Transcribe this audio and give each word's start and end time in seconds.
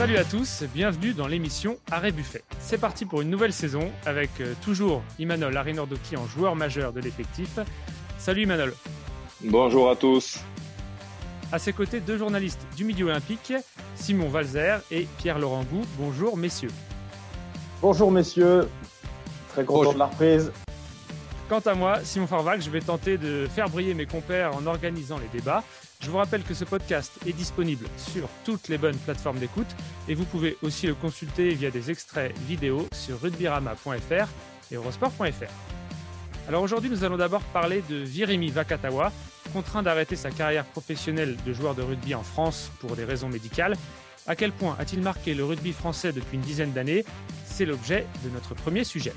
Salut 0.00 0.16
à 0.16 0.24
tous, 0.24 0.64
bienvenue 0.72 1.12
dans 1.12 1.26
l'émission 1.26 1.76
Arrêt 1.90 2.10
Buffet. 2.10 2.42
C'est 2.58 2.78
parti 2.78 3.04
pour 3.04 3.20
une 3.20 3.28
nouvelle 3.28 3.52
saison 3.52 3.92
avec 4.06 4.30
euh, 4.40 4.54
toujours 4.64 5.02
Imanol 5.18 5.54
Arinordoki 5.54 6.16
en 6.16 6.26
joueur 6.26 6.56
majeur 6.56 6.94
de 6.94 7.00
l'effectif. 7.00 7.58
Salut 8.16 8.44
Imanol. 8.44 8.72
Bonjour 9.44 9.90
à 9.90 9.96
tous. 9.96 10.38
À 11.52 11.58
ses 11.58 11.74
côtés, 11.74 12.00
deux 12.00 12.16
journalistes 12.16 12.66
du 12.78 12.84
Midi 12.84 13.04
Olympique, 13.04 13.52
Simon 13.94 14.30
Valzer 14.30 14.80
et 14.90 15.06
Pierre-Laurent 15.18 15.64
Gou. 15.64 15.82
Bonjour 15.98 16.34
messieurs. 16.34 16.72
Bonjour 17.82 18.10
messieurs, 18.10 18.70
très 19.50 19.66
content 19.66 19.92
de 19.92 19.98
la 19.98 20.06
reprise. 20.06 20.50
Quant 21.50 21.60
à 21.60 21.74
moi, 21.74 21.98
Simon 22.04 22.26
Farvac, 22.26 22.62
je 22.62 22.70
vais 22.70 22.80
tenter 22.80 23.18
de 23.18 23.46
faire 23.54 23.68
briller 23.68 23.92
mes 23.92 24.06
compères 24.06 24.56
en 24.56 24.64
organisant 24.64 25.18
les 25.18 25.28
débats. 25.28 25.62
Je 26.00 26.10
vous 26.10 26.16
rappelle 26.16 26.42
que 26.42 26.54
ce 26.54 26.64
podcast 26.64 27.12
est 27.26 27.34
disponible 27.34 27.86
sur 27.98 28.26
toutes 28.44 28.68
les 28.68 28.78
bonnes 28.78 28.96
plateformes 28.96 29.38
d'écoute 29.38 29.66
et 30.08 30.14
vous 30.14 30.24
pouvez 30.24 30.56
aussi 30.62 30.86
le 30.86 30.94
consulter 30.94 31.50
via 31.50 31.70
des 31.70 31.90
extraits 31.90 32.36
vidéo 32.48 32.88
sur 32.92 33.20
rugbyrama.fr 33.20 34.26
et 34.72 34.76
eurosport.fr. 34.76 35.52
Alors 36.48 36.62
aujourd'hui, 36.62 36.88
nous 36.88 37.04
allons 37.04 37.18
d'abord 37.18 37.42
parler 37.42 37.84
de 37.90 37.96
Virimi 37.96 38.48
Vakatawa, 38.48 39.12
contraint 39.52 39.82
d'arrêter 39.82 40.16
sa 40.16 40.30
carrière 40.30 40.64
professionnelle 40.64 41.36
de 41.44 41.52
joueur 41.52 41.74
de 41.74 41.82
rugby 41.82 42.14
en 42.14 42.22
France 42.22 42.70
pour 42.80 42.96
des 42.96 43.04
raisons 43.04 43.28
médicales. 43.28 43.76
À 44.26 44.36
quel 44.36 44.52
point 44.52 44.76
a-t-il 44.78 45.02
marqué 45.02 45.34
le 45.34 45.44
rugby 45.44 45.72
français 45.72 46.12
depuis 46.12 46.36
une 46.36 46.42
dizaine 46.42 46.72
d'années? 46.72 47.04
C'est 47.44 47.66
l'objet 47.66 48.06
de 48.24 48.30
notre 48.30 48.54
premier 48.54 48.84
sujet. 48.84 49.12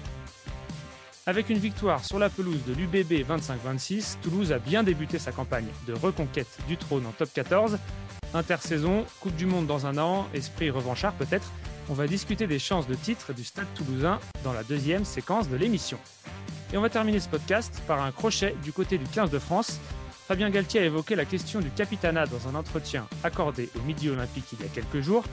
Avec 1.26 1.50
une 1.50 1.58
victoire 1.58 2.04
sur 2.04 2.20
la 2.20 2.30
pelouse 2.30 2.66
de 2.68 2.74
l'UBB 2.74 3.26
25-26, 3.26 4.18
Toulouse 4.22 4.52
a 4.52 4.60
bien 4.60 4.84
débuté 4.84 5.20
sa 5.20 5.32
campagne 5.32 5.68
de 5.88 5.94
reconquête 5.94 6.58
du 6.68 6.76
trône 6.76 7.06
en 7.06 7.14
top 7.14 7.30
14. 7.34 7.78
Intersaison, 8.34 9.06
Coupe 9.22 9.36
du 9.38 9.46
Monde 9.46 9.66
dans 9.66 9.86
un 9.86 9.98
an, 9.98 10.28
esprit 10.34 10.70
revanchard 10.70 11.14
peut-être. 11.14 11.50
On 11.88 11.94
va 11.94 12.08
discuter 12.08 12.46
des 12.46 12.60
chances 12.60 12.88
de 12.88 12.96
titre 12.96 13.32
du 13.32 13.46
Stade 13.46 13.74
toulousain 13.74 14.20
dans 14.44 14.52
la 14.52 14.64
deuxième 14.64 15.06
séquence 15.06 15.48
de 15.48 15.56
l'émission. 15.56 15.98
Et 16.74 16.78
on 16.78 16.82
va 16.82 16.90
terminer 16.90 17.22
ce 17.22 17.30
podcast 17.30 17.82
par 17.88 18.02
un 18.02 18.12
crochet 18.12 18.54
du 18.62 18.74
côté 18.74 18.98
du 18.98 19.06
15 19.06 19.30
de 19.30 19.40
France. 19.40 19.80
Fabien 20.28 20.50
Galtier 20.50 20.82
a 20.82 20.86
évoqué 20.86 21.16
la 21.16 21.24
question 21.24 21.62
du 21.62 21.70
capitanat 21.70 22.26
dans 22.26 22.50
un 22.50 22.56
entretien 22.56 23.08
accordé 23.24 23.70
au 23.80 23.84
Midi 23.84 24.10
Olympique 24.10 24.48
il 24.52 24.60
y 24.60 24.66
a 24.66 24.70
quelques 24.74 25.00
jours. 25.00 25.24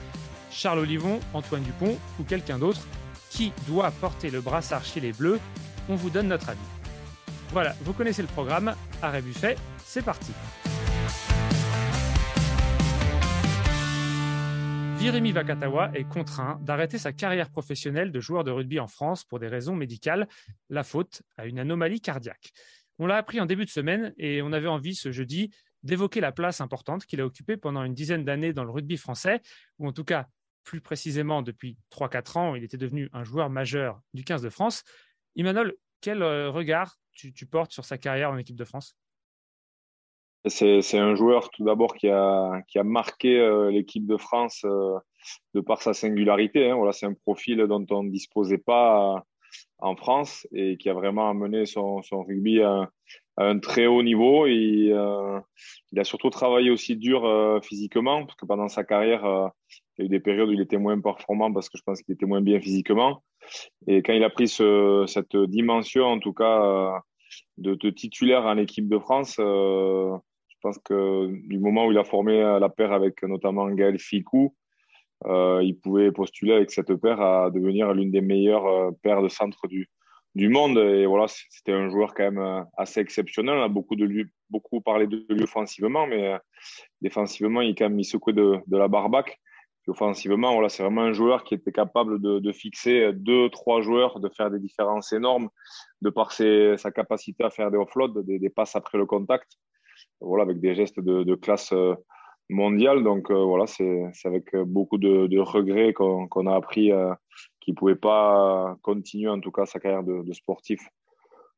Charles 0.51 0.79
Olivon, 0.79 1.19
Antoine 1.33 1.63
Dupont 1.63 1.97
ou 2.17 2.23
quelqu'un 2.23 2.59
d'autre, 2.59 2.81
qui 3.29 3.51
doit 3.67 3.91
porter 3.91 4.29
le 4.29 4.39
brassard 4.39 4.85
chez 4.85 5.01
les 5.01 5.11
Bleus? 5.11 5.39
On 5.91 5.95
vous 5.95 6.09
donne 6.09 6.29
notre 6.29 6.47
avis. 6.47 6.59
Voilà, 7.49 7.75
vous 7.81 7.91
connaissez 7.91 8.21
le 8.21 8.29
programme. 8.29 8.73
Arrêt 9.01 9.21
Buffet, 9.21 9.57
c'est 9.77 10.03
parti. 10.03 10.31
Virimi 14.97 15.33
Vakatawa 15.33 15.91
est 15.93 16.07
contraint 16.07 16.61
d'arrêter 16.61 16.97
sa 16.97 17.11
carrière 17.11 17.49
professionnelle 17.49 18.13
de 18.13 18.19
joueur 18.21 18.45
de 18.45 18.51
rugby 18.51 18.79
en 18.79 18.87
France 18.87 19.25
pour 19.25 19.39
des 19.39 19.49
raisons 19.49 19.75
médicales, 19.75 20.29
la 20.69 20.83
faute 20.83 21.23
à 21.35 21.45
une 21.45 21.59
anomalie 21.59 21.99
cardiaque. 21.99 22.53
On 22.97 23.05
l'a 23.05 23.17
appris 23.17 23.41
en 23.41 23.45
début 23.45 23.65
de 23.65 23.69
semaine 23.69 24.13
et 24.17 24.41
on 24.41 24.53
avait 24.53 24.67
envie 24.67 24.95
ce 24.95 25.11
jeudi 25.11 25.51
d'évoquer 25.83 26.21
la 26.21 26.31
place 26.31 26.61
importante 26.61 27.05
qu'il 27.05 27.19
a 27.19 27.25
occupée 27.25 27.57
pendant 27.57 27.83
une 27.83 27.95
dizaine 27.95 28.23
d'années 28.23 28.53
dans 28.53 28.63
le 28.63 28.71
rugby 28.71 28.95
français, 28.95 29.41
ou 29.77 29.87
en 29.87 29.91
tout 29.91 30.05
cas 30.05 30.27
plus 30.63 30.79
précisément 30.79 31.41
depuis 31.41 31.77
3-4 31.91 32.37
ans, 32.37 32.55
il 32.55 32.63
était 32.63 32.77
devenu 32.77 33.09
un 33.11 33.23
joueur 33.23 33.49
majeur 33.49 33.99
du 34.13 34.23
15 34.23 34.41
de 34.41 34.49
France. 34.49 34.83
Imanol, 35.35 35.75
quel 36.01 36.21
euh, 36.21 36.49
regard 36.49 36.97
tu, 37.13 37.45
portes 37.45 37.71
sur 37.71 37.85
sa 37.85 37.97
carrière 37.97 38.31
en 38.31 38.37
équipe 38.37 38.55
de 38.55 38.65
France? 38.65 38.97
C'est, 40.45 40.97
un 40.97 41.13
joueur 41.13 41.51
tout 41.51 41.63
d'abord 41.63 41.93
qui 41.93 42.09
a, 42.09 42.61
qui 42.67 42.79
a 42.79 42.83
marqué 42.83 43.39
euh, 43.39 43.69
l'équipe 43.69 44.07
de 44.07 44.17
France 44.17 44.63
euh, 44.65 44.97
de 45.53 45.61
par 45.61 45.83
sa 45.83 45.93
singularité. 45.93 46.71
Hein. 46.71 46.75
Voilà, 46.75 46.93
c'est 46.93 47.05
un 47.05 47.13
profil 47.13 47.57
dont 47.67 47.85
on 47.91 48.03
ne 48.03 48.09
disposait 48.09 48.57
pas 48.57 49.23
en 49.77 49.95
France 49.95 50.47
et 50.51 50.77
qui 50.77 50.89
a 50.89 50.93
vraiment 50.93 51.29
amené 51.29 51.67
son, 51.67 52.01
rugby 52.11 52.61
à, 52.61 52.89
un 53.37 53.59
très 53.59 53.85
haut 53.85 54.01
niveau. 54.01 54.47
Et, 54.47 54.91
il 55.91 55.99
a 55.99 56.03
surtout 56.03 56.31
travaillé 56.31 56.71
aussi 56.71 56.95
dur 56.95 57.59
physiquement 57.63 58.25
parce 58.25 58.35
que 58.35 58.47
pendant 58.47 58.67
sa 58.67 58.83
carrière, 58.83 59.51
il 60.01 60.05
y 60.05 60.05
a 60.05 60.05
eu 60.05 60.09
des 60.09 60.19
périodes 60.19 60.49
où 60.49 60.53
il 60.53 60.61
était 60.61 60.77
moins 60.77 60.99
performant 60.99 61.51
parce 61.53 61.69
que 61.69 61.77
je 61.77 61.83
pense 61.83 62.01
qu'il 62.01 62.13
était 62.13 62.25
moins 62.25 62.41
bien 62.41 62.59
physiquement. 62.59 63.23
Et 63.87 64.01
quand 64.01 64.13
il 64.13 64.23
a 64.23 64.29
pris 64.29 64.47
ce, 64.47 65.05
cette 65.07 65.35
dimension, 65.35 66.05
en 66.05 66.19
tout 66.19 66.33
cas, 66.33 66.63
euh, 66.63 66.99
de, 67.57 67.89
titulaire 67.89 68.45
en 68.45 68.57
équipe 68.57 68.87
de 68.87 68.97
France, 68.97 69.37
euh, 69.39 70.15
je 70.47 70.55
pense 70.61 70.79
que 70.79 71.27
du 71.47 71.59
moment 71.59 71.85
où 71.85 71.91
il 71.91 71.97
a 71.97 72.03
formé 72.03 72.39
la 72.41 72.69
paire 72.69 72.91
avec 72.91 73.23
notamment 73.23 73.67
Gaël 73.69 73.99
Ficou, 73.99 74.55
euh, 75.25 75.61
il 75.63 75.77
pouvait 75.77 76.11
postuler 76.11 76.53
avec 76.53 76.71
cette 76.71 76.95
paire 76.95 77.21
à 77.21 77.51
devenir 77.51 77.93
l'une 77.93 78.11
des 78.11 78.21
meilleures 78.21 78.91
paires 79.03 79.21
de 79.21 79.29
centre 79.29 79.67
du, 79.67 79.87
monde. 80.35 80.77
Et 80.77 81.05
voilà, 81.05 81.27
c'était 81.27 81.73
un 81.73 81.89
joueur 81.89 82.13
quand 82.15 82.31
même 82.31 82.65
assez 82.77 82.99
exceptionnel. 82.99 83.57
On 83.57 83.63
a 83.63 83.69
beaucoup 83.69 84.81
parlé 84.81 85.05
de 85.05 85.25
lui 85.29 85.43
offensivement, 85.43 86.07
mais 86.07 86.37
défensivement, 87.01 87.61
il, 87.61 87.75
quand 87.75 87.89
même, 87.89 87.99
il 87.99 88.05
secouait 88.05 88.33
de, 88.33 88.57
de 88.65 88.77
la 88.77 88.87
barbaque 88.87 89.39
offensivement, 89.91 90.53
voilà, 90.53 90.69
c'est 90.69 90.83
vraiment 90.83 91.01
un 91.01 91.13
joueur 91.13 91.43
qui 91.43 91.53
était 91.53 91.71
capable 91.71 92.21
de, 92.21 92.51
fixer 92.51 93.11
deux, 93.13 93.49
trois 93.49 93.81
joueurs, 93.81 94.19
de 94.19 94.29
faire 94.29 94.49
des 94.49 94.59
différences 94.59 95.13
énormes, 95.13 95.49
de 96.01 96.09
par 96.09 96.31
sa 96.31 96.91
capacité 96.91 97.43
à 97.43 97.49
faire 97.49 97.71
des 97.71 97.77
offloads, 97.77 98.23
des, 98.23 98.39
des, 98.39 98.49
passes 98.49 98.75
après 98.75 98.97
le 98.97 99.05
contact, 99.05 99.57
voilà, 100.19 100.43
avec 100.43 100.59
des 100.59 100.75
gestes 100.75 100.99
de, 100.99 101.35
classe 101.35 101.71
euh, 101.73 101.95
mondiale. 102.49 103.03
Donc 103.03 103.29
euh, 103.31 103.43
voilà, 103.43 103.67
c'est 103.67 104.11
avec 104.25 104.55
beaucoup 104.55 104.97
de, 104.97 105.39
regrets 105.39 105.93
qu'on 105.93 106.47
a 106.47 106.55
appris 106.55 106.91
euh, 106.91 107.13
qu'il 107.59 107.73
ne 107.73 107.77
pouvait 107.77 107.95
pas 107.95 108.75
continuer 108.81 109.29
en 109.29 109.39
tout 109.39 109.51
cas 109.51 109.65
sa 109.65 109.79
carrière 109.79 110.03
de 110.03 110.33
sportif 110.33 110.81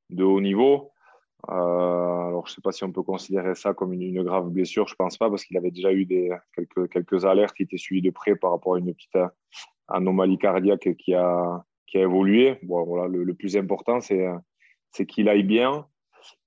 de 0.10 0.24
haut 0.24 0.42
niveau. 0.42 0.93
Euh, 1.50 1.54
alors, 1.54 2.48
je 2.48 2.52
ne 2.52 2.56
sais 2.56 2.62
pas 2.62 2.72
si 2.72 2.84
on 2.84 2.92
peut 2.92 3.04
considérer 3.04 3.56
ça 3.56 3.74
comme 3.74 3.94
une, 3.94 4.24
grave 4.24 4.50
blessure. 4.50 4.88
Je 4.88 4.94
ne 4.94 4.98
pense 4.98 5.18
pas 5.18 5.30
parce 5.30 5.44
qu'il 5.44 5.58
avait 5.58 5.72
déjà 5.72 5.92
eu 5.92 6.06
des, 6.06 6.32
quelques, 6.56 6.90
quelques 6.90 7.26
alertes 7.26 7.56
qui 7.56 7.64
étaient 7.64 7.78
suivies 7.78 8.02
de 8.02 8.12
près 8.12 8.36
par 8.36 8.52
rapport 8.52 8.76
à 8.76 8.80
une 8.80 8.94
petite 8.94 9.18
anomalie 9.88 10.38
cardiaque 10.38 10.96
qui 10.98 11.14
a, 11.14 11.64
qui 11.88 11.98
a 11.98 12.02
évolué. 12.02 12.60
Bon, 12.64 12.84
voilà, 12.84 13.08
le, 13.08 13.34
plus 13.34 13.58
important, 13.58 14.00
c'est, 14.00 14.26
c'est 14.92 15.06
qu'il 15.06 15.28
aille 15.28 15.44
bien. 15.44 15.86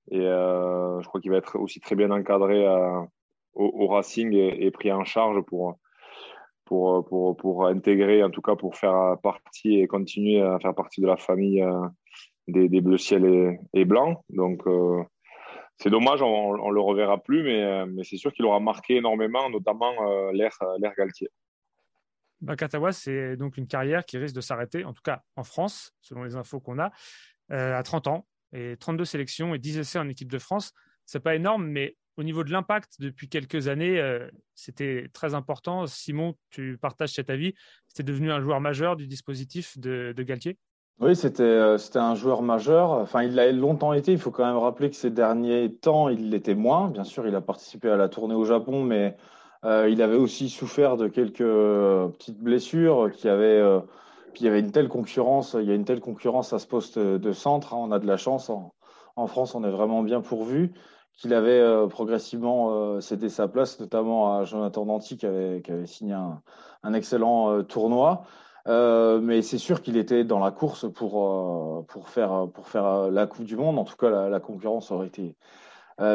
Et 0.09 0.21
euh, 0.21 0.99
je 1.01 1.07
crois 1.07 1.21
qu'il 1.21 1.31
va 1.31 1.37
être 1.37 1.59
aussi 1.59 1.79
très 1.79 1.95
bien 1.95 2.09
encadré 2.09 2.65
euh, 2.65 3.01
au, 3.53 3.87
Racing 3.87 4.33
et, 4.33 4.71
pris 4.71 4.91
en 4.91 5.03
charge 5.03 5.41
pour, 5.41 5.77
pour, 6.65 7.05
pour, 7.05 7.37
pour 7.37 7.67
intégrer, 7.67 8.23
en 8.23 8.31
tout 8.31 8.41
cas 8.41 8.55
pour 8.55 8.75
faire 8.75 9.17
partie 9.21 9.79
et 9.79 9.87
continuer 9.87 10.41
à 10.41 10.59
faire 10.59 10.73
partie 10.73 11.01
de 11.01 11.07
la 11.07 11.17
famille 11.17 11.63
des, 12.47 12.81
bleus 12.81 12.97
ciel 12.97 13.59
et, 13.73 13.85
blancs. 13.85 14.19
Donc, 14.29 14.61
euh, 14.67 15.03
c'est 15.77 15.89
dommage, 15.89 16.21
on, 16.21 16.57
ne 16.57 16.73
le 16.73 16.81
reverra 16.81 17.21
plus, 17.21 17.43
mais, 17.43 17.61
euh, 17.61 17.85
mais 17.85 18.03
c'est 18.03 18.17
sûr 18.17 18.33
qu'il 18.33 18.45
aura 18.45 18.59
marqué 18.59 18.97
énormément, 18.97 19.49
notamment 19.49 19.93
euh, 20.09 20.31
l'ère 20.31 20.57
Galtier. 20.97 21.29
Bakatawa, 22.41 22.91
c'est 22.91 23.35
donc 23.35 23.57
une 23.57 23.67
carrière 23.67 24.05
qui 24.05 24.17
risque 24.17 24.35
de 24.35 24.41
s'arrêter, 24.41 24.83
en 24.85 24.93
tout 24.93 25.01
cas 25.01 25.23
en 25.35 25.43
France, 25.43 25.93
selon 26.01 26.23
les 26.23 26.35
infos 26.35 26.59
qu'on 26.59 26.77
a, 26.79 26.91
à 27.49 27.81
30 27.81 28.07
ans 28.07 28.27
et 28.53 28.77
32 28.77 29.05
sélections 29.05 29.55
et 29.55 29.59
10 29.59 29.79
essais 29.79 29.99
en 29.99 30.07
équipe 30.07 30.31
de 30.31 30.37
France. 30.37 30.71
C'est 31.05 31.19
pas 31.19 31.33
énorme, 31.33 31.65
mais 31.65 31.97
au 32.15 32.23
niveau 32.23 32.43
de 32.43 32.51
l'impact 32.51 32.97
depuis 32.99 33.27
quelques 33.27 33.67
années, 33.69 33.99
c'était 34.53 35.09
très 35.13 35.33
important. 35.33 35.87
Simon, 35.87 36.37
tu 36.51 36.77
partages 36.77 37.13
cet 37.13 37.31
avis. 37.31 37.55
C'était 37.87 38.03
devenu 38.03 38.31
un 38.31 38.39
joueur 38.39 38.61
majeur 38.61 38.97
du 38.97 39.07
dispositif 39.07 39.79
de 39.79 40.13
Galtier? 40.23 40.59
Oui, 40.99 41.15
c'était 41.15 41.43
euh, 41.43 41.77
c'était 41.77 41.99
un 41.99 42.15
joueur 42.15 42.41
majeur. 42.41 42.89
Enfin, 42.91 43.21
il 43.21 43.35
l'a 43.35 43.51
longtemps 43.51 43.93
été. 43.93 44.13
Il 44.13 44.17
faut 44.17 44.31
quand 44.31 44.45
même 44.45 44.57
rappeler 44.57 44.89
que 44.89 44.95
ces 44.95 45.11
derniers 45.11 45.71
temps, 45.71 46.09
il 46.09 46.31
l'était 46.31 46.55
moins. 46.55 46.87
Bien 46.89 47.03
sûr, 47.03 47.27
il 47.27 47.35
a 47.35 47.41
participé 47.41 47.89
à 47.91 47.97
la 47.97 48.09
tournée 48.09 48.33
au 48.33 48.45
Japon, 48.45 48.83
mais 48.83 49.15
euh, 49.63 49.89
il 49.89 50.01
avait 50.01 50.15
aussi 50.17 50.49
souffert 50.49 50.97
de 50.97 51.07
quelques 51.07 51.41
euh, 51.41 52.07
petites 52.07 52.39
blessures 52.39 53.11
qui 53.11 53.29
avaient. 53.29 53.61
il 54.39 54.43
y 54.43 54.47
avait 54.47 54.59
une 54.59 54.71
telle 54.71 54.89
concurrence. 54.89 55.55
Il 55.59 55.67
y 55.67 55.71
a 55.71 55.75
une 55.75 55.85
telle 55.85 55.99
concurrence 55.99 56.51
à 56.53 56.59
ce 56.59 56.65
poste 56.67 56.97
de 56.97 57.31
centre. 57.31 57.75
Hein. 57.75 57.77
On 57.79 57.91
a 57.91 57.99
de 57.99 58.07
la 58.07 58.17
chance. 58.17 58.49
En, 58.49 59.27
France, 59.27 59.53
on 59.53 59.63
est 59.63 59.71
vraiment 59.71 60.01
bien 60.01 60.21
pourvu. 60.21 60.73
Qu'il 61.13 61.33
avait 61.33 61.87
progressivement 61.89 63.01
cédé 63.01 63.29
sa 63.29 63.47
place, 63.47 63.79
notamment 63.79 64.37
à 64.37 64.43
Jonathan 64.45 64.85
Danty 64.85 65.17
qui 65.17 65.25
avait, 65.25 65.61
signé 65.85 66.13
un 66.13 66.93
excellent 66.93 67.63
tournoi. 67.63 68.23
Euh, 68.67 69.19
mais 69.21 69.41
c'est 69.41 69.57
sûr 69.57 69.81
qu'il 69.81 69.97
était 69.97 70.23
dans 70.23 70.39
la 70.39 70.51
course 70.51 70.91
pour, 70.91 71.85
euh, 71.87 72.01
faire, 72.05 72.33
euh, 72.33 73.11
la 73.11 73.25
Coupe 73.25 73.45
du 73.45 73.55
Monde. 73.55 73.79
En 73.79 73.85
tout 73.85 73.95
cas, 73.95 74.29
la, 74.29 74.39
concurrence 74.39 74.91
aurait 74.91 75.07
été 75.07 75.35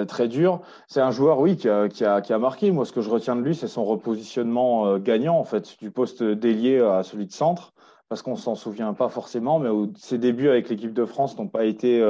très 0.06 0.28
dure. 0.28 0.60
C'est 0.87 1.00
un 1.00 1.10
joueur, 1.10 1.40
oui, 1.40 1.56
qui 1.56 1.69
a, 1.69 2.38
marqué. 2.38 2.70
Moi, 2.70 2.84
ce 2.84 2.93
que 2.93 3.00
je 3.00 3.10
retiens 3.10 3.34
de 3.34 3.40
lui, 3.40 3.56
c'est 3.56 3.66
son 3.66 3.84
repositionnement 3.84 4.96
gagnant, 4.99 5.37
en 5.37 5.44
fait, 5.44 5.76
du 5.81 5.90
poste 5.90 6.22
d'ailier 6.22 6.81
à 6.81 7.02
celui 7.02 7.26
de 7.26 7.32
centre, 7.32 7.72
parce 8.08 8.22
qu'on 8.22 8.37
s'en 8.37 8.55
souvient 8.55 8.94
pas 8.94 9.08
forcément, 9.08 9.58
mais 9.58 9.70
ses 9.96 10.19
débuts 10.19 10.48
avec 10.48 10.69
l'équipe 10.69 10.93
de 10.93 11.05
France 11.05 11.37
n'ont 11.37 11.48
pas 11.48 11.64
été 11.64 12.00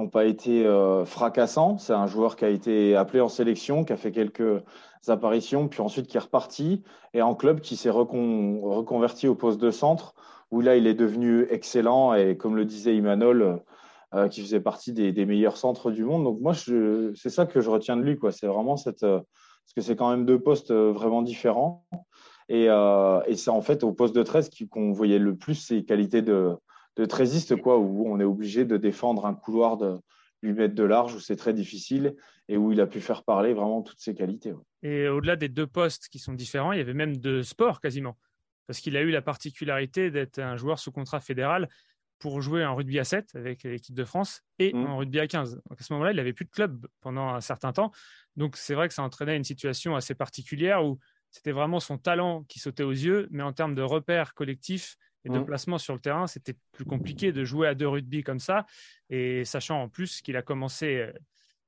n'ont 0.00 0.08
pas 0.08 0.24
été 0.24 0.64
fracassants. 1.06 1.78
C'est 1.78 1.92
un 1.92 2.06
joueur 2.06 2.36
qui 2.36 2.44
a 2.44 2.48
été 2.48 2.96
appelé 2.96 3.20
en 3.20 3.28
sélection, 3.28 3.84
qui 3.84 3.92
a 3.92 3.96
fait 3.96 4.12
quelques 4.12 4.62
apparitions, 5.08 5.68
puis 5.68 5.80
ensuite 5.80 6.06
qui 6.06 6.16
est 6.16 6.20
reparti, 6.20 6.82
et 7.14 7.22
en 7.22 7.34
club 7.34 7.60
qui 7.60 7.76
s'est 7.76 7.90
reconverti 7.90 9.28
au 9.28 9.34
poste 9.34 9.60
de 9.60 9.70
centre, 9.70 10.14
où 10.50 10.60
là, 10.60 10.76
il 10.76 10.86
est 10.86 10.94
devenu 10.94 11.46
excellent, 11.50 12.14
et 12.14 12.36
comme 12.36 12.56
le 12.56 12.64
disait 12.64 12.96
Imanol, 12.96 13.62
euh, 14.12 14.26
qui 14.26 14.40
faisait 14.40 14.60
partie 14.60 14.92
des, 14.92 15.24
meilleurs 15.24 15.56
centres 15.56 15.92
du 15.92 16.04
monde. 16.04 16.24
Donc 16.24 16.40
moi, 16.40 16.52
c'est 16.52 17.30
ça 17.30 17.46
que 17.46 17.60
je 17.60 17.70
retiens 17.70 17.96
de 17.96 18.02
lui. 18.02 18.18
C'est 18.32 18.48
vraiment 18.48 18.76
cette... 18.76 19.04
Euh, 19.04 19.20
parce 19.20 19.74
que 19.76 19.80
c'est 19.82 19.94
quand 19.94 20.10
même 20.10 20.26
deux 20.26 20.40
postes 20.40 20.72
euh, 20.72 20.90
vraiment 20.90 21.22
différents. 21.22 21.86
Et, 22.48 22.66
c'est 23.36 23.50
en 23.50 23.60
fait 23.60 23.84
au 23.84 23.92
poste 23.92 24.16
de 24.16 24.24
13 24.24 24.50
qu'on 24.68 24.90
voyait 24.90 25.20
le 25.20 25.36
plus 25.36 25.54
ses 25.54 25.84
qualités 25.84 26.22
de, 26.22 26.56
de 26.96 27.04
13 27.04 27.54
quoi, 27.62 27.78
où 27.78 28.06
on 28.06 28.20
est 28.20 28.24
obligé 28.24 28.64
de 28.64 28.76
défendre 28.76 29.26
un 29.26 29.34
couloir 29.34 29.76
de 29.76 29.98
8 30.42 30.52
mètres 30.54 30.74
de 30.74 30.84
large, 30.84 31.14
où 31.14 31.20
c'est 31.20 31.36
très 31.36 31.54
difficile, 31.54 32.16
et 32.48 32.56
où 32.56 32.72
il 32.72 32.80
a 32.80 32.86
pu 32.86 33.00
faire 33.00 33.22
parler 33.22 33.54
vraiment 33.54 33.82
toutes 33.82 34.00
ses 34.00 34.14
qualités. 34.14 34.54
Et 34.82 35.08
au-delà 35.08 35.36
des 35.36 35.48
deux 35.48 35.66
postes 35.66 36.08
qui 36.08 36.18
sont 36.18 36.32
différents, 36.32 36.72
il 36.72 36.78
y 36.78 36.82
avait 36.82 36.94
même 36.94 37.16
de 37.16 37.42
sport 37.42 37.80
quasiment 37.80 38.16
parce 38.70 38.78
qu'il 38.78 38.96
a 38.96 39.00
eu 39.00 39.10
la 39.10 39.20
particularité 39.20 40.12
d'être 40.12 40.38
un 40.38 40.56
joueur 40.56 40.78
sous 40.78 40.92
contrat 40.92 41.18
fédéral 41.18 41.68
pour 42.20 42.40
jouer 42.40 42.64
en 42.64 42.76
rugby 42.76 43.00
à 43.00 43.04
7 43.04 43.34
avec 43.34 43.64
l'équipe 43.64 43.96
de 43.96 44.04
France 44.04 44.42
et 44.60 44.72
mmh. 44.72 44.86
en 44.86 44.96
rugby 44.96 45.18
à 45.18 45.26
15. 45.26 45.60
Donc 45.68 45.80
à 45.80 45.82
ce 45.82 45.92
moment-là, 45.92 46.12
il 46.12 46.16
n'avait 46.18 46.32
plus 46.32 46.44
de 46.44 46.52
club 46.52 46.86
pendant 47.00 47.30
un 47.30 47.40
certain 47.40 47.72
temps. 47.72 47.90
Donc 48.36 48.56
c'est 48.56 48.74
vrai 48.74 48.86
que 48.86 48.94
ça 48.94 49.02
entraînait 49.02 49.36
une 49.36 49.42
situation 49.42 49.96
assez 49.96 50.14
particulière 50.14 50.84
où 50.84 51.00
c'était 51.32 51.50
vraiment 51.50 51.80
son 51.80 51.98
talent 51.98 52.44
qui 52.44 52.60
sautait 52.60 52.84
aux 52.84 52.92
yeux, 52.92 53.26
mais 53.32 53.42
en 53.42 53.52
termes 53.52 53.74
de 53.74 53.82
repères 53.82 54.34
collectifs 54.34 54.96
et 55.24 55.28
de 55.28 55.38
mmh. 55.38 55.46
placement 55.46 55.78
sur 55.78 55.94
le 55.94 56.00
terrain, 56.00 56.26
c'était 56.26 56.54
plus 56.72 56.84
compliqué 56.84 57.32
de 57.32 57.44
jouer 57.44 57.68
à 57.68 57.74
deux 57.74 57.88
rugby 57.88 58.22
comme 58.22 58.38
ça. 58.38 58.66
Et 59.10 59.44
sachant 59.44 59.82
en 59.82 59.88
plus 59.88 60.22
qu'il 60.22 60.36
a 60.36 60.42
commencé 60.42 60.96
euh, 60.96 61.12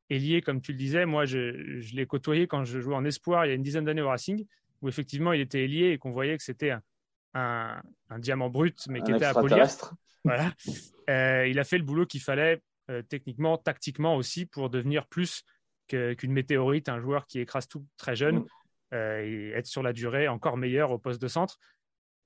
ailier, 0.09 0.41
comme 0.41 0.61
tu 0.61 0.73
le 0.73 0.79
disais, 0.79 1.05
moi 1.05 1.27
je, 1.27 1.81
je 1.81 1.95
l'ai 1.95 2.07
côtoyé 2.07 2.47
quand 2.47 2.65
je 2.65 2.81
jouais 2.81 2.95
en 2.95 3.05
espoir 3.05 3.45
il 3.45 3.49
y 3.49 3.53
a 3.53 3.55
une 3.55 3.63
dizaine 3.63 3.85
d'années 3.85 4.03
au 4.03 4.09
Racing, 4.09 4.47
où 4.81 4.89
effectivement 4.89 5.33
il 5.33 5.41
était 5.41 5.65
ailier 5.65 5.91
et 5.91 5.99
qu'on 5.99 6.13
voyait 6.13 6.37
que 6.37 6.43
c'était 6.43 6.71
un, 6.71 6.83
un, 7.35 8.19
diamant 8.19 8.51
brut, 8.51 8.87
mais 8.89 9.03
qui 9.03 9.13
était 9.13 9.25
à 9.25 9.35
polir. 9.35 9.67
Voilà. 10.25 10.53
Euh, 11.11 11.47
il 11.49 11.59
a 11.59 11.65
fait 11.65 11.79
le 11.79 11.85
boulot 11.85 12.07
qu'il 12.07 12.21
fallait 12.21 12.63
euh, 12.91 13.03
techniquement, 13.03 13.59
tactiquement 13.59 14.17
aussi, 14.17 14.47
pour 14.47 14.71
devenir 14.71 15.07
plus 15.07 15.45
qu'une 15.89 16.33
météorite, 16.33 16.89
un 16.89 17.01
joueur 17.01 17.27
qui 17.27 17.41
écrase 17.41 17.69
tout 17.69 17.85
très 17.97 18.17
jeune 18.17 18.39
mm. 18.39 18.47
euh, 18.95 19.25
et 19.25 19.51
être 19.51 19.67
sur 19.67 19.83
la 19.83 19.93
durée 19.93 20.29
encore 20.29 20.57
meilleur 20.57 20.91
au 20.91 20.99
poste 20.99 21.21
de 21.21 21.29
centre. 21.29 21.59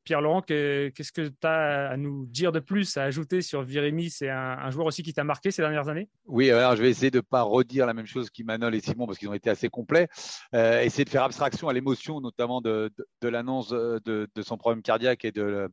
Pierre-Laurent, 0.06 0.40
qu'est-ce 0.40 1.10
que 1.10 1.26
tu 1.26 1.46
as 1.46 1.90
à 1.90 1.96
nous 1.96 2.26
dire 2.26 2.52
de 2.52 2.60
plus, 2.60 2.96
à 2.96 3.02
ajouter 3.02 3.42
sur 3.42 3.62
Virémy 3.62 4.08
C'est 4.08 4.30
un, 4.30 4.70
joueur 4.70 4.86
aussi 4.86 5.02
qui 5.02 5.12
t'a 5.12 5.24
marqué 5.24 5.50
ces 5.50 5.62
dernières 5.62 5.88
années? 5.88 6.08
Oui, 6.26 6.48
alors 6.48 6.76
je 6.76 6.82
vais 6.82 6.90
essayer 6.90 7.10
de 7.10 7.18
ne 7.18 7.22
pas 7.22 7.42
redire 7.42 7.86
la 7.86 7.92
même 7.92 8.06
chose 8.06 8.30
qu'Imanol 8.30 8.72
et 8.76 8.80
Simon 8.80 9.06
parce 9.06 9.18
qu'ils 9.18 9.28
ont 9.28 9.34
été 9.34 9.50
assez 9.50 9.68
complets. 9.68 10.06
Euh, 10.54 10.80
essayer 10.82 11.04
de 11.04 11.10
faire 11.10 11.24
abstraction 11.24 11.68
à 11.68 11.72
l'émotion, 11.72 12.20
notamment 12.20 12.60
de, 12.60 12.92
l'annonce 13.20 13.70
de, 13.70 14.28
son 14.42 14.56
problème 14.56 14.80
cardiaque 14.80 15.24
et 15.24 15.32
de, 15.32 15.68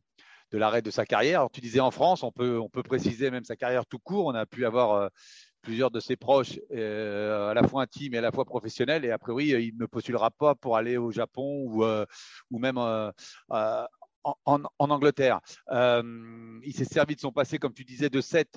l'arrêt 0.52 0.82
de 0.82 0.90
sa 0.90 1.06
carrière. 1.06 1.48
Tu 1.54 1.62
disais 1.62 1.80
en 1.80 1.92
France, 1.92 2.24
on 2.24 2.32
peut, 2.32 2.60
on 2.60 2.70
peut 2.70 2.84
préciser 2.84 3.30
même 3.30 3.44
sa 3.44 3.56
carrière 3.56 3.86
tout 3.86 4.00
court. 4.00 4.26
On 4.26 4.36
a 4.36 4.48
pu 4.48 4.66
avoir 4.66 4.94
euh, 4.94 5.08
plusieurs 5.62 5.92
de 5.92 6.00
ses 6.00 6.16
proches, 6.16 6.60
euh, 6.72 7.52
à 7.52 7.54
la 7.54 7.68
fois 7.68 7.84
intimes 7.84 8.16
et 8.16 8.18
à 8.18 8.22
la 8.22 8.32
fois 8.32 8.46
professionnels. 8.46 9.06
Et 9.06 9.12
a 9.12 9.20
priori, 9.20 9.50
il 9.50 9.78
ne 9.78 9.86
postulera 9.86 10.32
pas 10.32 10.56
pour 10.56 10.76
aller 10.76 10.98
au 10.98 11.12
Japon 11.12 11.68
ou, 11.68 11.86
ou 12.50 12.58
même 12.58 12.80
en, 14.24 14.64
Angleterre. 14.80 15.40
Euh, 15.72 16.60
il 16.64 16.74
s'est 16.74 16.86
servi 16.86 17.16
de 17.16 17.20
son 17.20 17.32
passé, 17.32 17.58
comme 17.58 17.74
tu 17.74 17.84
disais, 17.84 18.10
de 18.10 18.22
7 18.22 18.48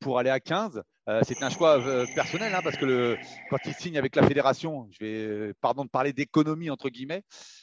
pour 0.00 0.18
aller 0.18 0.30
à 0.30 0.40
15. 0.40 0.82
Euh, 1.08 1.22
c'est 1.26 1.42
un 1.42 1.50
choix 1.50 1.80
euh, 1.80 2.04
personnel, 2.14 2.54
hein, 2.54 2.60
parce 2.62 2.76
que 2.76 3.16
quand 3.50 3.58
il 3.64 3.74
signe 3.74 3.96
avec 3.96 4.16
la 4.16 4.26
fédération, 4.26 4.88
je 4.90 5.04
vais, 5.04 5.54
pardon 5.60 5.84
de 5.84 5.90
parler 5.90 6.12
d'économie 6.12 6.70
entre 6.70 6.88
guillemets, 6.88 7.22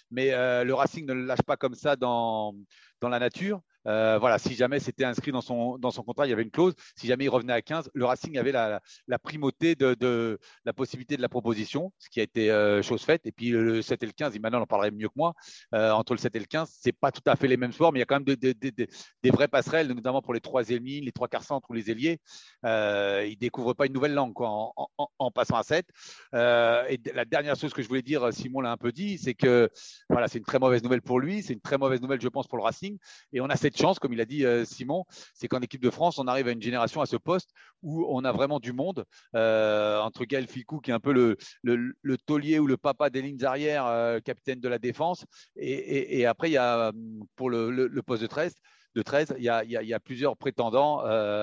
mais 0.09 0.31
le 0.63 0.73
Racing 0.73 1.05
ne 1.05 1.13
le 1.13 1.25
lâche 1.25 1.43
pas 1.45 1.57
comme 1.57 1.75
ça 1.75 1.95
dans, 1.95 2.55
dans 3.01 3.09
la 3.09 3.19
nature. 3.19 3.61
Euh, 3.87 4.17
voilà, 4.19 4.39
si 4.39 4.55
jamais 4.55 4.79
c'était 4.79 5.05
inscrit 5.05 5.31
dans 5.31 5.41
son, 5.41 5.77
dans 5.77 5.91
son 5.91 6.03
contrat, 6.03 6.25
il 6.25 6.29
y 6.29 6.33
avait 6.33 6.43
une 6.43 6.51
clause. 6.51 6.73
Si 6.95 7.07
jamais 7.07 7.25
il 7.25 7.29
revenait 7.29 7.53
à 7.53 7.61
15, 7.61 7.91
le 7.93 8.05
Racing 8.05 8.37
avait 8.37 8.51
la, 8.51 8.81
la 9.07 9.19
primauté 9.19 9.75
de, 9.75 9.93
de, 9.93 10.39
la 10.65 10.73
possibilité 10.73 11.17
de 11.17 11.21
la 11.21 11.29
proposition, 11.29 11.91
ce 11.97 12.09
qui 12.09 12.19
a 12.19 12.23
été 12.23 12.51
euh, 12.51 12.81
chose 12.81 13.03
faite. 13.03 13.25
Et 13.25 13.31
puis 13.31 13.49
le 13.49 13.81
7 13.81 14.03
et 14.03 14.05
le 14.05 14.11
15, 14.11 14.39
maintenant 14.39 14.59
on 14.59 14.63
en 14.63 14.67
parlerait 14.67 14.91
mieux 14.91 15.07
que 15.07 15.13
moi. 15.15 15.33
Euh, 15.73 15.91
entre 15.91 16.13
le 16.13 16.19
7 16.19 16.35
et 16.35 16.39
le 16.39 16.45
15, 16.45 16.69
c'est 16.81 16.91
pas 16.91 17.11
tout 17.11 17.21
à 17.25 17.35
fait 17.35 17.47
les 17.47 17.57
mêmes 17.57 17.73
sports, 17.73 17.91
mais 17.91 17.99
il 17.99 18.01
y 18.01 18.03
a 18.03 18.05
quand 18.05 18.19
même 18.19 18.35
des 18.35 19.31
vraies 19.31 19.47
passerelles, 19.47 19.87
notamment 19.87 20.21
pour 20.21 20.33
les 20.33 20.41
troisième 20.41 20.83
lignes, 20.83 21.05
les 21.05 21.11
trois 21.11 21.27
quarts 21.27 21.43
centres 21.43 21.69
ou 21.69 21.73
les 21.73 21.91
ailiers. 21.91 22.19
Ils 22.63 23.37
découvrent 23.39 23.73
pas 23.73 23.85
une 23.85 23.93
nouvelle 23.93 24.13
langue 24.13 24.39
en, 24.41 24.73
en, 24.75 25.07
en 25.19 25.31
passant 25.31 25.57
à 25.57 25.63
7. 25.63 25.85
Euh, 26.33 26.85
et 26.89 26.99
la 27.13 27.25
dernière 27.25 27.55
chose 27.55 27.73
que 27.73 27.81
je 27.81 27.87
voulais 27.87 28.01
dire, 28.01 28.31
Simon 28.33 28.61
l'a 28.61 28.71
un 28.71 28.77
peu 28.77 28.91
dit, 28.91 29.17
c'est 29.17 29.33
que 29.33 29.69
voilà, 30.09 30.27
c'est 30.27 30.37
une 30.37 30.45
très 30.45 30.59
mauvaise 30.59 30.83
nouvelle 30.83 31.01
pour 31.01 31.19
lui, 31.19 31.41
c'est 31.41 31.53
une 31.53 31.61
très 31.61 31.77
mauvaise 31.77 32.01
nouvelle, 32.01 32.21
je 32.21 32.27
pense, 32.27 32.47
pour 32.47 32.57
le 32.57 32.63
Racing. 32.63 32.97
Et 33.31 33.41
on 33.41 33.45
a 33.45 33.55
cette 33.55 33.72
chance, 33.77 33.99
comme 33.99 34.13
il 34.13 34.21
a 34.21 34.25
dit 34.25 34.45
euh, 34.45 34.65
Simon, 34.65 35.05
c'est 35.33 35.47
qu'en 35.47 35.61
équipe 35.61 35.81
de 35.81 35.89
France, 35.89 36.19
on 36.19 36.27
arrive 36.27 36.47
à 36.47 36.51
une 36.51 36.61
génération 36.61 37.01
à 37.01 37.05
ce 37.05 37.17
poste 37.17 37.51
où 37.81 38.05
on 38.09 38.23
a 38.23 38.31
vraiment 38.31 38.59
du 38.59 38.73
monde. 38.73 39.05
Euh, 39.35 39.99
entre 39.99 40.25
Gaël 40.25 40.47
Ficou, 40.47 40.79
qui 40.79 40.91
est 40.91 40.93
un 40.93 40.99
peu 40.99 41.13
le, 41.13 41.37
le, 41.63 42.17
taulier 42.17 42.59
ou 42.59 42.67
le 42.67 42.77
papa 42.77 43.09
des 43.09 43.21
lignes 43.21 43.43
arrières, 43.43 43.85
euh, 43.85 44.19
capitaine 44.19 44.59
de 44.59 44.69
la 44.69 44.79
défense. 44.79 45.25
Et, 45.55 46.25
après, 46.25 46.49
il 46.49 46.53
y 46.53 46.57
a 46.57 46.91
pour 47.35 47.49
le, 47.49 48.01
poste 48.05 48.21
de 48.21 48.27
13, 48.27 48.55
de 48.95 49.01
13, 49.01 49.35
il 49.37 49.43
y 49.43 49.49
a, 49.93 49.99
plusieurs 49.99 50.37
prétendants. 50.37 50.97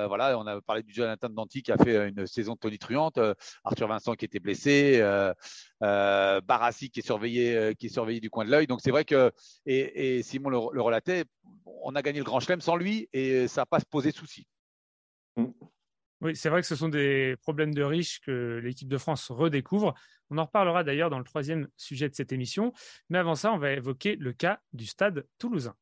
voilà, 0.08 0.38
on 0.38 0.46
a 0.46 0.60
parlé 0.60 0.82
du 0.82 0.92
Jonathan 0.92 1.28
Danti 1.28 1.62
qui 1.62 1.72
a 1.72 1.76
fait 1.76 2.08
une 2.08 2.26
saison 2.26 2.56
tonitruante, 2.56 3.18
Arthur 3.64 3.88
Vincent 3.88 4.14
qui 4.14 4.24
était 4.24 4.40
blessé, 4.40 5.00
Barassi 5.80 6.90
qui 6.90 7.00
est 7.00 7.06
surveillé, 7.06 7.74
qui 7.78 7.86
est 7.86 7.90
surveillé 7.90 8.20
du 8.20 8.30
coin 8.30 8.44
de 8.44 8.50
l'œil. 8.50 8.66
Donc 8.66 8.80
c'est 8.82 8.90
vrai 8.90 9.04
que 9.04 9.32
et, 9.66 10.22
Simon 10.22 10.50
le, 10.50 10.80
relatait, 10.80 11.24
on 11.82 11.94
a 11.94 12.02
gagné 12.02 12.18
le 12.18 12.24
Grand 12.24 12.40
Chelem 12.40 12.60
sans 12.60 12.76
lui 12.76 13.08
et 13.12 13.48
ça 13.48 13.62
n'a 13.62 13.66
pas 13.66 13.80
se 13.80 13.86
posé 13.86 14.10
de 14.10 14.16
souci. 14.16 14.46
Mm. 15.36 15.46
Oui, 16.22 16.36
c'est 16.36 16.50
vrai 16.50 16.60
que 16.60 16.66
ce 16.66 16.76
sont 16.76 16.90
des 16.90 17.36
problèmes 17.40 17.72
de 17.72 17.82
riches 17.82 18.20
que 18.20 18.60
l'équipe 18.62 18.88
de 18.88 18.98
France 18.98 19.30
redécouvre. 19.30 19.94
On 20.28 20.36
en 20.36 20.44
reparlera 20.44 20.84
d'ailleurs 20.84 21.08
dans 21.08 21.18
le 21.18 21.24
troisième 21.24 21.66
sujet 21.76 22.10
de 22.10 22.14
cette 22.14 22.32
émission. 22.32 22.72
Mais 23.08 23.18
avant 23.18 23.34
ça, 23.34 23.52
on 23.52 23.58
va 23.58 23.72
évoquer 23.72 24.16
le 24.16 24.34
cas 24.34 24.60
du 24.74 24.84
stade 24.84 25.26
toulousain. 25.38 25.74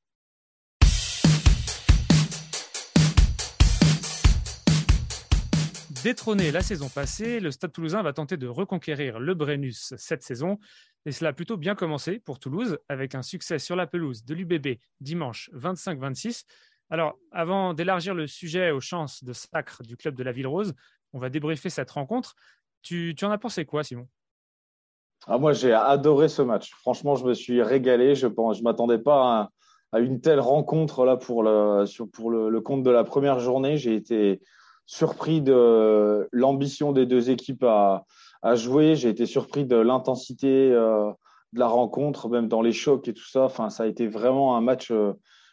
Détrôné 6.05 6.53
la 6.53 6.61
saison 6.61 6.89
passée, 6.89 7.41
le 7.41 7.51
Stade 7.51 7.73
toulousain 7.73 8.03
va 8.03 8.13
tenter 8.13 8.37
de 8.37 8.47
reconquérir 8.47 9.19
le 9.19 9.35
Brennus 9.35 9.95
cette 9.97 10.23
saison. 10.23 10.61
Et 11.07 11.11
cela 11.11 11.31
a 11.31 11.33
plutôt 11.33 11.57
bien 11.57 11.75
commencé 11.75 12.21
pour 12.21 12.39
Toulouse, 12.39 12.79
avec 12.89 13.17
un 13.17 13.23
succès 13.23 13.59
sur 13.59 13.75
la 13.75 13.89
pelouse 13.89 14.25
de 14.25 14.35
l'UBB 14.35 14.79
dimanche 15.01 15.51
25-26. 15.55 16.45
Alors, 16.91 17.19
avant 17.33 17.75
d'élargir 17.75 18.15
le 18.15 18.29
sujet 18.29 18.71
aux 18.71 18.81
chances 18.81 19.25
de 19.25 19.33
sacre 19.33 19.83
du 19.83 19.97
club 19.97 20.15
de 20.15 20.23
la 20.23 20.31
Ville 20.31 20.47
Rose, 20.47 20.73
on 21.15 21.19
va 21.19 21.31
débriefer 21.31 21.69
cette 21.69 21.91
rencontre. 21.91 22.37
Tu, 22.83 23.17
en 23.23 23.31
as 23.33 23.39
pensé 23.39 23.65
quoi, 23.65 23.83
Simon? 23.83 24.07
Ah, 25.27 25.39
Moi, 25.39 25.53
j'ai 25.53 25.73
adoré 25.73 26.29
ce 26.29 26.43
match. 26.43 26.71
Franchement, 26.75 27.17
je 27.17 27.25
me 27.25 27.35
suis 27.35 27.61
régalé. 27.61 28.15
Je 28.15 28.29
ne 28.29 28.55
je 28.55 28.63
m'attendais 28.63 28.99
pas 28.99 29.51
à, 29.93 29.99
une 29.99 30.21
telle 30.21 30.41
rencontre 30.41 31.05
là 31.05 31.17
pour, 31.17 31.43
le, 31.43 31.85
pour 32.13 32.31
le 32.31 32.61
compte 32.61 32.85
de 32.85 32.91
la 32.91 33.03
première 33.03 33.41
journée. 33.41 33.79
J'ai 33.79 33.97
été 33.97 34.41
surpris 34.89 35.43
de 35.43 36.29
l'ambition 36.33 36.93
des 36.93 37.07
deux 37.07 37.31
équipes 37.31 37.63
à, 37.63 38.05
jouer. 38.55 38.97
J'ai 38.97 39.11
été 39.11 39.27
surpris 39.27 39.67
de 39.67 39.77
l'intensité 39.77 40.73
euh, 40.73 41.11
de 41.53 41.61
la 41.61 41.67
rencontre, 41.67 42.29
même 42.29 42.49
dans 42.49 42.63
les 42.63 42.73
chocs 42.73 43.07
et 43.07 43.13
tout 43.13 43.29
ça. 43.29 43.45
Enfin, 43.45 43.69
ça 43.69 43.83
a 43.83 43.87
été 43.87 44.09
vraiment 44.09 44.57
un 44.57 44.61
match 44.63 44.91
euh, 44.91 45.13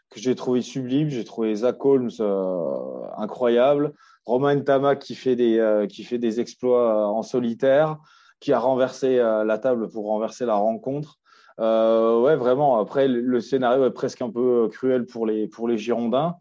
que 0.10 0.22
j'ai 0.22 0.36
trouvé 0.36 0.62
sublime. 0.62 1.10
J'ai 1.10 1.26
trouvé 1.26 1.54
Zach 1.54 1.84
Holmes 1.84 2.12
euh, 2.22 3.08
incroyable. 3.18 3.94
Romain 4.26 4.60
Tama 4.62 4.96
qui 4.96 5.16
fait 5.16 5.36
des, 5.36 6.40
exploits 6.40 7.08
en 7.10 7.22
solitaire, 7.22 7.98
qui 8.40 8.54
a 8.54 8.60
renversé 8.60 9.18
la 9.18 9.58
table 9.60 9.90
pour 9.90 10.06
renverser 10.06 10.46
la 10.46 10.56
rencontre. 10.56 11.20
ouais, 11.60 12.36
vraiment. 12.36 12.80
Après, 12.80 13.08
le 13.08 13.40
scénario 13.42 13.86
est 13.86 13.92
presque 13.92 14.24
un 14.24 14.32
peu 14.32 14.68
cruel 14.72 15.06
pour 15.06 15.28
les 15.28 15.78
Girondins. 15.78 16.38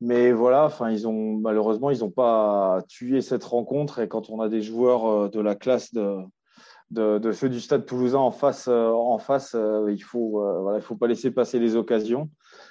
Mais 0.00 0.30
voilà, 0.32 0.64
enfin, 0.64 0.90
ils 0.90 1.08
ont 1.08 1.36
malheureusement, 1.38 1.90
ils 1.90 2.00
n'ont 2.00 2.10
pas 2.10 2.82
tué 2.88 3.22
cette 3.22 3.44
rencontre. 3.44 4.00
Et 4.00 4.08
quand 4.08 4.28
on 4.28 4.40
a 4.40 4.48
des 4.48 4.60
joueurs 4.60 5.06
euh, 5.06 5.28
de 5.28 5.40
la 5.40 5.54
classe 5.54 5.94
de, 5.94 6.18
de, 6.90 7.32
ceux 7.32 7.48
du 7.48 7.60
Stade 7.60 7.86
Toulousain 7.86 8.18
en 8.18 8.30
face, 8.30 8.68
euh, 8.68 8.90
en 8.90 9.18
face, 9.18 9.54
euh, 9.54 9.90
il 9.90 10.02
faut, 10.02 10.44
voilà, 10.60 10.78
il 10.78 10.82
faut 10.82 10.96
pas 10.96 11.06
laisser 11.06 11.30
passer 11.30 11.58
les 11.58 11.76
occasions. 11.76 12.28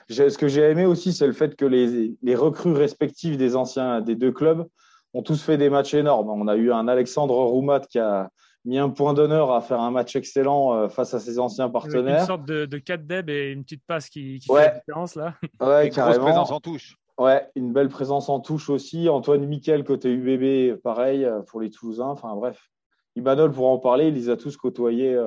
Ce 0.07 0.37
que 0.37 0.47
j'ai 0.47 0.61
aimé 0.61 0.85
aussi, 0.85 1.13
c'est 1.13 1.25
le 1.25 1.33
fait 1.33 1.55
que 1.55 1.65
les, 1.65 2.15
les 2.21 2.35
recrues 2.35 2.73
respectives 2.73 3.37
des 3.37 3.55
anciens 3.55 4.01
des 4.01 4.15
deux 4.15 4.31
clubs 4.31 4.67
ont 5.15 5.23
tous 5.23 5.41
fait 5.41 5.57
des 5.57 5.69
matchs 5.69 5.95
énormes. 5.95 6.29
On 6.29 6.47
a 6.47 6.55
eu 6.55 6.71
un 6.71 6.87
Alexandre 6.87 7.35
Roumat 7.35 7.79
qui 7.79 7.97
a 7.97 8.29
mis 8.65 8.77
un 8.77 8.89
point 8.89 9.13
d'honneur 9.13 9.51
à 9.51 9.61
faire 9.61 9.79
un 9.79 9.91
match 9.91 10.15
excellent 10.15 10.89
face 10.89 11.13
à 11.13 11.19
ses 11.19 11.39
anciens 11.39 11.69
partenaires. 11.69 12.21
une 12.21 12.25
sorte 12.25 12.45
de, 12.45 12.65
de 12.65 12.77
4 12.77 13.05
deb 13.05 13.29
et 13.29 13.51
une 13.51 13.63
petite 13.63 13.83
passe 13.87 14.09
qui, 14.09 14.39
qui 14.39 14.47
fait 14.47 14.53
la 14.53 14.79
différence 14.79 15.15
là. 15.15 15.35
Ouais, 15.61 15.89
carrément. 15.89 16.25
présence 16.25 16.51
en 16.51 16.59
touche. 16.59 16.97
Ouais, 17.17 17.49
une 17.55 17.71
belle 17.71 17.89
présence 17.89 18.29
en 18.29 18.39
touche 18.39 18.69
aussi. 18.69 19.07
Antoine 19.07 19.45
Miquel, 19.45 19.83
côté 19.83 20.11
UBB, 20.11 20.81
pareil 20.81 21.25
pour 21.47 21.61
les 21.61 21.69
Toulousains. 21.69 22.07
Enfin 22.07 22.35
bref, 22.35 22.69
Imanol 23.15 23.51
pourra 23.51 23.69
en 23.69 23.79
parler. 23.79 24.09
Il 24.09 24.15
les 24.15 24.29
a 24.29 24.35
tous 24.35 24.57
côtoyés 24.57 25.17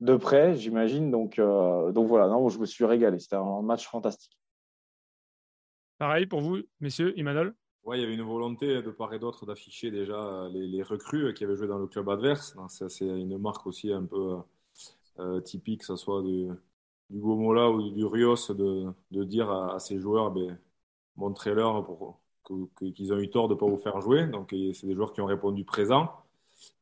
de 0.00 0.16
près, 0.16 0.54
j'imagine. 0.54 1.10
Donc, 1.10 1.38
donc 1.38 2.06
voilà, 2.06 2.28
non, 2.28 2.48
je 2.50 2.58
me 2.58 2.66
suis 2.66 2.84
régalé. 2.84 3.18
C'était 3.18 3.36
un 3.36 3.62
match 3.62 3.88
fantastique. 3.88 4.36
Pareil 5.98 6.26
pour 6.26 6.40
vous, 6.40 6.58
messieurs, 6.80 7.18
Imanol? 7.18 7.54
Ouais, 7.84 7.98
il 7.98 8.02
y 8.02 8.04
avait 8.04 8.14
une 8.14 8.22
volonté 8.22 8.82
de 8.82 8.90
part 8.90 9.14
et 9.14 9.18
d'autre 9.18 9.46
d'afficher 9.46 9.90
déjà 9.90 10.48
les, 10.50 10.82
recrues 10.82 11.32
qui 11.34 11.44
avaient 11.44 11.54
joué 11.54 11.68
dans 11.68 11.78
le 11.78 11.86
club 11.86 12.08
adverse. 12.10 12.56
C'est 12.68 13.06
une 13.06 13.38
marque 13.38 13.66
aussi 13.66 13.92
un 13.92 14.04
peu 14.04 14.38
euh, 15.20 15.40
typique, 15.40 15.80
que 15.80 15.86
ce 15.86 15.96
soit 15.96 16.20
du, 16.22 16.48
du 17.10 17.20
Gomola 17.20 17.70
ou 17.70 17.90
du 17.90 18.04
Rios, 18.04 18.52
de, 18.52 18.88
de 19.12 19.24
dire 19.24 19.50
à, 19.50 19.78
ces 19.78 20.00
joueurs, 20.00 20.32
ben, 20.32 20.58
montrez-leur 21.16 21.84
pour, 21.84 22.20
qu'ils 22.76 23.12
ont 23.12 23.18
eu 23.18 23.30
tort 23.30 23.48
de 23.48 23.54
ne 23.54 23.58
pas 23.58 23.66
vous 23.66 23.78
faire 23.78 24.00
jouer. 24.00 24.26
Donc, 24.26 24.54
c'est 24.74 24.86
des 24.86 24.94
joueurs 24.94 25.12
qui 25.12 25.20
ont 25.20 25.26
répondu 25.26 25.64
présent. 25.64 26.10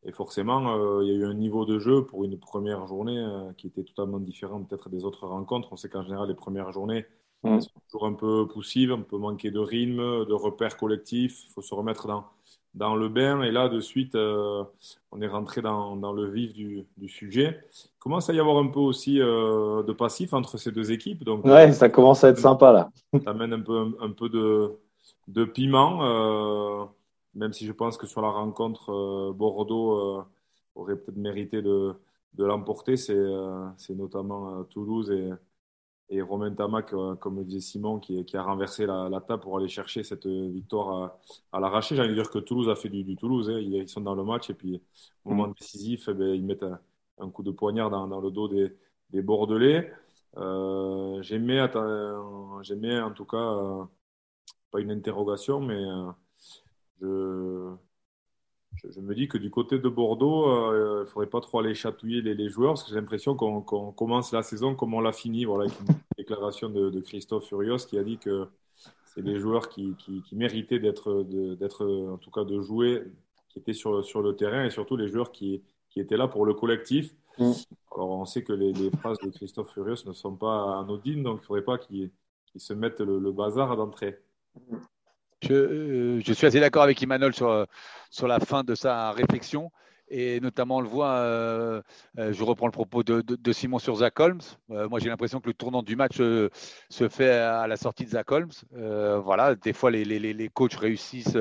Et 0.05 0.13
forcément, 0.13 0.75
euh, 0.77 1.03
il 1.03 1.09
y 1.09 1.11
a 1.13 1.15
eu 1.15 1.25
un 1.25 1.35
niveau 1.35 1.65
de 1.65 1.79
jeu 1.79 2.05
pour 2.05 2.25
une 2.25 2.39
première 2.39 2.87
journée 2.87 3.19
euh, 3.19 3.53
qui 3.57 3.67
était 3.67 3.83
totalement 3.83 4.21
différent 4.21 4.63
peut-être 4.63 4.89
des 4.89 5.05
autres 5.05 5.27
rencontres. 5.27 5.73
On 5.73 5.77
sait 5.77 5.89
qu'en 5.89 6.03
général, 6.03 6.29
les 6.29 6.35
premières 6.35 6.71
journées, 6.71 7.07
Mm. 7.45 7.61
C'est 7.61 7.69
toujours 7.91 8.07
un 8.07 8.15
peu 8.15 8.49
poussive, 8.49 8.91
un 8.93 9.03
peu 9.03 9.19
manquer 9.19 9.51
de 9.51 9.59
rythme, 9.59 10.25
de 10.25 10.33
repères 10.33 10.77
collectifs. 10.77 11.45
Il 11.47 11.53
faut 11.53 11.63
se 11.63 11.75
remettre 11.75 12.07
dans, 12.07 12.25
dans 12.75 12.97
le 12.97 13.09
bain. 13.09 13.43
Et 13.43 13.51
là, 13.51 13.69
de 13.69 13.81
suite, 13.81 14.15
euh, 14.15 14.65
on 15.13 15.21
est 15.23 15.29
rentré 15.29 15.63
dans, 15.63 15.97
dans 15.97 16.13
le 16.13 16.29
vif 16.29 16.53
du, 16.53 16.85
du, 16.97 17.09
sujet. 17.09 17.61
Il 17.73 17.99
commence 17.99 18.29
à 18.29 18.35
y 18.35 18.41
avoir 18.41 18.59
un 18.59 18.69
peu 18.69 18.81
aussi 18.81 19.21
euh, 19.21 19.83
de 19.83 19.93
passif 19.93 20.33
entre 20.33 20.59
ces 20.59 20.73
deux 20.73 20.93
équipes. 20.93 21.25
Donc, 21.25 21.45
ouais, 21.45 21.73
ça 21.73 21.89
commence 21.89 22.25
à 22.25 22.29
être 22.31 22.39
sympa 22.39 22.73
là. 22.73 22.91
Ça 23.25 23.31
amène 23.31 23.53
un 23.53 23.61
peu, 23.61 23.97
un, 24.01 24.11
peu 24.11 24.29
de, 24.29 24.73
de 25.29 25.45
piment, 25.45 26.05
euh, 26.05 26.85
même 27.35 27.53
si 27.53 27.67
je 27.67 27.73
pense 27.73 27.97
que 27.97 28.07
sur 28.07 28.21
la 28.23 28.31
rencontre, 28.31 29.33
Bordeaux 29.33 30.25
aurait 30.75 30.97
peut-être 30.97 31.17
mérité 31.17 31.63
de, 31.63 31.95
de 32.35 32.45
l'emporter. 32.45 32.97
C'est 32.97 33.15
notamment 33.91 34.65
Toulouse 34.65 35.11
et 35.11 35.31
et 36.11 36.21
Romain 36.23 36.53
Tamac, 36.53 36.93
euh, 36.93 37.15
comme 37.17 37.39
le 37.39 37.45
disait 37.45 37.61
Simon, 37.61 37.99
qui, 37.99 38.25
qui 38.25 38.37
a 38.37 38.43
renversé 38.43 38.87
la, 38.87 39.09
la, 39.09 39.21
table 39.21 39.43
pour 39.43 39.57
aller 39.57 39.69
chercher 39.69 40.03
cette 40.03 40.27
victoire 40.27 41.19
à, 41.53 41.61
l'arraché. 41.61 41.97
J'ai 41.97 42.03
envie 42.03 42.11
de 42.11 42.15
dire 42.15 42.31
que 42.31 42.39
Toulouse 42.39 42.69
a 42.69 42.77
fait 42.77 42.91
du, 42.91 43.05
du 43.05 43.17
Toulouse. 43.17 43.51
Hein. 43.51 43.59
Ils, 43.59 43.89
sont 43.89 44.01
dans 44.01 44.15
le 44.15 44.25
match 44.25 44.51
et 44.51 44.55
puis 44.55 44.83
au 45.25 45.31
moment 45.31 45.49
mm. 45.49 45.55
décisif, 45.59 46.09
eh 46.09 46.15
ben, 46.15 46.35
ils 46.35 46.45
mettent 46.45 46.67
un, 47.19 47.31
coup 47.31 47.43
de 47.43 47.51
poignard 47.51 47.91
dans, 47.91 48.07
dans 48.07 48.21
le 48.21 48.31
dos 48.31 48.49
des, 48.49 48.77
des 49.11 49.23
Bordelais. 49.23 49.93
Euh, 50.37 51.23
J'aimais 51.23 51.61
en 51.61 53.11
tout 53.13 53.25
cas, 53.25 53.37
euh, 53.37 53.85
pas 54.71 54.81
une 54.81 54.91
interrogation, 54.91 55.61
mais 55.61 55.75
euh, 55.75 56.11
je, 57.01 57.75
je, 58.77 59.01
me 59.01 59.15
dis 59.15 59.29
que 59.29 59.39
du 59.39 59.51
côté 59.51 59.79
de 59.79 59.89
Bordeaux, 59.89 60.49
euh, 60.49 60.99
il 60.99 61.01
ne 61.01 61.05
faudrait 61.07 61.29
pas 61.29 61.41
trop 61.41 61.61
aller 61.61 61.75
chatouiller 61.75 62.23
les, 62.23 62.49
joueurs, 62.49 62.75
parce 62.75 62.85
que 62.85 62.91
j'ai 62.91 62.97
l'impression 62.97 63.35
qu'on 63.35 63.93
commence 63.93 64.33
la 64.33 64.43
saison 64.43 64.75
comme 64.75 64.95
on 64.95 65.01
l'a 65.01 65.13
fini, 65.13 65.45
voilà, 65.45 65.65
avec 65.65 65.81
une 65.81 65.87
déclaration 66.19 66.69
de, 66.69 67.01
Christophe 67.01 67.47
Furios 67.47 67.79
qui 67.89 67.99
a 67.99 68.05
dit 68.05 68.19
que 68.19 68.47
c'est 69.05 69.23
les 69.23 69.39
joueurs 69.39 69.69
qui, 69.69 69.95
méritaient 70.33 70.81
d'être, 70.81 71.13
en 72.11 72.19
tout 72.19 72.31
cas 72.31 72.45
de 72.45 72.61
jouer, 72.61 73.05
qui 73.49 73.59
étaient 73.59 73.73
sur, 73.73 74.05
sur 74.05 74.23
le 74.23 74.35
terrain, 74.37 74.65
et 74.65 74.71
surtout 74.71 74.97
les 74.97 75.09
joueurs 75.09 75.33
qui, 75.33 75.63
étaient 75.97 76.17
là 76.17 76.27
pour 76.27 76.45
le 76.45 76.55
collectif. 76.55 77.15
Mm. 77.39 77.53
Alors 77.95 78.11
on 78.11 78.25
sait 78.25 78.43
que 78.43 78.53
les, 78.53 78.91
phrases 78.99 79.19
de 79.19 79.31
Christophe 79.31 79.73
Furios 79.73 80.05
ne 80.07 80.13
sont 80.13 80.35
pas 80.35 80.79
anodines, 80.81 81.23
donc 81.23 81.39
il 81.39 81.41
ne 81.41 81.47
faudrait 81.47 81.63
pas 81.63 81.79
qu'ils 81.79 82.11
se 82.57 82.73
mettent 82.73 83.01
le, 83.01 83.19
le 83.19 83.33
bazar 83.33 83.77
d'entrée. 83.77 84.19
Mm. 84.71 84.77
Euh, 85.51 86.21
je, 86.25 86.33
suis 86.33 86.47
assez 86.47 86.61
d'accord 86.61 86.83
avec 86.83 87.03
Emmanuel 87.03 87.35
sur, 87.35 87.67
sur 88.11 88.29
la 88.29 88.41
fin 88.41 88.65
de 88.65 88.75
sa 88.75 89.13
réflexion. 89.13 89.71
Et 90.09 90.39
notamment, 90.41 90.77
on 90.77 90.81
le 90.81 90.89
voit, 90.89 91.17
euh, 91.17 91.81
euh, 92.19 92.33
je 92.33 92.45
reprends 92.45 92.67
le 92.67 92.73
propos 92.73 93.03
de, 93.03 93.23
de, 93.23 93.53
Simon 93.53 93.79
sur 93.79 93.97
Zach 93.97 94.21
Holmes. 94.21 94.43
moi, 94.69 94.99
j'ai 95.01 95.09
l'impression 95.09 95.41
que 95.41 95.47
le 95.47 95.55
tournant 95.55 95.83
du 95.83 95.97
match 95.97 96.17
se 96.17 97.09
fait 97.09 97.31
à 97.31 97.67
la 97.67 97.77
sortie 97.77 98.05
de 98.05 98.11
Zach 98.11 98.31
Holmes. 98.31 98.53
voilà, 98.71 99.55
des 99.55 99.73
fois, 99.73 99.91
les, 99.91 100.05
les, 100.05 100.19
les 100.19 100.49
coachs 100.49 100.75
réussissent 100.75 101.39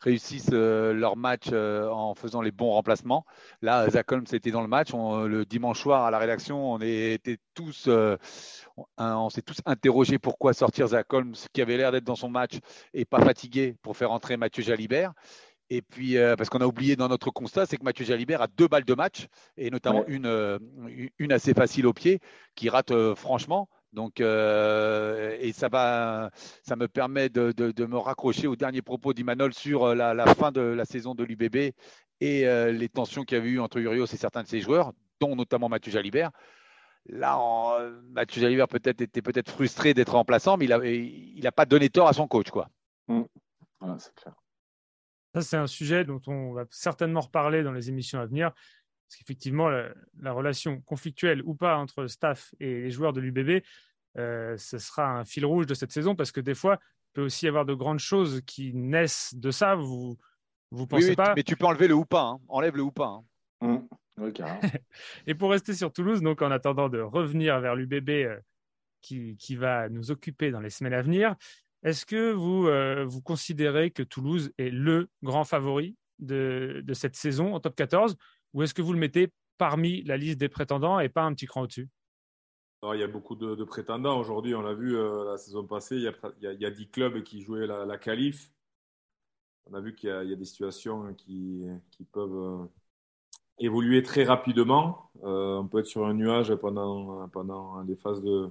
réussissent 0.00 0.50
euh, 0.52 0.92
leur 0.92 1.16
match 1.16 1.46
euh, 1.52 1.88
en 1.88 2.14
faisant 2.14 2.40
les 2.40 2.52
bons 2.52 2.70
remplacements. 2.70 3.24
Là, 3.62 3.88
Zach 3.90 4.10
Holmes 4.12 4.26
était 4.32 4.50
dans 4.50 4.62
le 4.62 4.68
match. 4.68 4.92
le 4.92 5.44
dimanche 5.44 5.80
soir 5.80 6.04
à 6.04 6.10
la 6.10 6.18
rédaction, 6.18 6.72
on 6.72 6.80
était 6.80 7.38
tous, 7.54 7.86
euh, 7.88 8.16
on, 8.96 9.30
s'est 9.30 9.42
tous 9.42 9.58
interrogé 9.66 10.18
pourquoi 10.18 10.52
sortir 10.52 10.88
Zach 10.88 11.12
Holmes, 11.12 11.34
qui 11.52 11.62
avait 11.62 11.76
l'air 11.76 11.92
d'être 11.92 12.04
dans 12.04 12.16
son 12.16 12.28
match 12.28 12.58
et 12.94 13.04
pas 13.04 13.20
fatigué, 13.20 13.76
pour 13.82 13.96
faire 13.96 14.12
entrer 14.12 14.36
Mathieu 14.36 14.62
Jalibert. 14.62 15.12
Et 15.70 15.82
puis, 15.82 16.16
parce 16.38 16.48
qu'on 16.48 16.62
a 16.62 16.66
oublié 16.66 16.96
dans 16.96 17.08
notre 17.08 17.30
constat, 17.30 17.66
c'est 17.66 17.76
que 17.76 17.84
Mathieu 17.84 18.06
Jalibert 18.06 18.40
a 18.40 18.46
deux 18.46 18.68
balles 18.68 18.86
de 18.86 18.94
match, 18.94 19.26
et 19.58 19.68
notamment 19.70 20.02
une, 20.06 20.58
une 21.18 21.30
assez 21.30 21.52
facile 21.52 21.86
au 21.86 21.92
pied, 21.92 22.20
qui 22.54 22.70
rate 22.70 23.14
franchement. 23.16 23.68
Donc, 23.92 24.20
euh, 24.20 25.36
et 25.40 25.52
ça 25.52 25.68
va, 25.68 26.30
ça 26.62 26.76
me 26.76 26.88
permet 26.88 27.28
de, 27.28 27.52
de, 27.52 27.86
me 27.86 27.96
raccrocher 27.96 28.46
au 28.46 28.56
dernier 28.56 28.82
propos 28.82 29.14
d'Imanol 29.14 29.54
sur 29.54 29.84
euh, 29.84 29.94
la, 29.94 30.12
la, 30.12 30.34
fin 30.34 30.52
de 30.52 30.60
la 30.60 30.84
saison 30.84 31.14
de 31.14 31.24
l'UBB 31.24 31.72
et 32.20 32.46
euh, 32.46 32.70
les 32.70 32.88
tensions 32.88 33.24
qu'il 33.24 33.38
y 33.38 33.40
avait 33.40 33.50
eu 33.50 33.60
entre 33.60 33.78
Urios 33.78 34.06
et 34.06 34.16
certains 34.16 34.42
de 34.42 34.48
ses 34.48 34.60
joueurs, 34.60 34.92
dont 35.20 35.36
notamment 35.36 35.68
Mathieu 35.68 35.90
Jalibert. 35.90 36.30
Là, 37.06 37.38
Mathieu 38.10 38.42
Jalibert 38.42 38.68
peut-être 38.68 39.00
était 39.00 39.22
peut-être 39.22 39.50
frustré 39.50 39.94
d'être 39.94 40.12
remplaçant, 40.12 40.58
mais 40.58 40.66
il 40.66 40.70
n'a 40.70 40.84
il 40.84 41.46
a 41.46 41.52
pas 41.52 41.64
donné 41.64 41.88
tort 41.88 42.08
à 42.08 42.12
son 42.12 42.28
coach, 42.28 42.50
quoi. 42.50 42.68
Mmh. 43.06 43.22
Voilà, 43.80 43.98
c'est 43.98 44.14
clair. 44.14 44.34
Ça, 45.34 45.42
c'est 45.42 45.56
un 45.56 45.66
sujet 45.66 46.04
dont 46.04 46.20
on 46.26 46.52
va 46.52 46.64
certainement 46.70 47.20
reparler 47.20 47.62
dans 47.62 47.72
les 47.72 47.88
émissions 47.88 48.20
à 48.20 48.26
venir. 48.26 48.52
Parce 49.08 49.16
qu'effectivement, 49.16 49.68
la, 49.68 50.32
relation 50.32 50.82
conflictuelle 50.82 51.40
ou 51.42 51.54
pas 51.54 51.78
entre 51.78 52.02
le 52.02 52.08
staff 52.08 52.54
et 52.60 52.82
les 52.82 52.90
joueurs 52.90 53.14
de 53.14 53.20
l'UBB, 53.20 53.64
euh, 54.18 54.54
ce 54.58 54.76
sera 54.78 55.18
un 55.18 55.24
fil 55.24 55.46
rouge 55.46 55.66
de 55.66 55.72
cette 55.72 55.92
saison 55.92 56.14
parce 56.14 56.30
que 56.30 56.40
des 56.40 56.54
fois, 56.54 56.78
il 56.80 57.12
peut 57.14 57.22
aussi 57.22 57.46
y 57.46 57.48
avoir 57.48 57.64
de 57.64 57.72
grandes 57.72 58.00
choses 58.00 58.42
qui 58.44 58.74
naissent 58.74 59.34
de 59.34 59.50
ça. 59.50 59.76
Vous 59.76 60.18
vous 60.70 60.86
pensez 60.86 61.16
pas 61.16 61.32
Mais 61.34 61.42
tu 61.42 61.56
peux 61.56 61.64
enlever 61.64 61.88
le 61.88 61.94
ou 61.94 62.04
pas. 62.04 62.24
Hein. 62.24 62.40
Enlève 62.48 62.76
le 62.76 62.82
ou 62.82 62.92
pas. 62.92 63.22
Hein. 63.62 63.66
Mmh. 63.66 63.88
et 65.26 65.34
pour 65.34 65.50
rester 65.50 65.74
sur 65.74 65.92
Toulouse, 65.92 66.20
donc 66.20 66.42
en 66.42 66.50
attendant 66.50 66.88
de 66.88 67.00
revenir 67.00 67.60
vers 67.60 67.76
l'UBB 67.76 68.10
euh, 68.10 68.38
qui, 69.00 69.36
qui, 69.36 69.56
va 69.56 69.88
nous 69.88 70.10
occuper 70.10 70.50
dans 70.50 70.60
les 70.60 70.70
semaines 70.70 70.92
à 70.92 71.02
venir, 71.02 71.36
est-ce 71.84 72.04
que 72.04 72.32
vous, 72.32 72.66
euh, 72.66 73.04
vous 73.06 73.22
considérez 73.22 73.90
que 73.90 74.02
Toulouse 74.02 74.52
est 74.58 74.70
le 74.70 75.08
grand 75.22 75.44
favori 75.44 75.96
de, 76.18 76.82
de 76.84 76.94
cette 76.94 77.14
saison 77.14 77.54
en 77.54 77.60
top 77.60 77.76
14 77.76 78.16
ou 78.58 78.62
est-ce 78.64 78.74
que 78.74 78.82
vous 78.82 78.92
le 78.92 78.98
mettez 78.98 79.28
parmi 79.56 80.02
la 80.02 80.16
liste 80.16 80.40
des 80.40 80.48
prétendants 80.48 80.98
et 80.98 81.08
pas 81.08 81.22
un 81.22 81.32
petit 81.32 81.46
cran 81.46 81.62
au-dessus? 81.62 81.88
Il 82.92 82.98
y 82.98 83.04
a 83.04 83.06
beaucoup 83.06 83.36
de, 83.36 83.62
prétendants. 83.62 84.18
Aujourd'hui, 84.18 84.52
on 84.56 84.62
l'a 84.62 84.74
vu 84.74 84.96
euh, 84.96 85.24
la 85.30 85.38
saison 85.38 85.64
passée, 85.64 85.94
il 85.94 86.02
y, 86.02 86.08
a, 86.08 86.12
il, 86.54 86.60
y 86.60 86.66
a, 86.66 86.70
10 86.70 86.88
clubs 86.88 87.22
qui 87.22 87.40
jouaient 87.40 87.68
la, 87.68 87.86
la 87.86 87.98
qualif. 87.98 88.50
On 89.66 89.74
a 89.74 89.80
vu 89.80 89.94
qu'il 89.94 90.08
y, 90.08 90.12
a 90.12 90.34
des 90.34 90.44
situations 90.44 91.14
qui, 91.14 91.66
peuvent 92.10 92.34
euh, 92.34 92.66
évoluer 93.60 94.02
très 94.02 94.24
rapidement. 94.24 95.12
Euh, 95.22 95.58
on 95.58 95.68
peut 95.68 95.78
être 95.78 95.86
sur 95.86 96.04
un 96.04 96.14
nuage 96.14 96.52
pendant, 96.56 97.28
pendant 97.28 97.80
les 97.82 97.94
phases 97.94 98.22
de, 98.22 98.50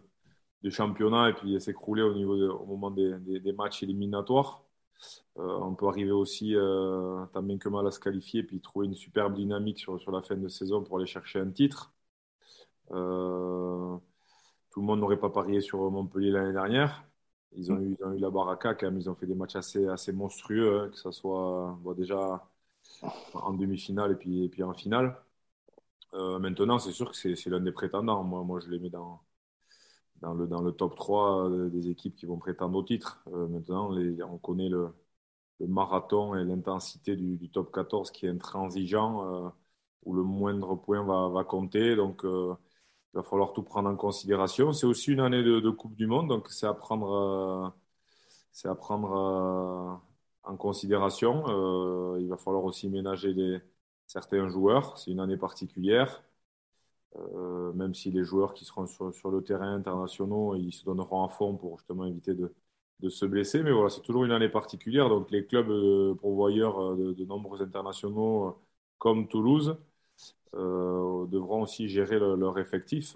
championnat 0.70 1.30
et 1.30 1.34
puis 1.34 1.60
s'écrouler 1.60 2.02
au, 2.02 2.14
au 2.14 2.66
moment 2.66 2.92
des 2.92 3.54
matchs 3.54 3.84
éliminatoires. 3.84 4.67
Euh, 5.38 5.60
on 5.60 5.76
peut 5.76 5.88
arriver 5.88 6.12
aussi 6.12 6.56
euh, 6.56 7.26
tant 7.34 7.44
bien 7.44 7.58
que 7.58 7.70
mal 7.70 7.86
à 7.86 7.92
se 7.92 8.00
qualifier 8.00 8.44
puis 8.44 8.60
trouver 8.60 8.88
une 8.88 8.96
superbe 8.96 9.36
dynamique 9.36 9.80
sur, 9.80 10.12
la 10.12 10.22
fin 10.22 10.36
de 10.36 10.48
saison 10.48 10.84
pour 10.84 10.98
aller 10.98 11.06
chercher 11.06 11.40
un 11.40 11.52
titre. 11.52 11.94
Euh, 12.92 13.98
tout 14.72 14.82
le 14.82 14.86
monde 14.86 15.00
n'aurait 15.00 15.20
pas 15.20 15.30
parié 15.30 15.62
sur 15.62 15.80
Montpellier 15.92 16.32
l'année 16.32 16.54
dernière. 16.54 17.04
Ils 17.54 17.72
ont, 17.72 17.80
eu, 17.80 17.98
la 18.20 18.30
baraka 18.30 18.76
quand 18.76 18.92
ils 18.96 19.10
ont 19.10 19.16
fait 19.16 19.26
des 19.26 19.36
matchs 19.36 19.56
assez, 19.56 20.12
monstrueux, 20.12 20.82
hein, 20.82 20.90
que 20.90 20.98
ce 20.98 21.12
soit 21.12 21.78
déjà 21.98 22.48
en 23.34 23.54
demi-finale 23.54 24.14
et 24.14 24.16
puis, 24.16 24.44
et 24.46 24.50
puis 24.50 24.64
en 24.64 24.74
finale. 24.74 25.18
maintenant, 26.14 26.80
c'est 26.80 26.92
sûr 26.92 27.12
que 27.12 27.18
c'est 27.18 27.50
l'un 27.50 27.60
des 27.62 27.72
prétendants. 27.72 28.24
Moi, 28.24 28.44
moi, 28.44 28.60
je 28.60 28.70
les 28.70 28.80
mets 28.80 28.90
dans, 28.90 29.22
dans 30.22 30.34
le, 30.34 30.48
dans 30.48 30.62
le 30.62 30.72
top 30.72 30.96
3 30.96 31.50
euh, 31.50 31.70
des 31.70 31.90
équipes 31.90 32.16
qui 32.16 32.26
vont 32.26 32.38
prétendre 32.38 32.78
au 32.78 32.84
titre. 32.84 33.22
Euh, 33.34 33.48
maintenant, 33.48 33.92
on 34.30 34.38
connaît 34.38 34.70
le, 34.70 34.94
le 35.60 35.68
marathon 35.68 36.36
et 36.36 36.44
l'intensité 36.44 37.16
du, 37.16 37.38
du, 37.38 37.50
top 37.50 37.74
14 37.74 38.12
qui 38.12 38.26
est 38.26 38.30
intransigeant, 38.30 39.46
euh, 39.48 39.50
où 40.06 40.14
le 40.14 40.24
moindre 40.24 40.76
point 40.76 41.04
va, 41.04 41.30
va 41.30 41.44
compter. 41.44 41.96
Donc, 41.96 42.22
il 42.24 42.58
va 43.14 43.24
falloir 43.24 43.54
tout 43.54 43.64
prendre 43.64 43.90
en 43.90 43.96
considération. 43.96 44.74
C'est 44.74 44.86
aussi 44.88 45.12
une 45.12 45.20
année 45.22 45.44
de, 45.44 45.70
Coupe 45.70 45.96
du 45.96 46.08
Monde, 46.08 46.30
donc 46.30 46.50
c'est 46.50 46.68
à 46.68 46.74
prendre, 46.74 47.74
à 48.66 48.76
prendre 48.76 50.02
en 50.44 50.58
considération. 50.58 52.18
il 52.18 52.28
va 52.30 52.38
falloir 52.38 52.64
aussi 52.64 52.90
ménager 52.90 53.62
certains 54.08 54.48
joueurs. 54.50 54.98
C'est 54.98 55.12
une 55.12 55.20
année 55.20 55.38
particulière. 55.38 56.24
Euh, 57.16 57.74
même 57.74 57.94
si 57.94 58.12
les 58.12 58.24
joueurs 58.24 58.54
qui 58.54 58.66
seront 58.66 58.86
sur, 58.88 59.32
le 59.32 59.42
terrain 59.44 59.74
internationaux, 59.74 60.56
ils 60.56 60.72
se 60.74 60.86
donneront 60.86 61.24
à 61.24 61.30
fond 61.30 61.56
pour 61.56 61.78
justement 61.80 62.06
éviter 62.06 62.34
de, 62.34 62.54
se 63.10 63.26
blesser. 63.26 63.64
Mais 63.64 63.72
voilà, 63.72 63.90
c'est 63.90 64.02
toujours 64.02 64.26
une 64.26 64.32
année 64.32 64.50
particulière. 64.50 65.10
Donc 65.10 65.32
les 65.32 65.46
clubs 65.46 65.70
euh, 65.70 66.16
pourvoyeurs 66.16 66.80
euh, 66.80 67.14
de, 67.14 67.26
nombreux 67.26 67.62
internationaux 67.62 68.48
euh, 68.48 68.52
comme 68.98 69.28
Toulouse 69.28 69.78
devront 70.54 71.64
aussi 71.64 71.88
gérer 71.90 72.20
leur 72.20 72.58
effectif. 72.60 73.16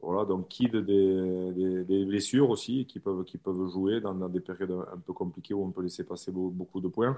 voilà, 0.00 0.24
donc 0.24 0.48
qui 0.48 0.68
des, 0.68 0.82
des, 1.84 2.04
blessures 2.04 2.50
aussi 2.50 2.86
qui 2.86 2.98
peuvent 3.00 3.24
jouer 3.68 4.00
dans, 4.00 4.14
des 4.28 4.40
périodes 4.40 4.72
un 4.92 4.98
peu 4.98 5.12
compliquées 5.12 5.54
où 5.54 5.62
on 5.64 5.70
peut 5.70 5.82
laisser 5.82 6.04
passer 6.04 6.32
beaucoup 6.32 6.80
de 6.80 6.88
points. 6.88 7.16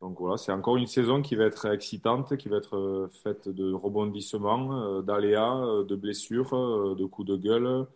Donc 0.00 0.18
voilà, 0.20 0.36
c'est 0.36 0.52
encore 0.52 0.76
une 0.76 0.86
saison 0.86 1.22
qui 1.22 1.34
va 1.34 1.44
être 1.44 1.66
excitante, 1.66 2.36
qui 2.36 2.48
va 2.48 2.58
être 2.58 3.08
faite 3.24 3.48
de 3.48 3.72
rebondissements, 3.72 5.02
d'aléas, 5.02 5.84
de 5.84 5.96
blessures, 5.96 6.94
de 6.96 7.04
coups 7.04 7.28
de 7.28 7.36
gueule, 7.36 7.86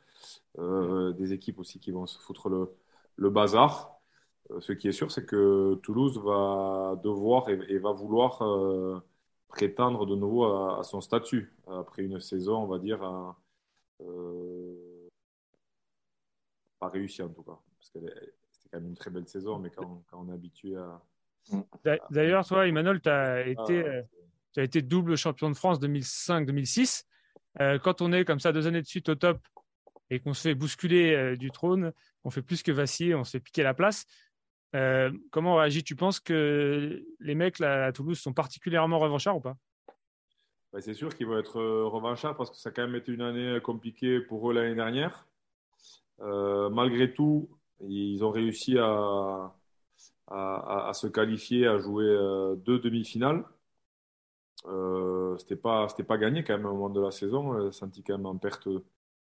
euh, 0.59 1.13
des 1.13 1.33
équipes 1.33 1.59
aussi 1.59 1.81
qui 1.81 1.91
vont 1.93 2.07
se 2.07 2.19
foutre 2.19 2.49
le, 2.49 3.31
bazar. 3.31 4.01
Euh, 4.51 4.61
ce 4.61 4.73
qui 4.73 4.89
est 4.89 4.93
sûr, 4.93 5.11
c'est 5.11 5.25
que 5.27 5.75
Toulouse 5.83 6.19
va 6.19 6.97
devoir 7.03 7.49
et, 7.49 7.79
va 7.79 7.93
vouloir 7.93 8.43
euh, 8.43 9.01
prétendre 9.49 10.07
de 10.07 10.15
nouveau 10.17 10.45
à, 10.45 10.85
son 10.85 11.01
statut 11.01 11.55
après 11.67 12.03
une 12.03 12.21
saison, 12.21 12.57
on 12.59 12.67
va 12.67 12.79
dire, 12.79 13.01
pas 16.79 16.89
réussie 16.89 17.23
en 17.23 17.29
tout 17.29 17.43
cas. 17.43 17.59
Parce 17.79 17.91
que 17.91 17.99
c'était 18.51 18.69
quand 18.71 18.81
même 18.81 18.89
une 18.89 18.97
très 18.97 19.11
belle 19.11 19.29
saison, 19.29 19.59
mais 19.59 19.71
quand 19.71 20.03
on 20.13 20.29
est 20.29 20.33
habitué 20.33 20.77
à. 20.77 21.03
D'ailleurs, 22.11 22.47
toi, 22.47 22.67
Emmanuel, 22.67 23.01
tu 23.01 23.09
as, 23.09 23.47
été, 23.47 23.85
ah, 23.87 24.61
as 24.61 24.63
été 24.63 24.83
double 24.83 25.17
champion 25.17 25.51
de 25.51 25.57
France 25.57 25.81
2005-2006. 25.81 27.05
quand 27.83 28.01
on 28.03 28.13
est 28.13 28.25
comme 28.25 28.41
ça 28.41 28.53
deux 28.53 28.67
années 28.67 28.83
de 28.83 28.87
suite 28.87 29.09
au 29.09 29.15
top, 29.15 29.39
et 30.13 30.21
qu'on 30.21 30.35
se 30.35 30.43
fait 30.43 30.55
bousculer 30.55 31.15
euh, 31.15 31.37
du 31.37 31.51
trône, 31.51 31.91
on 32.25 32.31
fait 32.31 32.43
plus 32.43 32.63
que 32.63 32.71
vaciller, 32.71 33.15
on 33.15 33.25
se 33.25 33.31
fait 33.31 33.41
piquer 33.41 33.63
la 33.63 33.73
place. 33.73 34.05
Euh, 34.77 35.11
comment 35.31 35.57
réagit? 35.57 35.83
Tu 35.85 35.97
penses 35.97 36.21
que 36.21 37.03
les 37.19 37.35
mecs 37.35 37.59
là, 37.59 37.87
à 37.87 37.93
Toulouse 37.93 38.21
sont 38.21 38.35
particulièrement 38.35 38.99
revanchards 38.99 39.39
ou 39.39 39.41
pas? 39.41 39.57
Bah, 40.71 40.83
C'est 40.83 40.93
sûr 40.93 41.17
qu'ils 41.17 41.27
vont 41.27 41.39
être 41.39 41.59
euh, 41.59 41.87
revanchards 41.87 42.37
parce 42.37 42.51
que 42.51 42.57
ça 42.57 42.69
a 42.69 42.73
quand 42.73 42.83
même 42.83 42.95
été 42.95 43.11
une 43.11 43.23
année 43.23 43.59
compliquée 43.63 44.21
pour 44.21 44.51
eux 44.51 44.55
l'année 44.55 44.75
dernière. 44.75 45.27
malgré 46.19 47.15
tout, 47.15 47.49
ils 47.81 48.23
ont 48.23 48.31
réussi 48.31 48.77
à, 48.79 49.55
à, 50.33 50.93
se 50.95 51.07
qualifier, 51.07 51.67
à 51.67 51.79
jouer 51.79 52.07
deux 52.65 52.79
demi-finales. 52.79 53.45
Euh, 54.67 55.37
c'était 55.39 55.57
pas 55.57 55.89
c'était 55.89 56.05
pas 56.05 56.19
gagné 56.19 56.45
quand 56.45 56.57
même 56.57 56.67
au 56.67 56.73
moment 56.73 56.91
de 56.91 57.01
la 57.01 57.11
saison 57.11 57.73
senti 57.73 58.03
quand 58.05 58.17
même 58.17 58.27
en 58.27 58.37
perte 58.37 58.69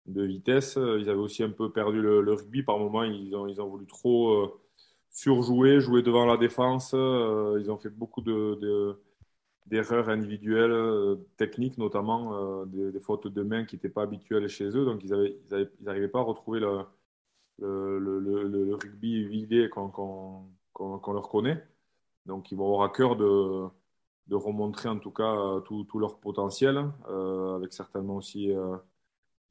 de 0.07 0.23
vitesse. 0.23 0.75
Ils 0.77 1.09
avaient 1.09 1.19
aussi 1.19 1.43
un 1.43 1.49
peu 1.51 1.71
perdu 1.71 2.01
le, 2.01 2.33
rugby 2.33 2.63
par 2.63 2.79
moment. 2.79 3.03
Ils 3.03 3.35
ont, 3.35 3.47
ils 3.47 3.61
ont 3.61 3.67
voulu 3.67 3.85
trop 3.87 4.43
euh, 4.43 4.61
surjouer, 5.11 5.79
jouer 5.81 6.01
devant 6.03 6.25
la 6.25 6.37
défense. 6.37 6.91
Euh, 6.95 7.57
ils 7.61 7.71
ont 7.71 7.77
fait 7.77 7.89
beaucoup 7.89 8.21
de, 8.21 8.99
d'erreurs 9.67 10.09
individuelles, 10.09 10.71
euh, 10.71 11.15
techniques 11.37 11.77
notamment, 11.77 12.65
des, 12.67 12.99
fautes 12.99 13.27
de 13.27 13.43
main 13.43 13.65
qui 13.65 13.75
n'étaient 13.75 13.89
pas 13.89 14.03
habituelles 14.03 14.47
chez 14.49 14.67
eux. 14.77 14.85
Donc 14.85 15.03
ils 15.03 15.37
n'arrivaient 15.81 16.07
pas 16.07 16.19
à 16.19 16.23
retrouver 16.23 16.59
le, 16.59 16.85
le, 17.59 18.75
rugby 18.75 19.25
vidé 19.27 19.69
qu'on, 19.69 20.45
leur 20.79 21.29
connaît. 21.29 21.63
Donc 22.25 22.51
ils 22.51 22.57
vont 22.57 22.65
avoir 22.65 22.83
à 22.83 22.89
cœur 22.89 23.15
de, 23.15 23.67
de 24.27 24.35
remontrer 24.35 24.89
en 24.89 24.99
tout 24.99 25.11
cas 25.11 25.61
tout, 25.65 25.83
tout 25.85 25.99
leur 25.99 26.19
potentiel, 26.19 26.91
avec 27.07 27.73
certainement 27.73 28.15
aussi 28.15 28.51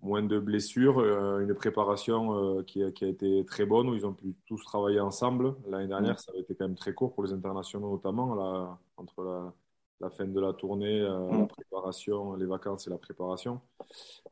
moins 0.04 0.22
de 0.22 0.38
blessures, 0.38 0.98
euh, 0.98 1.40
une 1.40 1.54
préparation 1.54 2.58
euh, 2.58 2.62
qui, 2.62 2.82
a, 2.82 2.92
qui, 2.92 3.04
a, 3.04 3.08
été 3.08 3.44
très 3.46 3.64
bonne, 3.64 3.88
où 3.88 3.94
ils 3.94 4.06
ont 4.06 4.12
pu 4.12 4.36
tous 4.46 4.62
travailler 4.64 5.00
ensemble. 5.00 5.56
L'année 5.66 5.88
dernière, 5.88 6.20
ça 6.20 6.30
a 6.34 6.38
été 6.38 6.54
quand 6.54 6.66
même 6.66 6.76
très 6.76 6.92
court 6.92 7.14
pour 7.14 7.24
les 7.24 7.32
internationaux 7.32 7.90
notamment, 7.90 8.34
là, 8.34 8.78
entre 8.96 9.24
la, 9.24 9.52
la, 10.00 10.10
fin 10.10 10.26
de 10.26 10.40
la 10.40 10.52
tournée, 10.52 11.00
euh, 11.00 11.30
la 11.30 11.46
préparation, 11.46 12.34
les 12.34 12.46
vacances 12.46 12.86
et 12.86 12.90
la 12.90 12.98
préparation. 12.98 13.60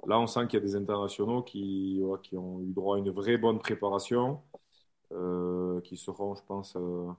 Là, 0.07 0.21
on 0.21 0.27
sent 0.27 0.47
qu'il 0.47 0.61
y 0.61 0.63
a 0.63 0.65
des 0.65 0.77
internationaux 0.77 1.43
qui, 1.43 2.03
qui 2.23 2.37
ont 2.37 2.61
eu 2.61 2.73
droit 2.73 2.97
à 2.97 2.99
une 2.99 3.11
vraie 3.11 3.39
bonne 3.39 3.59
préparation, 3.59 4.41
qui 5.85 5.97
seront, 5.97 6.35
je 6.35 6.43
pense, 6.45 6.77
au, 6.77 7.17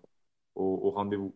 au 0.56 0.91
rendez-vous. 0.91 1.34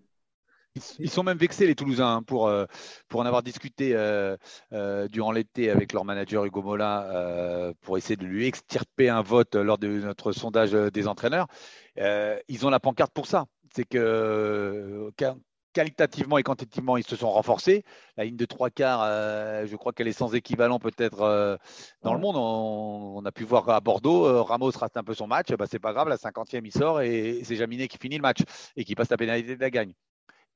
Ils 0.99 1.09
sont 1.09 1.23
même 1.23 1.37
vexés, 1.37 1.67
les 1.67 1.75
Toulousains, 1.75 2.17
hein, 2.17 2.23
pour, 2.23 2.47
euh, 2.47 2.65
pour 3.07 3.19
en 3.21 3.25
avoir 3.25 3.43
discuté 3.43 3.95
euh, 3.95 4.37
euh, 4.73 5.07
durant 5.07 5.31
l'été 5.31 5.69
avec 5.69 5.93
leur 5.93 6.05
manager 6.05 6.45
Hugo 6.45 6.61
Mola 6.61 7.73
pour 7.81 7.97
essayer 7.97 8.15
de 8.15 8.25
lui 8.25 8.45
extirper 8.45 9.09
un 9.09 9.21
vote 9.21 9.55
lors 9.55 9.77
de 9.77 9.87
notre 9.87 10.31
sondage 10.31 10.71
des 10.71 11.07
entraîneurs. 11.07 11.47
ils 11.97 12.65
ont 12.65 12.69
la 12.69 12.79
pancarte 12.79 13.13
pour 13.13 13.27
ça. 13.27 13.45
C'est 13.75 13.85
que 13.85 15.11
qualitativement 15.77 16.39
et 16.39 16.43
quantitativement, 16.43 16.97
ils 16.97 17.05
se 17.05 17.15
sont 17.15 17.29
renforcés. 17.29 17.83
La 18.17 18.25
ligne 18.25 18.35
de 18.35 18.45
trois 18.45 18.71
quarts, 18.71 19.05
je 19.67 19.75
crois 19.75 19.93
qu'elle 19.93 20.07
est 20.07 20.11
sans 20.11 20.33
équivalent 20.33 20.79
peut-être 20.79 21.59
dans 22.01 22.13
le 22.15 22.19
monde. 22.19 22.35
On, 22.35 23.23
a 23.23 23.31
pu 23.31 23.43
voir 23.43 23.69
à 23.69 23.79
Bordeaux, 23.79 24.43
Ramos 24.43 24.71
rate 24.71 24.97
un 24.97 25.03
peu 25.03 25.13
son 25.13 25.27
match. 25.27 25.49
Bah, 25.53 25.65
c'est 25.69 25.77
pas 25.77 25.93
grave, 25.93 26.09
la 26.09 26.17
50e, 26.17 26.61
il 26.65 26.71
sort 26.71 27.01
et 27.01 27.41
c'est 27.43 27.55
Jaminet 27.55 27.87
qui 27.87 27.99
finit 27.99 28.15
le 28.15 28.23
match 28.23 28.39
et 28.75 28.85
qui 28.85 28.95
passe 28.95 29.11
la 29.11 29.17
pénalité 29.17 29.55
de 29.55 29.61
la 29.61 29.69
gagne. 29.69 29.93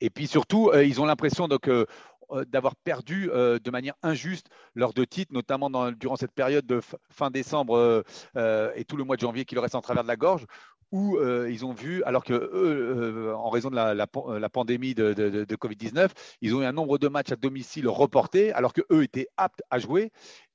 Et 0.01 0.09
puis 0.09 0.27
surtout, 0.27 0.69
euh, 0.69 0.83
ils 0.83 0.99
ont 0.99 1.05
l'impression 1.05 1.47
euh, 1.67 1.85
euh, 2.31 2.45
d'avoir 2.45 2.75
perdu 2.75 3.27
de 3.27 3.71
manière 3.71 3.93
injuste 4.01 4.47
leurs 4.73 4.93
deux 4.93 5.05
titres, 5.05 5.33
notamment 5.33 5.69
durant 5.91 6.15
cette 6.15 6.31
période 6.31 6.65
de 6.65 6.81
fin 7.11 7.29
décembre 7.29 8.03
et 8.35 8.85
tout 8.85 8.97
le 8.97 9.03
mois 9.03 9.15
de 9.15 9.21
janvier 9.21 9.45
qui 9.45 9.53
leur 9.55 9.63
reste 9.63 9.75
en 9.75 9.81
travers 9.81 10.03
de 10.03 10.07
la 10.07 10.15
gorge, 10.15 10.45
où 10.91 11.17
ils 11.21 11.65
ont 11.65 11.73
vu, 11.73 12.03
alors 12.03 12.23
que 12.23 12.33
eux, 12.33 13.33
en 13.35 13.49
raison 13.49 13.69
de 13.69 13.75
la, 13.75 14.49
pandémie 14.49 14.93
de, 14.93 15.13
de 15.13 15.55
Covid-19, 15.55 16.09
ils 16.41 16.55
ont 16.55 16.61
eu 16.61 16.65
un 16.65 16.73
nombre 16.73 16.97
de 16.97 17.07
matchs 17.07 17.31
à 17.31 17.35
domicile 17.35 17.87
reportés, 17.87 18.51
alors 18.53 18.73
que 18.73 18.81
eux 18.91 19.03
étaient 19.03 19.27
aptes 19.37 19.61
à 19.69 19.79
jouer. 19.79 20.11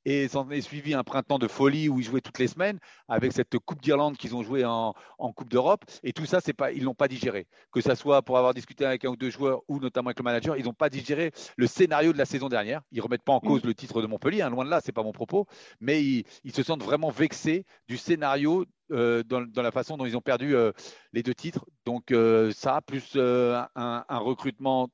Et 0.09 0.29
s'en 0.29 0.49
est 0.51 0.61
suivi 0.61 0.95
un 0.95 1.03
printemps 1.03 1.41
de 1.41 1.49
folie 1.49 1.89
où 1.89 1.99
ils 1.99 2.05
jouaient 2.05 2.21
toutes 2.21 2.39
les 2.39 2.47
semaines 2.47 2.79
avec 3.09 3.33
cette 3.33 3.59
Coupe 3.59 3.83
d'Irlande 3.83 4.17
qu'ils 4.17 4.37
ont 4.37 4.43
joué 4.45 4.65
en, 4.65 4.95
Coupe 5.35 5.51
d'Europe. 5.51 5.85
Et 6.05 6.13
tout 6.13 6.27
ça, 6.27 6.41
c'est 6.41 6.53
pas, 6.53 6.71
ils 6.71 6.85
l'ont 6.85 6.95
pas 6.95 7.09
digéré. 7.09 7.49
Que 7.73 7.81
ce 7.81 7.93
soit 7.97 8.23
pour 8.23 8.39
avoir 8.39 8.55
discuté 8.55 8.85
avec 8.87 9.05
un 9.05 9.09
ou 9.09 9.17
deux 9.17 9.31
joueurs 9.31 9.63
ou 9.67 9.81
notamment 9.81 10.11
avec 10.11 10.21
le 10.21 10.23
manager, 10.23 10.57
ils 10.57 10.65
n'ont 10.65 10.73
pas 10.73 10.91
digéré 10.91 11.33
le 11.57 11.67
scénario 11.67 12.13
de 12.13 12.19
la 12.19 12.25
saison 12.25 12.49
dernière. 12.49 12.83
Ils 12.93 13.01
remettent 13.01 13.25
pas 13.25 13.33
en 13.33 13.41
cause 13.41 13.65
mm. 13.65 13.67
le 13.67 13.75
titre 13.75 14.01
de 14.01 14.07
Montpellier, 14.07 14.43
hein, 14.43 14.51
loin 14.51 14.65
de 14.65 14.71
là, 14.71 14.81
c'est 14.81 14.93
pas 14.93 15.03
mon 15.03 15.11
propos. 15.11 15.47
Mais 15.81 16.01
ils, 16.05 16.25
se 16.55 16.63
sentent 16.63 16.85
vraiment 16.85 17.11
vexés 17.11 17.67
du 17.89 17.97
scénario 17.97 18.65
euh, 18.93 19.25
dans, 19.25 19.45
la 19.57 19.73
façon 19.73 19.97
dont 19.97 20.07
ils 20.07 20.17
ont 20.17 20.21
perdu 20.21 20.55
euh, 20.55 20.71
les 21.15 21.25
deux 21.25 21.35
titres. 21.35 21.67
Donc 21.85 22.13
euh, 22.13 22.53
ça, 22.53 22.81
plus 22.81 23.17
un, 23.17 23.67
un, 23.75 24.19
recrutement 24.19 24.89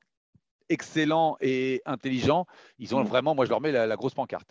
excellent 0.69 1.37
et 1.39 1.83
intelligent, 1.85 2.47
ils 2.79 2.95
ont 2.95 3.03
mm. 3.03 3.07
vraiment, 3.07 3.35
moi 3.35 3.45
je 3.45 3.51
leur 3.51 3.61
mets 3.61 3.71
la 3.71 3.95
grosse 3.95 4.15
pancarte. 4.15 4.49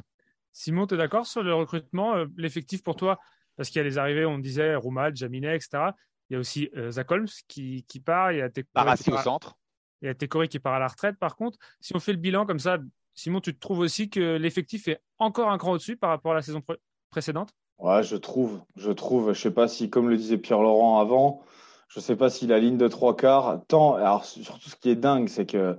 Simon, 0.52 0.86
tu 0.86 0.94
es 0.94 0.96
d'accord 0.96 1.26
sur 1.26 1.42
le 1.42 1.54
recrutement, 1.54 2.16
euh, 2.16 2.26
l'effectif 2.36 2.82
pour 2.82 2.96
toi? 2.96 3.18
Parce 3.56 3.68
qu'il 3.68 3.78
y 3.78 3.80
a 3.80 3.84
les 3.84 3.98
arrivées, 3.98 4.24
on 4.24 4.38
disait 4.38 4.74
Roumad, 4.74 5.16
Jaminet, 5.16 5.56
etc. 5.56 5.92
Il 6.30 6.34
y 6.34 6.36
a 6.36 6.38
aussi 6.38 6.70
euh, 6.76 6.90
Zach 6.90 7.10
Holmes 7.10 7.28
qui, 7.48 7.84
part. 8.04 8.32
Il 8.32 8.38
y 8.38 8.42
a 8.42 8.48
Barassi 8.74 9.10
au 9.10 9.18
centre. 9.18 9.56
Il 10.00 10.06
y 10.06 10.08
a 10.08 10.46
qui 10.46 10.58
part 10.58 10.74
à 10.74 10.78
la 10.78 10.88
retraite. 10.88 11.18
Par 11.18 11.36
contre, 11.36 11.58
si 11.80 11.94
on 11.94 12.00
fait 12.00 12.12
le 12.12 12.18
bilan 12.18 12.46
comme 12.46 12.58
ça, 12.58 12.78
Simon, 13.14 13.40
tu 13.40 13.54
te 13.54 13.60
trouves 13.60 13.80
aussi 13.80 14.08
que 14.08 14.36
l'effectif 14.36 14.88
est 14.88 15.00
encore 15.18 15.50
un 15.50 15.58
cran 15.58 15.72
au-dessus 15.72 15.96
par 15.96 16.10
rapport 16.10 16.32
à 16.32 16.36
la 16.36 16.42
saison 16.42 16.62
précédente? 17.10 17.50
Ouais, 17.78 18.02
je 18.02 18.16
trouve. 18.16 18.62
Je 18.76 18.90
trouve. 18.90 19.32
Je 19.32 19.40
sais 19.40 19.50
pas 19.50 19.68
si, 19.68 19.90
comme 19.90 20.08
le 20.08 20.16
disait 20.16 20.38
Pierre-Laurent 20.38 20.98
avant, 20.98 21.42
je 21.88 22.00
ne 22.00 22.02
sais 22.02 22.16
pas 22.16 22.30
si 22.30 22.46
la 22.46 22.58
ligne 22.58 22.78
de 22.78 22.88
trois 22.88 23.14
quarts, 23.14 23.60
tant, 23.68 23.96
alors 23.96 24.24
surtout 24.24 24.70
ce 24.70 24.76
qui 24.76 24.88
est 24.88 24.96
dingue, 24.96 25.28
c'est 25.28 25.44
qu'il 25.44 25.76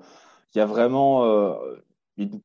y 0.53 0.59
a 0.59 0.65
vraiment 0.65 1.25
euh, 1.25 1.55
une 2.17 2.39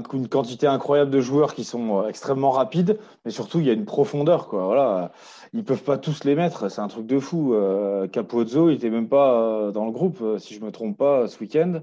quantité 0.00 0.66
incroyable 0.66 1.10
de 1.10 1.20
joueurs 1.20 1.54
qui 1.54 1.64
sont 1.64 2.02
euh, 2.02 2.08
extrêmement 2.08 2.50
rapides, 2.50 2.98
mais 3.24 3.30
surtout 3.30 3.60
il 3.60 3.66
y 3.66 3.70
a 3.70 3.72
une 3.72 3.84
profondeur. 3.84 4.48
Quoi. 4.48 4.64
Voilà. 4.64 5.12
Ils 5.52 5.64
peuvent 5.64 5.82
pas 5.82 5.98
tous 5.98 6.24
les 6.24 6.34
mettre, 6.34 6.70
c'est 6.70 6.80
un 6.80 6.88
truc 6.88 7.06
de 7.06 7.18
fou. 7.18 7.54
Euh, 7.54 8.06
Capozzo, 8.08 8.70
il 8.70 8.74
était 8.74 8.90
même 8.90 9.08
pas 9.08 9.40
euh, 9.40 9.70
dans 9.70 9.84
le 9.84 9.92
groupe, 9.92 10.22
si 10.38 10.54
je 10.54 10.64
me 10.64 10.70
trompe 10.70 10.96
pas, 10.96 11.28
ce 11.28 11.38
week-end. 11.40 11.82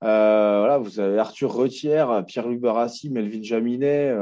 voilà, 0.00 0.78
vous 0.78 1.00
avez 1.00 1.18
Arthur 1.18 1.52
Retière, 1.52 2.24
Pierre-Luc 2.26 2.60
Barassi, 2.60 3.10
Melvin 3.10 3.42
Jaminet. 3.42 4.14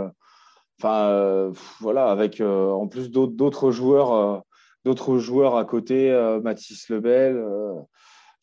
Enfin, 0.79 1.53
voilà, 1.81 2.11
avec 2.11 2.41
en 2.41 2.89
plus 2.89 3.11
d'autres 3.11 3.71
joueurs, 3.71 4.43
d'autres 4.85 5.19
joueurs 5.19 5.57
à 5.57 5.65
côté, 5.65 6.11
Mathis 6.43 6.89
Lebel. 6.89 7.43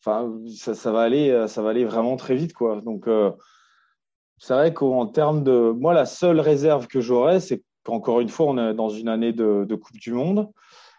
Enfin, 0.02 0.32
ça, 0.56 0.74
ça, 0.74 0.90
va 0.92 1.02
aller, 1.02 1.46
ça 1.48 1.62
va 1.62 1.70
aller 1.70 1.84
vraiment 1.84 2.16
très 2.16 2.34
vite, 2.34 2.54
quoi. 2.54 2.80
Donc 2.80 3.06
c'est 4.40 4.54
vrai 4.54 4.72
qu'en 4.72 5.06
termes 5.06 5.44
de. 5.44 5.70
Moi, 5.78 5.92
la 5.92 6.06
seule 6.06 6.40
réserve 6.40 6.86
que 6.86 7.02
j'aurais, 7.02 7.40
c'est 7.40 7.62
qu'encore 7.84 8.20
une 8.20 8.30
fois, 8.30 8.46
on 8.46 8.58
est 8.58 8.74
dans 8.74 8.88
une 8.88 9.08
année 9.08 9.32
de, 9.34 9.74
Coupe 9.74 9.98
du 9.98 10.12
Monde. 10.12 10.48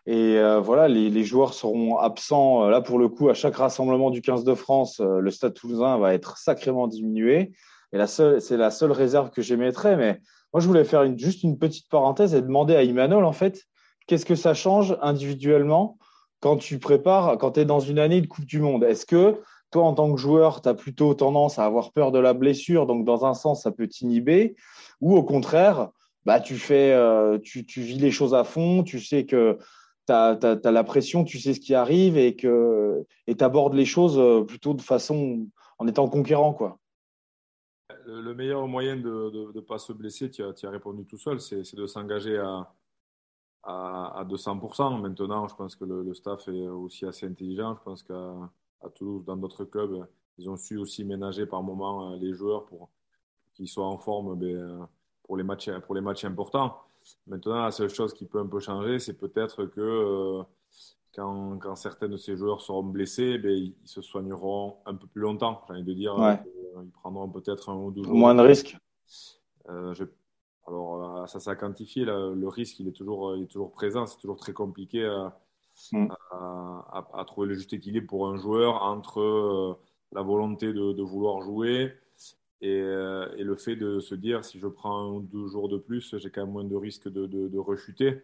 Et 0.06 0.38
euh, 0.38 0.60
voilà, 0.60 0.88
les, 0.88 1.24
joueurs 1.24 1.56
seront 1.56 1.98
absents. 1.98 2.70
Là, 2.70 2.82
pour 2.82 3.00
le 3.00 3.10
coup, 3.10 3.30
à 3.30 3.34
chaque 3.34 3.56
rassemblement 3.56 4.12
du 4.12 4.22
15 4.22 4.44
de 4.44 4.54
France, 4.54 5.00
euh, 5.00 5.20
le 5.20 5.32
Stade 5.32 5.56
toulousain 5.56 5.98
va 5.98 6.14
être 6.14 6.38
sacrément 6.38 6.88
diminué. 6.88 7.52
Et 7.94 7.98
la 7.98 8.06
seule, 8.06 8.40
c'est 8.42 8.58
la 8.58 8.70
seule 8.70 8.92
réserve 8.92 9.32
que 9.32 9.42
j'émettrais. 9.42 9.98
Mais 9.98 10.22
moi, 10.54 10.62
je 10.62 10.68
voulais 10.68 10.84
faire 10.84 11.06
juste 11.18 11.42
une 11.42 11.58
petite 11.58 11.90
parenthèse 11.90 12.36
et 12.36 12.42
demander 12.42 12.76
à 12.76 12.84
Imanol, 12.84 13.26
en 13.26 13.34
fait, 13.34 13.64
qu'est-ce 14.06 14.26
que 14.26 14.36
ça 14.36 14.54
change 14.54 14.96
individuellement 15.02 15.98
quand 16.42 16.58
tu 16.58 16.78
prépares, 16.78 17.40
quand 17.40 17.54
tu 17.54 17.62
es 17.62 17.66
dans 17.66 17.80
une 17.80 17.98
année 17.98 18.22
de 18.22 18.28
Coupe 18.28 18.46
du 18.46 18.60
Monde? 18.60 18.84
Est-ce 18.84 19.08
que 19.08 19.42
toi, 19.72 19.84
en 19.84 19.94
tant 19.94 20.12
que 20.14 20.20
joueur, 20.20 20.62
tu 20.62 20.70
as 20.70 20.74
plutôt 20.74 21.14
tendance 21.14 21.58
à 21.58 21.66
avoir 21.66 21.92
peur 21.92 22.12
de 22.12 22.20
la 22.20 22.34
blessure, 22.34 22.86
donc 22.86 23.06
dans 23.06 23.26
un 23.26 23.34
sens, 23.34 23.64
ça 23.64 23.72
peut 23.72 23.88
t'inhiber, 23.88 24.56
ou 25.00 25.16
au 25.16 25.24
contraire, 25.24 25.90
bah, 26.26 26.40
tu, 26.40 26.56
fais, 26.56 26.94
euh, 26.94 27.40
tu, 27.40 27.64
vis 27.82 27.98
les 27.98 28.12
choses 28.12 28.36
à 28.36 28.44
fond, 28.44 28.84
tu 28.84 29.00
sais 29.00 29.26
que 29.26 29.58
tu 30.08 30.14
as, 30.14 30.60
la 30.64 30.84
pression, 30.84 31.24
tu 31.24 31.40
sais 31.40 31.54
ce 31.54 31.60
qui 31.60 31.74
arrive 31.74 32.18
et 32.18 32.36
que 32.36 33.06
tu 33.28 33.44
abordes 33.44 33.74
les 33.74 33.86
choses 33.86 34.20
euh, 34.20 34.44
plutôt 34.44 34.74
de 34.74 34.82
façon 34.82 35.48
en 35.80 35.88
étant 35.88 36.08
conquérant. 36.08 36.54
Quoi. 36.54 36.78
Le, 38.06 38.34
meilleur 38.34 38.68
moyen 38.68 38.98
de 38.98 39.52
ne 39.56 39.62
pas 39.62 39.80
se 39.80 39.94
blesser, 39.94 40.30
tu 40.30 40.44
as, 40.44 40.54
as, 40.64 40.70
répondu 40.70 41.06
tout 41.06 41.18
seul, 41.18 41.40
c'est 41.40 41.76
de 41.76 41.88
s'engager 41.88 42.38
à, 42.38 42.72
à, 43.64 44.20
à, 44.20 44.26
200%. 44.26 45.02
Maintenant, 45.02 45.48
je 45.48 45.56
pense 45.56 45.76
que 45.76 45.86
le, 45.86 46.04
le, 46.04 46.14
staff 46.14 46.48
est 46.48 46.68
aussi 46.68 47.06
assez 47.06 47.26
intelligent. 47.26 47.76
Je 47.76 47.84
pense 47.84 48.04
qu'à 48.04 48.34
à 48.84 48.90
Toulouse, 48.90 49.24
dans 49.26 49.38
d'autres 49.38 49.66
clubs, 49.66 50.06
ils 50.38 50.50
ont 50.50 50.58
su 50.58 50.78
aussi 50.78 51.04
ménager 51.04 51.46
par 51.46 51.64
moment 51.64 52.12
euh, 52.12 52.18
les 52.18 52.34
joueurs 52.34 52.66
pour 52.66 52.90
qu'ils 53.54 53.68
soient 53.68 53.86
en 53.86 53.98
forme 53.98 54.36
ben, 54.38 54.56
euh, 54.56 54.80
pour, 55.24 55.38
les 55.38 55.44
matchs, 55.44 55.70
pour 55.86 55.96
les 55.96 56.02
matchs 56.02 56.26
importants. 56.26 56.78
Maintenant, 57.28 57.64
la 57.64 57.72
seule 57.72 57.90
chose 57.90 58.14
qui 58.14 58.26
peut 58.26 58.40
un 58.40 58.48
peu 58.48 58.60
changer, 58.60 59.00
c'est 59.00 59.18
peut-être 59.18 59.66
que 59.66 59.82
euh, 59.82 60.44
quand, 61.14 61.58
quand, 61.60 61.76
certains 61.76 62.08
de 62.08 62.18
ces 62.18 62.38
joueurs 62.38 62.62
seront 62.62 62.84
blessés, 62.84 63.38
ben, 63.38 63.52
ils, 63.52 63.76
se 63.86 64.02
soigneront 64.02 64.78
un 64.86 64.96
peu 64.96 65.08
plus 65.08 65.22
longtemps. 65.22 65.62
J'ai 65.68 65.74
envie 65.74 65.84
de 65.84 65.94
dire, 65.94 66.40
ils 66.82 66.92
prendront 66.92 67.30
peut-être 67.30 67.70
un 67.70 67.76
ou 67.76 67.92
deux 67.92 68.04
jours. 68.04 68.16
Moins 68.16 68.36
de 68.36 68.42
risques. 68.42 68.78
alors, 69.68 71.28
ça 71.28 71.40
s'est 71.40 71.56
quantifié. 71.58 72.06
le 72.06 72.48
risque, 72.48 72.80
il 72.80 72.88
est 72.88 72.94
toujours, 72.94 73.36
il 73.36 73.44
est 73.44 73.48
toujours 73.48 73.72
présent. 73.72 74.06
C'est 74.06 74.18
toujours 74.18 74.38
très 74.38 74.54
compliqué 74.54 75.06
à, 75.06 75.38
Mm. 75.94 76.08
à, 76.32 77.24
trouver 77.26 77.48
le 77.48 77.56
juste 77.56 77.74
équilibre 77.74 78.08
pour 78.08 78.28
un 78.28 78.38
joueur 78.38 78.84
entre 78.84 79.20
euh, 79.20 79.74
la 80.12 80.22
volonté 80.22 80.72
de, 80.74 81.02
vouloir 81.02 81.42
jouer 81.42 81.94
euh, 82.64 83.34
et, 83.36 83.44
le 83.44 83.56
fait 83.56 83.76
de 83.76 84.00
se 84.00 84.16
dire 84.16 84.46
si 84.46 84.60
je 84.60 84.68
prends 84.68 85.20
deux 85.20 85.48
jours 85.48 85.70
de 85.70 85.78
plus, 85.78 86.16
j'ai 86.18 86.30
quand 86.30 86.42
même 86.42 86.54
moins 86.54 86.64
de 86.64 86.76
risque 86.76 87.10
de, 87.10 87.26
de, 87.26 87.58
rechuter. 87.58 88.22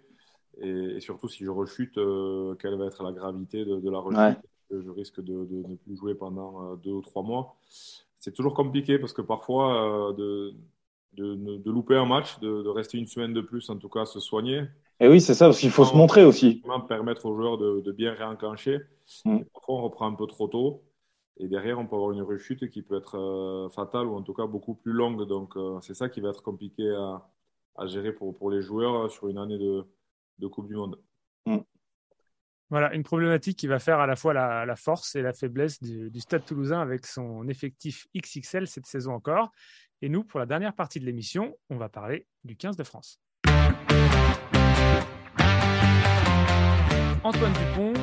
Et, 0.62 1.00
surtout, 1.00 1.28
si 1.28 1.44
je 1.44 1.50
rechute, 1.50 1.98
euh, 1.98 2.56
quelle 2.56 2.76
va 2.76 2.86
être 2.86 3.04
la 3.04 3.12
gravité 3.12 3.66
de, 3.66 3.90
la 3.90 4.00
rechute? 4.00 4.40
Je 4.70 4.90
risque 4.90 5.22
de, 5.22 5.48
ne 5.68 5.76
plus 5.76 5.96
jouer 5.96 6.16
pendant 6.16 6.76
deux 6.76 6.92
ou 6.92 7.02
trois 7.02 7.24
mois. 7.24 7.58
C'est 8.20 8.34
toujours 8.34 8.54
compliqué 8.54 9.00
parce 9.00 9.14
que 9.14 9.22
parfois, 9.22 10.14
de, 10.18 10.54
de, 11.14 11.72
louper 11.72 11.96
un 11.96 12.06
match, 12.06 12.40
de, 12.40 12.68
rester 12.68 12.98
une 12.98 13.08
semaine 13.08 13.34
de 13.34 13.42
plus, 13.42 13.70
en 13.70 13.78
tout 13.78 13.90
cas, 13.90 14.06
se 14.06 14.20
soigner, 14.20 14.64
et 15.00 15.08
oui, 15.08 15.22
c'est 15.22 15.34
ça, 15.34 15.46
parce 15.46 15.60
qu'il 15.60 15.70
faut 15.70 15.86
se 15.86 15.96
montrer 15.96 16.24
aussi. 16.26 16.64
Permettre 16.88 17.26
aux 17.28 17.36
joueurs 17.36 17.58
de, 17.58 17.92
bien 17.92 18.14
réenclencher. 18.14 18.80
Mm. 19.26 19.40
Parfois, 19.54 19.76
on 19.76 19.82
reprend 19.84 20.08
un 20.08 20.16
peu 20.16 20.26
trop 20.26 20.48
tôt. 20.48 20.84
Et 21.40 21.48
derrière, 21.48 21.78
on 21.78 21.86
peut 21.86 21.96
avoir 21.96 22.12
une 22.12 22.24
rechute 22.24 22.68
qui 22.70 22.82
peut 22.82 22.98
être 22.98 23.16
euh, 23.16 23.70
fatale 23.70 24.08
ou 24.08 24.16
en 24.16 24.24
tout 24.24 24.34
cas 24.34 24.48
beaucoup 24.48 24.74
plus 24.74 24.92
longue. 24.92 25.28
Donc, 25.28 25.56
euh, 25.56 25.80
c'est 25.82 25.94
ça 25.94 26.10
qui 26.10 26.20
va 26.20 26.30
être 26.30 26.42
compliqué 26.42 26.90
à, 26.90 27.86
gérer 27.86 28.12
pour, 28.12 28.36
pour, 28.36 28.50
les 28.50 28.64
joueurs 28.64 29.12
sur 29.12 29.28
une 29.28 29.38
année 29.38 29.60
de, 29.60 29.86
de 30.40 30.48
Coupe 30.48 30.68
du 30.68 30.76
Monde. 30.76 31.00
Mm. 31.46 31.58
Voilà, 32.72 32.94
une 32.96 33.04
problématique 33.04 33.58
qui 33.58 33.68
va 33.68 33.78
faire 33.80 34.00
à 34.00 34.08
la 34.08 34.16
fois 34.16 34.34
la, 34.34 34.76
force 34.76 35.16
et 35.16 35.22
la 35.22 35.32
faiblesse 35.32 35.82
du, 35.82 36.10
du, 36.10 36.20
Stade 36.20 36.44
toulousain 36.44 36.82
avec 36.82 37.06
son 37.06 37.48
effectif 37.48 38.08
XXL 38.16 38.68
cette 38.68 38.88
saison 38.88 39.14
encore. 39.14 39.52
Et 40.02 40.10
nous, 40.10 40.24
pour 40.24 40.40
la 40.40 40.48
dernière 40.48 40.74
partie 40.74 41.00
de 41.00 41.06
l'émission, 41.06 41.56
on 41.70 41.78
va 41.78 41.88
parler 41.88 42.26
du 42.44 42.58
15 42.58 42.76
de 42.76 42.84
France. 42.84 43.22
Antoine 47.24 47.52
Dupont, 47.52 47.94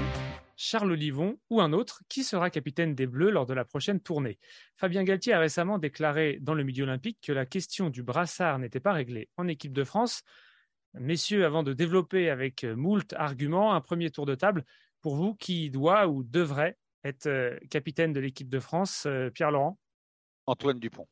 Charles 0.55 0.93
Olivon 0.93 1.39
ou 1.49 1.61
un 1.63 1.73
autre, 1.73 2.03
qui 2.11 2.25
sera 2.25 2.51
capitaine 2.51 2.95
des 2.95 3.07
Bleus 3.07 3.31
lors 3.31 3.47
de 3.47 3.55
la 3.55 3.65
prochaine 3.65 3.99
tournée? 3.99 4.39
Fabien 4.77 5.03
Galtier 5.03 5.33
a 5.33 5.39
récemment 5.39 5.79
déclaré 5.79 6.39
dans 6.43 6.53
le 6.53 6.63
Midi 6.63 6.83
Olympique 6.83 7.19
que 7.23 7.33
la 7.33 7.47
question 7.47 7.89
du 7.89 8.03
brassard 8.03 8.59
n'était 8.59 8.81
pas 8.81 8.93
réglée 8.93 9.31
en 9.39 9.49
équipe 9.49 9.73
de 9.73 9.83
France. 9.83 10.25
Messieurs, 10.93 11.47
avant 11.47 11.63
de 11.63 11.73
développer 11.73 12.29
avec 12.29 12.65
moult 12.65 13.15
arguments 13.15 13.75
un 13.75 13.81
premier 13.81 14.11
tour 14.11 14.27
de 14.27 14.35
table, 14.35 14.65
pour 15.01 15.17
vous, 15.17 15.35
qui 15.35 15.71
doit 15.71 16.07
ou 16.07 16.23
devrait 16.23 16.77
être 17.03 17.27
euh, 17.27 17.59
capitaine 17.71 18.13
de 18.13 18.21
l'équipe 18.21 18.49
de 18.49 18.61
France 18.61 19.05
euh, 19.07 19.31
Pierre-Laurent? 19.31 19.79
Antoine 20.47 20.79
Dupont, 20.79 21.09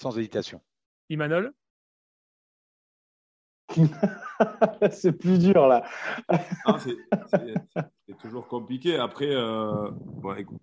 sans 0.00 0.18
hésitation. 0.18 0.60
Imanol? 1.08 1.52
c'est 4.92 5.12
plus 5.12 5.38
dur 5.38 5.66
là. 5.66 5.84
c'est 6.82 8.18
toujours 8.18 8.46
compliqué. 8.46 8.96
Après, 8.96 9.30
euh, 9.30 9.90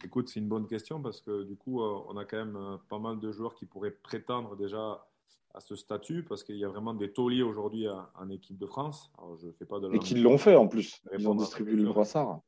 écoute, 0.04 0.30
c'est 0.30 0.40
une 0.40 0.48
bonne 0.48 0.68
question 0.68 1.02
parce 1.02 1.22
que 1.22 1.44
du 1.44 1.56
coup, 1.56 1.82
euh, 1.82 2.00
on 2.08 2.18
a 2.18 2.26
quand 2.26 2.38
même 2.38 2.56
euh, 2.56 2.78
pas 2.90 3.00
mal 3.00 3.20
de 3.20 3.32
joueurs 3.32 3.56
qui 3.56 3.66
pourraient 3.66 3.92
prétendre 3.92 4.56
déjà 4.56 5.06
à 5.54 5.60
ce 5.60 5.76
statut 5.76 6.24
parce 6.24 6.44
qu'il 6.44 6.58
y 6.58 6.66
a 6.66 6.68
vraiment 6.68 6.94
des 6.94 7.14
tauliers 7.14 7.44
aujourd'hui 7.44 7.88
en 8.16 8.30
équipe 8.30 8.58
de 8.58 8.66
France. 8.66 9.12
je 9.42 9.50
fais 9.52 9.66
pas 9.66 9.80
de 9.80 9.94
Et 9.94 10.00
qui 10.00 10.16
l'ont 10.16 10.38
fait 10.38 10.56
en 10.56 10.68
plus. 10.68 11.02
Ils 11.18 11.30
ont 11.30 11.36
distribué 11.36 11.76
le 11.76 11.86
brassard. 11.86 12.42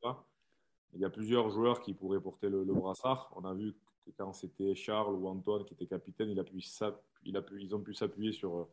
Il 0.94 1.00
y 1.00 1.04
a 1.04 1.10
plusieurs 1.10 1.48
joueurs 1.50 1.80
qui 1.80 1.94
pourraient 1.94 2.20
porter 2.20 2.50
le, 2.50 2.64
brassard. 2.64 3.30
On 3.36 3.44
a 3.44 3.54
vu 3.54 3.74
que 4.04 4.10
quand 4.18 4.32
c'était 4.34 4.74
Charles 4.74 5.14
ou 5.14 5.26
Antoine 5.26 5.64
qui 5.64 5.72
était 5.72 5.86
capitaine, 5.86 6.28
il 6.28 6.38
a 6.38 6.44
pu, 6.44 6.62
il 7.24 7.36
a 7.36 7.42
pu, 7.42 7.62
ils 7.62 7.74
ont 7.74 7.80
pu 7.80 7.94
s'appuyer 7.94 8.32
sur 8.32 8.68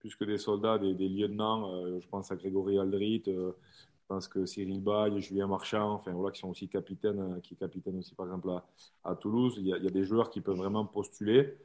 plus 0.00 0.14
que 0.16 0.24
des 0.24 0.38
soldats, 0.38 0.78
des, 0.78 1.08
lieutenants. 1.08 1.72
Euh, 1.72 2.00
je 2.00 2.08
pense 2.08 2.30
à 2.30 2.36
Grégory 2.36 2.78
Aldrit, 2.78 3.22
euh, 3.28 3.52
je 4.00 4.06
pense 4.06 4.28
que 4.28 4.46
Cyril 4.46 4.80
Bay, 4.80 5.20
Julien 5.20 5.46
Marchand, 5.46 5.92
enfin 5.92 6.12
voilà, 6.12 6.32
qui 6.32 6.40
sont 6.40 6.48
aussi 6.48 6.68
capitaines, 6.68 7.20
euh, 7.20 7.40
qui 7.40 7.54
est 7.54 7.56
capitaine 7.56 7.98
aussi 7.98 8.14
par 8.14 8.26
exemple 8.26 8.50
à, 9.04 9.14
Toulouse. 9.16 9.54
Il 9.58 9.66
y, 9.66 9.72
a, 9.72 9.78
des 9.78 10.04
joueurs 10.04 10.30
qui 10.30 10.40
peuvent 10.40 10.56
vraiment 10.56 10.84
postuler. 10.86 11.56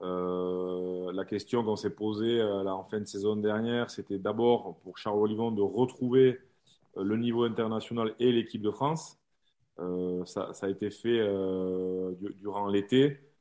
la 0.00 1.24
question 1.24 1.62
qu'on 1.64 1.76
s'est 1.76 1.94
posée 1.94 2.38
là, 2.38 2.74
en 2.74 2.84
fin 2.84 3.00
de 3.00 3.04
saison 3.04 3.36
dernière, 3.36 3.90
c'était 3.90 4.18
d'abord 4.18 4.78
pour 4.82 4.98
Charles 4.98 5.18
Olivon 5.18 5.52
de 5.52 5.62
retrouver 5.62 6.40
le 6.96 7.16
niveau 7.16 7.44
international 7.44 8.14
et 8.18 8.32
l'équipe 8.32 8.62
de 8.62 8.70
France. 8.70 9.18
Ça, 10.26 10.50
a 10.60 10.68
été 10.68 10.90
fait 10.90 11.20
durant 12.40 12.68
l'été. 12.68 13.31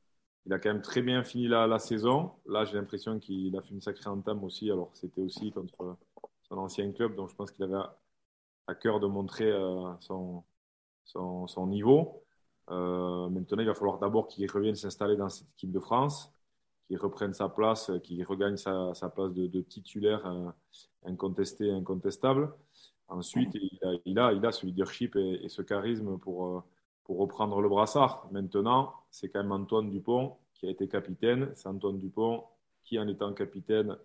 Il 0.46 0.54
a 0.54 0.60
quand 0.60 0.70
même 0.70 0.82
très 0.82 1.02
bien 1.02 1.24
fini 1.24 1.48
la, 1.48 1.80
saison. 1.80 2.32
Là, 2.48 2.66
j'ai 2.66 2.74
l'impression 2.74 3.20
qu'il 3.20 3.56
a 3.56 3.62
fait 3.62 3.74
une 3.74 3.82
sacrée 3.82 4.10
entame 4.10 4.44
aussi. 4.44 4.72
Alors, 4.72 4.90
c'était 4.94 5.22
aussi 5.22 5.52
contre 5.52 5.98
son 6.44 6.58
ancien 6.58 6.92
club, 6.92 7.16
donc 7.16 7.30
je 7.30 7.36
pense 7.36 7.52
qu'il 7.52 7.64
avait 7.64 7.78
à 8.68 8.76
cœur 8.76 9.00
de 9.00 9.08
montrer 9.08 9.52
euh, 9.52 9.94
son, 10.00 10.44
niveau. 11.68 12.24
Euh, 12.70 13.30
maintenant, 13.30 13.60
il 13.60 13.68
va 13.68 13.74
falloir 13.76 14.00
d'abord 14.00 14.28
qu'il 14.28 14.50
revienne 14.50 14.76
s'installer 14.76 15.16
dans 15.16 15.30
cette 15.30 15.50
équipe 15.52 15.72
de 15.72 15.80
France, 15.80 16.32
qu'il 16.88 16.98
reprenne 16.98 17.34
sa 17.34 17.50
place, 17.50 17.92
qu'il 18.04 18.24
regagne 18.26 18.58
sa, 18.58 18.94
place 19.14 19.34
de, 19.34 19.62
titulaire 19.62 20.26
euh, 20.26 20.50
incontesté, 21.06 21.72
incontestable. 21.72 22.52
Ensuite, 23.08 23.56
il 24.06 24.18
a, 24.20 24.32
il 24.34 24.46
a, 24.46 24.52
ce 24.52 24.66
leadership 24.66 25.16
et, 25.18 25.50
ce 25.50 25.62
charisme 25.62 26.18
pour 26.18 26.64
pour 27.04 27.18
reprendre 27.18 27.62
le 27.62 27.70
brassard. 27.70 28.28
Maintenant, 28.32 28.94
c'est 29.10 29.30
quand 29.30 29.42
même 29.42 29.52
Antoine 29.52 29.90
Dupont 29.90 30.38
qui 30.54 30.68
a 30.68 30.70
été 30.70 30.88
capitaine. 30.88 31.52
C'est 31.56 31.68
Antoine 31.68 32.00
Dupont 32.00 32.44
qui, 32.84 33.00
en 33.00 33.08
étant 33.08 33.34
capitaine, 33.34 33.98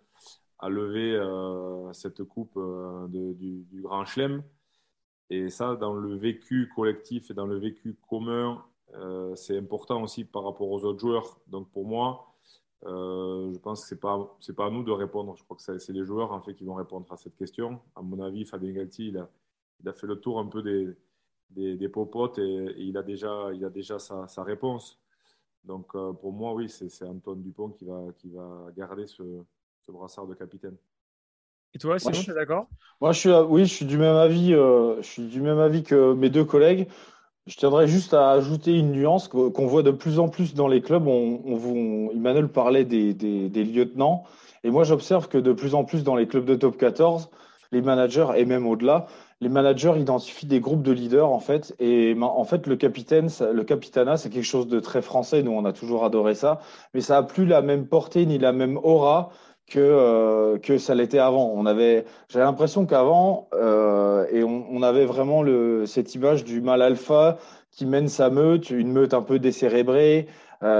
a 0.59 0.69
levé 0.69 1.15
euh, 1.15 1.91
cette 1.93 2.23
coupe 2.23 2.57
euh, 2.57 3.07
du, 3.07 3.81
Grand 3.81 4.05
Chelem. 4.05 4.43
Et 5.29 5.49
ça, 5.49 5.75
dans 5.75 5.93
le 5.93 6.15
vécu 6.15 6.71
collectif 6.75 7.29
et 7.29 7.33
dans 7.33 7.45
le 7.45 7.57
vécu 7.57 7.97
commun, 8.09 8.63
euh, 8.95 9.35
c'est 9.35 9.57
important 9.57 10.01
aussi 10.01 10.23
par 10.23 10.43
rapport 10.43 10.69
aux 10.69 10.85
autres 10.85 10.99
joueurs. 10.99 11.39
Donc 11.47 11.69
pour 11.71 11.85
moi, 11.85 12.33
je 12.83 13.57
pense 13.57 13.81
que 13.81 13.87
ce 13.89 13.95
n'est 13.95 13.99
pas, 13.99 14.37
pas 14.55 14.65
à 14.67 14.69
nous 14.69 14.83
de 14.83 14.91
répondre. 14.91 15.35
Je 15.35 15.43
crois 15.43 15.57
que 15.57 15.77
c'est 15.77 15.93
les 15.93 16.05
joueurs 16.05 16.31
en 16.31 16.41
fait, 16.41 16.53
qui 16.53 16.63
vont 16.63 16.75
répondre 16.75 17.11
à 17.11 17.17
cette 17.17 17.35
question. 17.35 17.81
À 17.95 18.01
mon 18.01 18.21
avis, 18.21 18.45
Fabien 18.45 18.73
a, 18.77 18.83
il 19.79 19.89
a 19.89 19.93
fait 19.93 20.07
le 20.07 20.19
tour 20.19 20.39
un 20.39 20.45
peu 20.45 20.61
des, 20.61 20.95
des, 21.49 21.75
des 21.75 21.89
popotes 21.89 22.39
et, 22.39 22.75
il 22.77 22.97
a 22.97 23.03
déjà, 23.03 23.49
il 23.53 23.63
a 23.65 23.69
déjà 23.69 23.99
sa, 23.99 24.27
sa 24.27 24.43
réponse. 24.43 24.99
Donc 25.63 25.95
euh, 25.95 26.13
pour 26.13 26.31
moi, 26.31 26.53
oui, 26.53 26.69
c'est 26.69 27.05
Antoine 27.05 27.41
Dupont 27.41 27.69
qui 27.69 27.85
va, 27.85 28.01
qui 28.17 28.29
va 28.29 28.67
garder 28.75 29.05
ce, 29.07 29.23
ce 29.85 29.91
brassard 29.91 30.27
de 30.27 30.33
capitaine. 30.33 30.75
Et 31.73 31.79
toi, 31.79 31.99
Simon, 31.99 32.13
tu 32.13 32.31
es 32.31 32.33
d'accord? 32.33 32.67
Moi, 33.01 33.11
je 33.11 33.19
suis, 33.19 33.31
oui, 33.31 33.65
je 33.65 33.73
suis 33.73 33.85
du 33.85 33.97
même 33.97 34.15
avis. 34.15 34.53
Euh, 34.53 35.01
je 35.01 35.07
suis 35.07 35.23
du 35.23 35.41
même 35.41 35.59
avis 35.59 35.83
que 35.83 36.13
mes 36.13 36.29
deux 36.29 36.45
collègues. 36.45 36.87
Je 37.45 37.55
tiendrais 37.55 37.87
juste 37.87 38.13
à 38.13 38.31
ajouter 38.31 38.77
une 38.77 38.91
nuance 38.91 39.29
qu'on 39.29 39.67
voit 39.67 39.83
de 39.83 39.91
plus 39.91 40.19
en 40.19 40.27
plus 40.27 40.53
dans 40.53 40.67
les 40.67 40.81
clubs. 40.81 41.07
On, 41.07 41.41
on, 41.45 42.11
Emmanuel 42.11 42.49
parlait 42.49 42.83
des, 42.83 43.13
des, 43.13 43.47
des, 43.47 43.63
lieutenants. 43.63 44.25
Et 44.65 44.69
moi, 44.69 44.83
j'observe 44.83 45.29
que 45.29 45.37
de 45.37 45.53
plus 45.53 45.73
en 45.73 45.85
plus 45.85 46.03
dans 46.03 46.15
les 46.15 46.27
clubs 46.27 46.43
de 46.43 46.55
top 46.55 46.77
14, 46.77 47.29
les 47.71 47.81
managers, 47.81 48.27
et 48.35 48.43
même 48.43 48.67
au-delà, 48.67 49.07
les 49.41 49.49
managers 49.49 49.93
identifient 49.97 50.47
des 50.47 50.59
groupes 50.59 50.83
de 50.83 50.91
leaders 50.91 51.29
en 51.29 51.39
fait 51.39 51.75
et 51.79 52.15
en 52.19 52.43
fait 52.43 52.65
le 52.67 52.75
capitaine 52.75 53.29
le 53.53 53.63
capitanat 53.63 54.17
c'est 54.17 54.29
quelque 54.29 54.43
chose 54.43 54.67
de 54.67 54.79
très 54.79 55.01
français 55.01 55.43
nous 55.43 55.51
on 55.51 55.65
a 55.65 55.73
toujours 55.73 56.05
adoré 56.05 56.33
ça 56.33 56.59
mais 56.93 57.01
ça 57.01 57.17
a 57.17 57.23
plus 57.23 57.45
la 57.45 57.61
même 57.61 57.87
portée 57.87 58.25
ni 58.25 58.39
la 58.39 58.51
même 58.51 58.77
aura 58.77 59.29
que, 59.67 60.57
que 60.57 60.77
ça 60.77 60.95
l'était 60.95 61.19
avant. 61.19 61.51
On 61.53 61.65
avait, 61.65 62.05
j'avais 62.29 62.45
l'impression 62.45 62.85
qu'avant, 62.85 63.49
et 63.53 64.43
on, 64.43 64.81
avait 64.81 65.05
vraiment 65.05 65.43
le, 65.43 65.85
cette 65.85 66.15
image 66.15 66.43
du 66.43 66.61
mal 66.61 66.81
alpha 66.81 67.37
qui 67.71 67.85
mène 67.85 68.07
sa 68.07 68.29
meute, 68.29 68.69
une 68.69 68.91
meute 68.91 69.13
un 69.13 69.21
peu 69.21 69.39
décérébrée, 69.39 70.27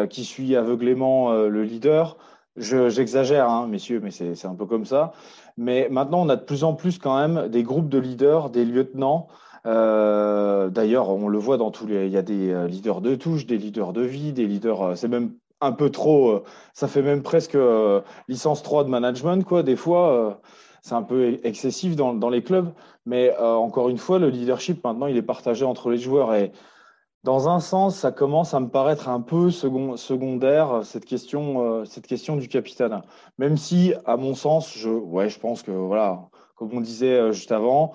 qui 0.10 0.24
suit 0.24 0.56
aveuglément 0.56 1.34
le 1.34 1.64
leader. 1.64 2.18
J'exagère, 2.56 3.50
hein, 3.50 3.68
messieurs, 3.68 4.00
mais 4.02 4.12
c'est 4.12 4.46
un 4.46 4.56
peu 4.56 4.66
comme 4.66 4.86
ça. 4.86 5.12
Mais 5.58 5.88
maintenant, 5.90 6.22
on 6.22 6.30
a 6.30 6.36
de 6.36 6.44
plus 6.44 6.64
en 6.64 6.74
plus 6.74 7.00
quand 7.00 7.18
même 7.18 7.50
des 7.50 7.64
groupes 7.64 7.90
de 7.90 7.98
leaders, 7.98 8.50
des 8.50 8.64
lieutenants. 8.64 9.28
Euh, 9.66 10.70
D'ailleurs, 10.70 11.10
on 11.10 11.28
le 11.28 11.38
voit 11.40 11.58
dans 11.58 11.72
tous 11.72 11.88
les. 11.88 12.06
Il 12.06 12.12
y 12.12 12.18
a 12.18 12.22
des 12.22 12.52
euh, 12.52 12.68
leaders 12.68 13.02
de 13.02 13.16
touche, 13.16 13.46
des 13.48 13.58
leaders 13.58 13.92
de 13.92 14.02
vie, 14.02 14.34
des 14.34 14.46
leaders. 14.46 14.82
Euh, 14.82 14.96
c'est 14.96 15.08
même 15.08 15.32
un 15.60 15.72
peu 15.72 15.90
trop. 15.90 16.44
Ça 16.74 16.88
fait 16.88 17.02
même 17.02 17.24
presque 17.24 17.58
licence 18.28 18.62
3 18.62 18.84
de 18.84 18.90
management, 18.90 19.44
quoi. 19.44 19.64
Des 19.64 19.76
fois, 19.76 20.40
c'est 20.84 20.94
un 20.94 21.02
peu 21.02 21.40
excessif 21.44 21.96
dans, 21.96 22.14
dans, 22.14 22.30
les 22.30 22.44
clubs. 22.44 22.70
Mais 23.08 23.36
encore 23.36 23.90
une 23.90 23.98
fois, 23.98 24.20
le 24.20 24.30
leadership 24.30 24.84
maintenant, 24.84 25.08
il 25.08 25.18
est 25.18 25.24
partagé 25.24 25.66
entre 25.66 25.90
les 25.90 25.98
joueurs 25.98 26.36
et 26.36 26.52
dans 27.28 27.50
un 27.50 27.60
sens, 27.60 27.98
ça 27.98 28.14
commence 28.14 28.54
à 28.54 28.62
me 28.62 28.70
paraître 28.70 29.10
un 29.10 29.20
peu 29.20 29.52
secondaire, 29.52 30.80
cette 30.86 31.04
question, 31.04 31.62
euh, 31.62 31.84
cette 31.84 32.08
question 32.08 32.38
du 32.38 32.48
capitaine. 32.48 33.02
Même 33.38 33.58
si, 33.58 33.94
à 34.06 34.16
mon 34.16 34.34
sens, 34.34 34.74
je, 34.74 34.90
ouais, 34.90 35.28
je 35.28 35.38
pense 35.38 35.62
que, 35.62 35.72
voilà, 35.72 36.22
comme 36.56 36.70
on 36.72 36.80
disait 36.80 37.20
euh, 37.20 37.34
juste 37.34 37.52
avant, 37.52 37.92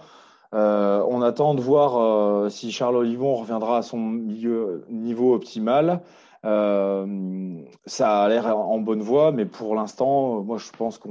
euh, 0.52 1.02
on 1.08 1.22
attend 1.22 1.54
de 1.54 1.62
voir 1.62 2.50
si 2.50 2.70
Charles 2.72 2.96
Olivon 2.96 3.34
reviendra 3.36 3.78
à 3.78 3.82
son 3.82 3.96
milieu, 3.96 4.84
niveau 4.90 5.34
optimal. 5.34 6.02
ça 6.44 8.22
a 8.24 8.28
l'air 8.28 8.54
en 8.54 8.80
bonne 8.80 9.00
voie, 9.00 9.32
mais 9.32 9.46
pour 9.46 9.74
l'instant, 9.74 10.42
moi, 10.42 10.58
je 10.58 10.70
pense 10.76 10.98
qu'il 10.98 11.10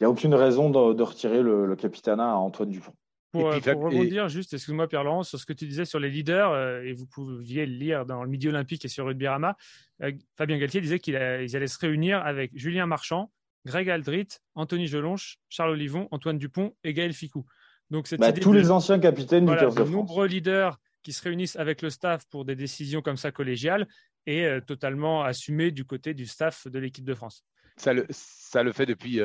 n'y 0.00 0.06
a 0.06 0.10
aucune 0.10 0.34
raison 0.34 0.70
de, 0.70 1.02
retirer 1.02 1.40
le, 1.40 1.66
le 1.66 1.76
capitana 1.76 2.32
à 2.32 2.34
Antoine 2.34 2.70
Dupont. 2.70 2.94
Pour, 3.32 3.48
euh, 3.48 3.58
rebondir 3.58 4.28
juste, 4.28 4.54
excuse-moi 4.54 4.88
Pierre-Laurent, 4.88 5.22
sur 5.22 5.38
ce 5.38 5.46
que 5.46 5.52
tu 5.52 5.66
disais 5.66 5.84
sur 5.84 6.00
les 6.00 6.10
leaders, 6.10 6.50
euh, 6.50 6.82
et 6.82 6.92
vous 6.92 7.06
pouviez 7.06 7.64
le 7.64 7.74
lire 7.74 8.04
dans 8.04 8.24
le 8.24 8.28
Midi 8.28 8.48
Olympique 8.48 8.84
et 8.84 8.88
sur 8.88 9.06
Rugby 9.06 9.28
Rama, 9.28 9.56
euh, 10.02 10.10
Fabien 10.36 10.58
Galtier 10.58 10.80
disait 10.80 10.98
qu'ils 10.98 11.14
allaient 11.16 11.66
se 11.66 11.78
réunir 11.78 12.24
avec 12.24 12.50
Julien 12.54 12.86
Marchand, 12.86 13.30
Greg 13.66 13.88
Aldrit, 13.88 14.26
Anthony 14.56 14.88
Gelonche, 14.88 15.38
Charles 15.48 15.70
Olivon, 15.70 16.08
Antoine 16.10 16.38
Dupont 16.38 16.74
et 16.82 16.92
Gaël 16.92 17.12
Ficou. 17.12 17.46
Donc 17.90 18.12
bah, 18.18 18.32
tous 18.32 18.52
les 18.52 18.70
anciens 18.70 18.98
capitaines 18.98 19.46
du 19.46 19.52
de 19.52 19.90
nombreux 19.90 20.26
leaders 20.26 20.78
qui 21.02 21.12
se 21.12 21.22
réunissent 21.22 21.56
avec 21.56 21.82
le 21.82 21.90
staff 21.90 22.24
pour 22.30 22.44
des 22.44 22.56
décisions 22.56 23.02
comme 23.02 23.16
ça 23.16 23.32
collégiales 23.32 23.86
et 24.26 24.48
totalement 24.66 25.24
assumées 25.24 25.72
du 25.72 25.84
côté 25.84 26.14
du 26.14 26.26
staff 26.26 26.68
de 26.68 26.78
l'équipe 26.78 27.04
de 27.04 27.14
France. 27.14 27.44
Ça 27.76 27.92
le, 27.92 28.06
ça 28.10 28.62
le 28.62 28.72
fait 28.72 28.86
depuis 28.86 29.20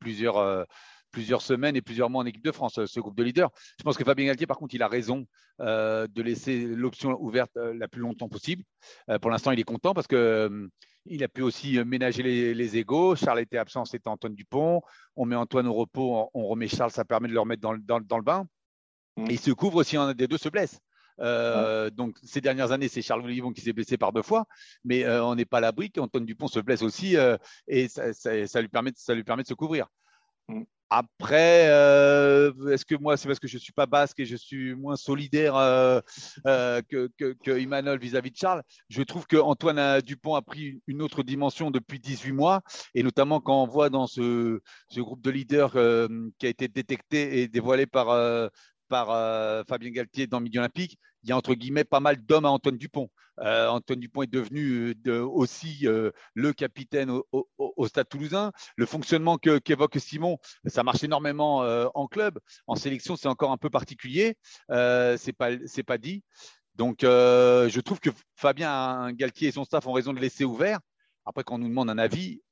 plusieurs 0.00 0.66
plusieurs 1.12 1.42
semaines 1.42 1.76
et 1.76 1.82
plusieurs 1.82 2.10
mois 2.10 2.22
en 2.22 2.26
équipe 2.26 2.44
de 2.44 2.50
France, 2.50 2.84
ce 2.84 3.00
groupe 3.00 3.16
de 3.16 3.22
leaders. 3.22 3.50
Je 3.78 3.84
pense 3.84 3.96
que 3.96 4.04
Fabien 4.04 4.26
Galtier, 4.26 4.46
par 4.46 4.56
contre, 4.56 4.74
il 4.74 4.82
a 4.82 4.88
raison 4.88 5.26
euh, 5.60 6.06
de 6.08 6.22
laisser 6.22 6.64
l'option 6.64 7.16
ouverte 7.20 7.56
euh, 7.56 7.74
la 7.74 7.86
plus 7.86 8.00
longtemps 8.00 8.28
possible. 8.28 8.64
Euh, 9.10 9.18
pour 9.18 9.30
l'instant, 9.30 9.52
il 9.52 9.60
est 9.60 9.64
content 9.64 9.94
parce 9.94 10.06
que 10.06 10.68
il 11.04 11.22
a 11.22 11.28
pu 11.28 11.42
aussi 11.42 11.78
ménager 11.84 12.22
les, 12.22 12.76
égaux. 12.76 13.16
Charles 13.16 13.40
était 13.40 13.58
absent, 13.58 13.84
c'était 13.84 14.08
Antoine 14.08 14.34
Dupont. 14.34 14.82
On 15.16 15.26
met 15.26 15.34
Antoine 15.34 15.66
au 15.66 15.74
repos, 15.74 16.30
on 16.32 16.46
remet 16.46 16.68
Charles, 16.68 16.92
ça 16.92 17.04
permet 17.04 17.26
de 17.26 17.32
le 17.32 17.40
remettre 17.40 17.60
dans, 17.60 17.72
le 17.72 18.22
bain. 18.22 18.46
Mm. 19.16 19.26
Et 19.28 19.32
il 19.32 19.40
se 19.40 19.50
couvre 19.50 19.78
aussi, 19.78 19.96
un 19.96 20.14
des 20.14 20.28
deux 20.28 20.38
se 20.38 20.48
blesse. 20.48 20.78
Donc 21.18 22.16
ces 22.22 22.40
dernières 22.40 22.70
années, 22.70 22.86
c'est 22.86 23.02
Charles 23.02 23.24
Olivon 23.24 23.52
qui 23.52 23.62
s'est 23.62 23.72
blessé 23.72 23.98
par 23.98 24.12
deux 24.12 24.22
fois, 24.22 24.46
mais 24.84 25.04
on 25.08 25.34
n'est 25.34 25.44
pas 25.44 25.58
à 25.58 25.60
l'abri 25.60 25.90
qu'Antoine 25.90 26.24
Dupont 26.24 26.46
se 26.46 26.60
blesse 26.60 26.82
aussi 26.82 27.16
et 27.66 27.88
ça, 27.88 28.60
lui 28.60 28.68
permet, 28.68 28.92
ça 28.94 29.14
lui 29.14 29.24
permet 29.24 29.42
de 29.42 29.48
se 29.48 29.54
couvrir. 29.54 29.88
Mm. 30.48 30.62
Après, 30.94 31.68
euh, 31.70 32.52
est-ce 32.70 32.84
que 32.84 32.94
moi, 32.94 33.16
c'est 33.16 33.26
parce 33.26 33.38
que 33.38 33.48
je 33.48 33.56
ne 33.56 33.60
suis 33.60 33.72
pas 33.72 33.86
basque 33.86 34.20
et 34.20 34.26
je 34.26 34.36
suis 34.36 34.74
moins 34.74 34.94
solidaire 34.94 35.56
euh, 35.56 36.00
euh, 36.46 36.82
que, 36.86 37.10
que, 37.16 37.96
vis-à-vis 37.96 38.30
de 38.30 38.36
Charles 38.36 38.62
Je 38.90 39.02
trouve 39.02 39.26
qu'Antoine 39.26 40.02
Dupont 40.02 40.34
a 40.34 40.42
pris 40.42 40.82
une 40.86 41.00
autre 41.00 41.22
dimension 41.22 41.70
depuis 41.70 41.98
18 41.98 42.32
mois, 42.32 42.60
et 42.94 43.02
notamment 43.02 43.40
quand 43.40 43.62
on 43.62 43.66
voit 43.66 43.88
dans 43.88 44.06
ce, 44.06 44.60
ce 44.90 45.00
groupe 45.00 45.22
de 45.22 45.30
leaders 45.30 45.72
qui 46.38 46.44
a 46.44 46.50
été 46.50 46.68
détecté 46.68 47.40
et 47.40 47.48
dévoilé 47.48 47.86
par, 47.86 48.50
par 48.92 49.64
Fabien 49.66 49.90
Galtier 49.90 50.26
dans 50.26 50.40
Midi 50.40 50.58
Olympique, 50.58 50.98
il 51.22 51.30
y 51.30 51.32
a 51.32 51.36
entre 51.36 51.54
guillemets 51.54 51.84
pas 51.84 52.00
mal 52.00 52.22
d'hommes 52.22 52.44
à 52.44 52.50
Antoine 52.50 52.76
Dupont. 52.76 53.08
Euh, 53.40 53.68
Antoine 53.68 54.00
Dupont 54.00 54.22
est 54.22 54.30
devenu 54.30 54.94
euh, 55.06 55.24
aussi 55.24 55.86
euh, 55.86 56.10
le 56.34 56.52
capitaine 56.52 57.10
au, 57.32 57.86
Stade 57.86 58.08
Toulousain. 58.08 58.52
Le 58.76 58.84
fonctionnement 58.84 59.38
qu'évoque 59.38 59.96
Simon, 59.98 60.36
ça 60.66 60.82
marche 60.82 61.02
énormément 61.04 61.60
en 61.94 62.06
club. 62.06 62.38
En 62.66 62.76
sélection, 62.76 63.16
c'est 63.16 63.28
encore 63.28 63.50
un 63.50 63.56
peu 63.56 63.70
particulier. 63.70 64.36
c'est 64.68 65.34
pas 65.36 65.50
pas 65.86 65.98
dit. 65.98 66.22
Donc, 66.74 66.98
je 67.02 67.80
trouve 67.80 68.00
que 68.00 68.10
Fabien 68.36 69.12
Galtier 69.12 69.48
et 69.48 69.52
son 69.52 69.64
staff 69.64 69.86
ont 69.86 69.92
raison 69.92 70.12
de 70.12 70.20
laisser 70.20 70.44
ouvert. 70.44 70.78
Après, 71.24 71.44
quand 71.44 71.54
on 71.54 71.58
nous 71.58 71.68
demande 71.68 71.90
un 71.90 71.98
avis, 71.98 72.42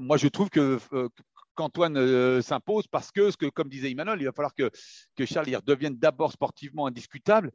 moi, 0.00 0.16
je 0.16 0.28
trouve 0.28 0.50
que 0.50 0.78
qu'Antoine 1.54 2.42
s'impose 2.42 2.86
parce 2.86 3.10
que, 3.12 3.30
ce 3.30 3.36
que, 3.36 3.46
comme 3.46 3.68
disait 3.68 3.90
Emmanuel, 3.90 4.18
il 4.20 4.24
va 4.24 4.32
falloir 4.32 4.54
que, 4.54 4.70
que 5.16 5.26
Charles 5.26 5.48
y 5.48 5.56
redevienne 5.56 5.96
d'abord 5.96 6.32
sportivement 6.32 6.86
indiscutable 6.86 7.50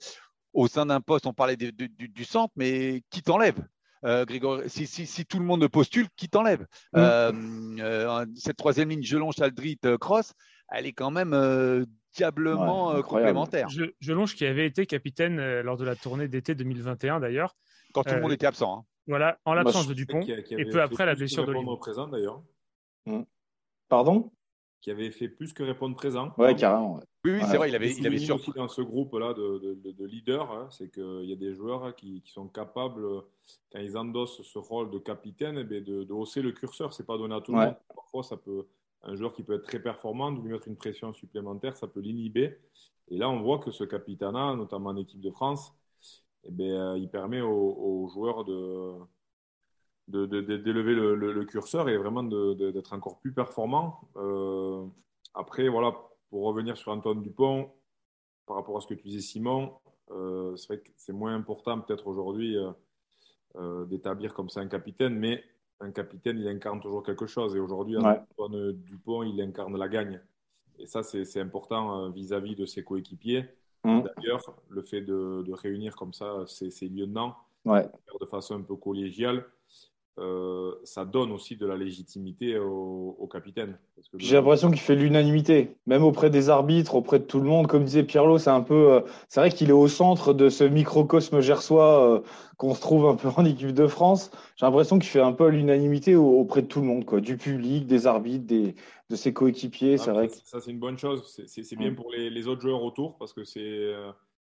au 0.56 0.68
sein 0.68 0.86
d'un 0.86 1.02
poste, 1.02 1.28
on 1.28 1.34
parlait 1.34 1.58
du, 1.58 2.24
centre, 2.24 2.54
mais 2.56 3.04
qui 3.10 3.22
t'enlève? 3.22 3.60
Euh, 4.04 4.26
si, 4.68 5.26
tout 5.26 5.40
le 5.40 5.46
monde 5.46 5.68
postule, 5.68 6.08
qui 6.16 6.30
t'enlève? 6.30 6.62
Mm. 6.94 6.98
euh, 6.98 7.32
euh, 7.80 8.26
Cette 8.36 8.58
troisième 8.58 8.90
ligne, 8.90 9.04
Gelon, 9.04 9.32
Chaldrit, 9.32 9.80
Cross, 10.00 10.34
elle 10.70 10.86
est 10.86 10.94
quand 10.94 11.12
même 11.12 11.86
diablement 12.14 13.02
complémentaire. 13.04 13.68
Gelonge 14.00 14.36
qui 14.36 14.46
avait 14.46 14.66
été 14.66 14.86
capitaine 14.86 15.62
lors 15.62 15.78
de 15.78 15.86
la 15.86 15.96
tournée 15.96 16.28
d'été 16.28 16.56
2021 16.56 17.20
d'ailleurs. 17.20 17.56
Quand 17.94 18.04
tout 18.04 18.16
le 18.16 18.22
monde 18.22 18.34
était 18.34 18.48
absent. 18.48 18.80
Hein. 18.80 18.86
Voilà, 19.08 19.38
en 19.46 19.54
l'absence 19.54 19.88
de 19.88 19.94
Dupont. 19.94 20.22
et 20.22 20.66
peu 20.66 20.82
après 20.82 21.06
la 21.06 21.16
blessure 21.16 21.46
de 21.46 21.78
présent 21.78 22.08
d'ailleurs. 22.08 22.42
Mm. 23.06 23.22
Pardon? 23.90 24.32
Qui 24.82 24.92
avait 24.92 25.12
fait 25.12 25.30
plus 25.30 25.54
que 25.54 25.64
répondre 25.64 25.96
présent. 25.96 26.32
Ouais, 26.38 26.56
carrément. 26.56 27.00
Oui, 27.24 27.32
oui 27.32 27.42
c'est 27.50 27.58
vrai, 27.58 27.70
il 27.70 27.76
avait, 27.76 27.92
il 27.92 28.06
avait 28.06 28.20
surpris. 28.20 28.52
dans 28.56 28.68
ce 28.68 28.82
groupe-là 28.82 29.34
de, 29.34 29.80
de, 29.82 30.06
leaders, 30.06 30.52
hein, 30.52 30.68
c'est 30.70 30.92
qu'il 30.92 31.26
y 31.26 31.34
a 31.34 31.36
des 31.36 31.54
joueurs 31.54 31.96
qui, 31.96 32.22
qui, 32.22 32.32
sont 32.32 32.48
capables, 32.48 33.04
quand 33.72 33.80
ils 33.80 33.98
endossent 33.98 34.44
ce 34.44 34.60
rôle 34.60 34.92
de 34.92 35.00
capitaine, 35.00 35.68
eh 35.72 35.82
de, 35.82 36.14
hausser 36.14 36.42
le 36.44 36.52
curseur. 36.52 36.94
C'est 36.94 37.06
pas 37.06 37.18
donné 37.18 37.34
à 37.34 37.42
tout 37.42 37.52
le 37.52 37.60
monde. 37.60 37.76
Parfois, 37.96 38.22
ça 38.22 38.38
peut, 38.38 38.68
un 39.04 39.16
joueur 39.16 39.34
qui 39.34 39.44
peut 39.44 39.56
être 39.56 39.66
très 39.66 39.82
performant, 39.82 40.32
de 40.32 40.42
lui 40.42 40.52
mettre 40.52 40.68
une 40.68 40.78
pression 40.78 41.14
supplémentaire, 41.14 41.76
ça 41.78 41.88
peut 41.88 42.02
l'inhiber. 42.02 42.60
Et 43.08 43.18
là, 43.18 43.30
on 43.30 43.42
voit 43.42 43.60
que 43.60 43.72
ce 43.72 43.84
capitana, 43.84 44.56
notamment 44.56 44.90
en 44.90 44.98
équipe 44.98 45.22
de 45.22 45.32
France, 45.32 45.74
eh 46.44 46.52
bien, 46.52 46.94
euh, 46.94 46.98
il 46.98 47.10
permet 47.10 47.42
aux 47.42 48.08
joueurs 48.14 48.46
de 48.46 48.94
d'élever 50.08 50.94
le, 50.94 51.16
le, 51.16 51.46
curseur 51.46 51.90
et 51.90 51.98
vraiment 51.98 52.24
d'être 52.24 52.94
encore 52.94 53.20
plus 53.20 53.34
performant. 53.34 54.02
Euh, 54.18 54.86
après, 55.34 55.68
voilà, 55.68 55.96
pour 56.30 56.44
revenir 56.44 56.78
sur 56.78 56.92
Antoine 56.92 57.22
Dupont, 57.22 57.72
par 58.46 58.58
rapport 58.58 58.78
à 58.78 58.82
ce 58.82 58.88
que 58.88 58.94
tu 58.94 59.08
disais, 59.08 59.22
Simon, 59.22 59.74
euh, 60.12 60.56
c'est 60.56 60.68
vrai 60.68 60.80
que 60.80 60.92
c'est 60.96 61.14
moins 61.14 61.34
important 61.34 61.80
peut-être 61.82 62.08
aujourd'hui 62.08 62.56
euh, 63.56 63.86
d'établir 63.86 64.34
comme 64.34 64.50
ça 64.50 64.60
un 64.60 64.68
capitaine, 64.68 65.18
mais 65.18 65.44
un 65.80 65.92
capitaine, 65.92 66.38
il 66.38 66.48
incarne 66.48 66.80
toujours 66.80 67.04
quelque 67.04 67.26
chose. 67.26 67.56
Et 67.56 67.60
aujourd'hui, 67.60 67.98
Antoine 67.98 68.72
Dupont, 68.74 69.24
il 69.24 69.42
incarne 69.42 69.76
la 69.78 69.90
gagne. 69.90 70.22
Et 70.78 70.88
ça, 70.88 71.04
c'est 71.04 71.40
important 71.40 72.10
vis-à-vis 72.10 72.56
de 72.56 72.66
ses 72.66 72.84
coéquipiers. 72.84 73.46
Mmh. 73.84 74.02
D'ailleurs, 74.18 74.42
le 74.70 74.82
fait 74.82 75.02
de, 75.02 75.44
de, 75.46 75.54
réunir 75.54 75.96
comme 75.96 76.14
ça 76.14 76.44
ces 76.48 76.90
lieutenants 76.90 77.36
ouais. 77.66 77.88
de 78.20 78.26
façon 78.26 78.56
un 78.56 78.62
peu 78.62 78.76
collégiale, 78.76 79.46
euh, 80.18 80.72
ça 80.86 81.04
donne 81.04 81.34
aussi 81.34 81.58
de 81.58 81.66
la 81.66 81.76
légitimité 81.76 82.58
au, 82.58 83.30
capitaine. 83.32 83.78
J'ai 84.18 84.36
l'impression 84.36 84.70
qu'il 84.70 84.80
fait 84.80 84.96
l'unanimité, 84.96 85.76
même 85.88 86.04
auprès 86.04 86.30
des 86.30 86.50
arbitres, 86.50 86.96
auprès 86.96 87.20
de 87.20 87.26
tout 87.26 87.40
le 87.40 87.50
monde. 87.50 87.68
Comme 87.68 87.84
disait 87.84 88.04
Pierlot, 88.04 88.38
c'est 88.38 88.50
un 88.50 88.62
peu, 88.62 88.94
euh, 88.94 89.02
c'est 89.28 89.42
vrai 89.42 89.50
qu'il 89.50 89.70
est 89.70 89.74
au 89.74 89.90
centre 89.90 90.34
de 90.34 90.48
ce 90.48 90.64
microcosme 90.64 91.42
gersois 91.42 92.16
euh, 92.16 92.22
qu'on 92.56 92.74
se 92.74 92.80
trouve 92.80 93.08
un 93.08 93.16
peu 93.16 93.28
en 93.36 93.44
équipe 93.44 93.74
de 93.74 93.88
France. 93.88 94.32
J'ai 94.56 94.66
l'impression 94.66 95.00
qu'il 95.00 95.10
fait 95.10 95.20
un 95.20 95.34
peu 95.34 95.50
l'unanimité 95.50 96.16
auprès 96.16 96.62
de 96.62 96.68
tout 96.68 96.80
le 96.80 96.88
monde, 96.88 97.04
quoi, 97.04 97.20
du 97.20 97.36
public, 97.36 97.86
des 97.86 98.08
arbitres, 98.08 98.46
des, 98.46 98.76
de 99.10 99.16
ses 99.18 99.34
coéquipiers. 99.34 99.98
c'est 99.98 100.12
vrai. 100.12 100.30
Ça, 100.30 100.62
c'est 100.62 100.72
une 100.72 100.80
bonne 100.80 100.98
chose. 100.98 101.44
C'est 101.46 101.76
bien 101.76 101.94
pour 101.94 102.10
les, 102.12 102.30
les, 102.30 102.48
autres 102.48 102.62
joueurs 102.62 102.84
autour 102.84 103.18
parce 103.18 103.34
que 103.34 103.44
c'est 103.44 103.94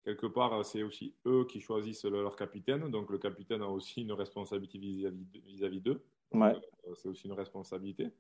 quelque 0.06 0.26
part, 0.26 0.64
c'est 0.64 0.84
aussi 0.84 1.14
eux 1.26 1.44
qui 1.48 1.60
choisissent 1.60 2.04
leur 2.04 2.36
capitaine. 2.36 2.88
Donc 2.90 3.10
le 3.10 3.18
capitaine 3.18 3.60
a 3.60 3.68
aussi 3.68 4.02
une 4.02 4.12
responsabilité 4.12 4.78
vis-à-vis 4.78 5.80
d'eux. 5.80 6.00
Euh, 6.34 6.54
c'est 6.94 7.08
aussi 7.08 7.26
une 7.26 7.32
responsabilité. 7.32 8.12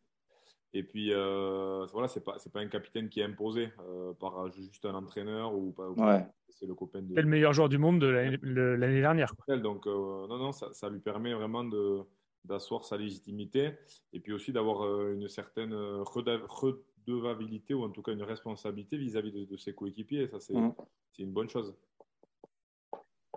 Et 0.74 0.82
puis, 0.82 1.12
euh, 1.12 1.86
voilà, 1.92 2.08
c'est 2.08 2.24
pas, 2.24 2.36
pas 2.52 2.60
un 2.60 2.66
capitaine 2.66 3.08
qui 3.08 3.20
est 3.20 3.24
imposé 3.24 3.68
euh, 3.78 4.12
par 4.14 4.50
juste 4.50 4.84
un 4.84 4.94
entraîneur 4.94 5.54
ou 5.54 5.70
pas. 5.70 6.26
C'est 6.50 6.66
le 6.66 6.74
copain 6.74 7.02
de. 7.02 7.14
le 7.14 7.28
meilleur 7.28 7.52
joueur 7.52 7.68
du 7.68 7.78
monde 7.78 8.00
de 8.00 8.06
l'année 8.06 9.00
dernière. 9.00 9.32
Donc, 9.48 9.86
non, 9.86 10.26
non, 10.26 10.52
ça, 10.52 10.72
ça, 10.72 10.90
lui 10.90 11.00
permet 11.00 11.34
vraiment 11.34 11.64
de, 11.64 12.00
d'asseoir 12.44 12.84
sa 12.84 12.96
légitimité 12.96 13.72
et 14.12 14.20
puis 14.20 14.32
aussi 14.32 14.52
d'avoir 14.52 15.10
une 15.10 15.28
certaine 15.28 16.04
redevabilité 17.12 17.74
ou 17.74 17.84
en 17.84 17.90
tout 17.90 18.02
cas 18.02 18.12
une 18.12 18.22
responsabilité 18.22 18.96
vis-à-vis 18.96 19.46
de, 19.46 19.56
ses 19.56 19.74
coéquipiers. 19.74 20.28
Ça, 20.28 20.36
mm. 20.52 20.74
c'est 21.12 21.22
une 21.22 21.32
bonne 21.32 21.48
chose. 21.48 21.74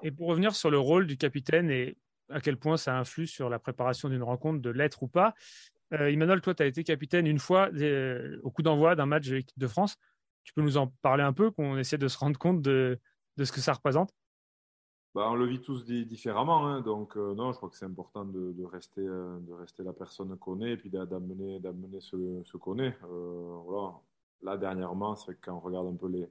Et 0.03 0.11
pour 0.11 0.27
revenir 0.27 0.55
sur 0.55 0.71
le 0.71 0.79
rôle 0.79 1.07
du 1.07 1.17
capitaine 1.17 1.69
et 1.69 1.97
à 2.29 2.41
quel 2.41 2.57
point 2.57 2.77
ça 2.77 2.97
influe 2.97 3.27
sur 3.27 3.49
la 3.49 3.59
préparation 3.59 4.09
d'une 4.09 4.23
rencontre, 4.23 4.61
de 4.61 4.69
l'être 4.69 5.03
ou 5.03 5.07
pas, 5.07 5.33
euh, 5.93 6.07
Emmanuel, 6.07 6.41
toi, 6.41 6.53
tu 6.53 6.63
as 6.63 6.67
été 6.67 6.83
capitaine 6.83 7.25
une 7.25 7.39
fois 7.39 7.69
euh, 7.73 8.39
au 8.43 8.51
coup 8.51 8.61
d'envoi 8.61 8.95
d'un 8.95 9.05
match 9.05 9.27
de 9.27 9.35
l'équipe 9.35 9.57
de 9.57 9.67
France. 9.67 9.95
Tu 10.43 10.53
peux 10.53 10.61
nous 10.61 10.77
en 10.77 10.87
parler 11.01 11.23
un 11.23 11.33
peu, 11.33 11.51
qu'on 11.51 11.77
essaie 11.77 11.97
de 11.97 12.07
se 12.07 12.17
rendre 12.17 12.37
compte 12.37 12.61
de, 12.61 12.99
ce 13.37 13.51
que 13.51 13.61
ça 13.61 13.73
représente? 13.73 14.13
Bah, 15.15 15.27
On 15.29 15.35
le 15.35 15.45
vit 15.45 15.61
tous 15.61 15.85
différemment. 15.85 16.67
Hein. 16.67 16.81
donc, 16.81 17.17
euh, 17.17 17.33
non, 17.33 17.51
je 17.51 17.57
crois 17.57 17.69
que 17.69 17.77
c'est 17.77 17.85
important 17.85 18.25
de, 18.25 18.63
rester, 18.63 19.01
de 19.01 19.53
rester 19.53 19.83
la 19.83 19.93
personne 19.93 20.37
qu'on 20.37 20.61
est 20.61 20.71
et 20.71 20.77
puis 20.77 20.89
d'amener, 20.89 21.59
ce, 21.99 22.57
qu'on 22.57 22.79
est. 22.79 22.97
voilà. 23.01 23.99
Là, 24.41 24.57
dernièrement, 24.57 25.15
c'est 25.15 25.35
quand 25.41 25.55
on 25.55 25.59
regarde 25.59 25.87
un 25.87 25.95
peu 25.95 26.07
les, 26.07 26.29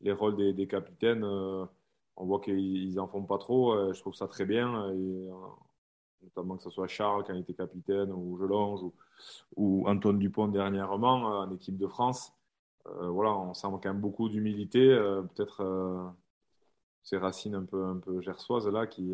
les 0.00 0.12
rôles 0.12 0.54
des, 0.54 0.66
capitaines, 0.66 1.24
on 1.24 2.24
voit 2.26 2.40
qu'ils 2.40 2.94
n'en 2.94 3.06
font 3.06 3.24
pas 3.24 3.38
trop. 3.38 3.92
je 3.92 4.00
trouve 4.00 4.14
ça 4.14 4.28
très 4.28 4.46
bien. 4.46 4.92
Notamment 6.24 6.56
que 6.56 6.62
ce 6.62 6.70
soit 6.70 6.86
Charles 6.88 7.24
quand 7.26 7.34
il 7.34 7.40
était 7.40 7.54
capitaine, 7.54 8.10
ou 8.10 8.38
Gelonge, 8.38 8.82
ou, 8.82 8.94
ou 9.56 9.88
Antoine 9.88 10.18
Dupont 10.18 10.48
dernièrement 10.48 11.42
euh, 11.42 11.46
en 11.46 11.54
équipe 11.54 11.76
de 11.76 11.86
France. 11.86 12.32
Euh, 12.86 13.08
voilà, 13.08 13.34
on 13.36 13.54
sent 13.54 13.68
quand 13.70 13.86
même 13.86 14.00
beaucoup 14.00 14.28
d'humilité, 14.28 14.90
euh, 14.90 15.22
peut-être 15.22 16.14
ces 17.04 17.16
racines 17.16 17.54
un 17.54 17.64
peu, 17.64 17.84
un 17.84 17.98
peu 17.98 18.20
gersoises 18.20 18.66
là 18.66 18.86
qui 18.86 19.12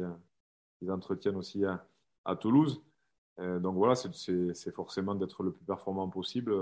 ils 0.80 0.90
entretiennent 0.90 1.36
aussi 1.36 1.64
à, 1.64 2.36
Toulouse. 2.36 2.80
donc 3.38 3.74
voilà, 3.74 3.94
c'est 3.94 4.72
forcément 4.72 5.14
d'être 5.14 5.42
le 5.42 5.52
plus 5.52 5.64
performant 5.64 6.08
possible. 6.08 6.54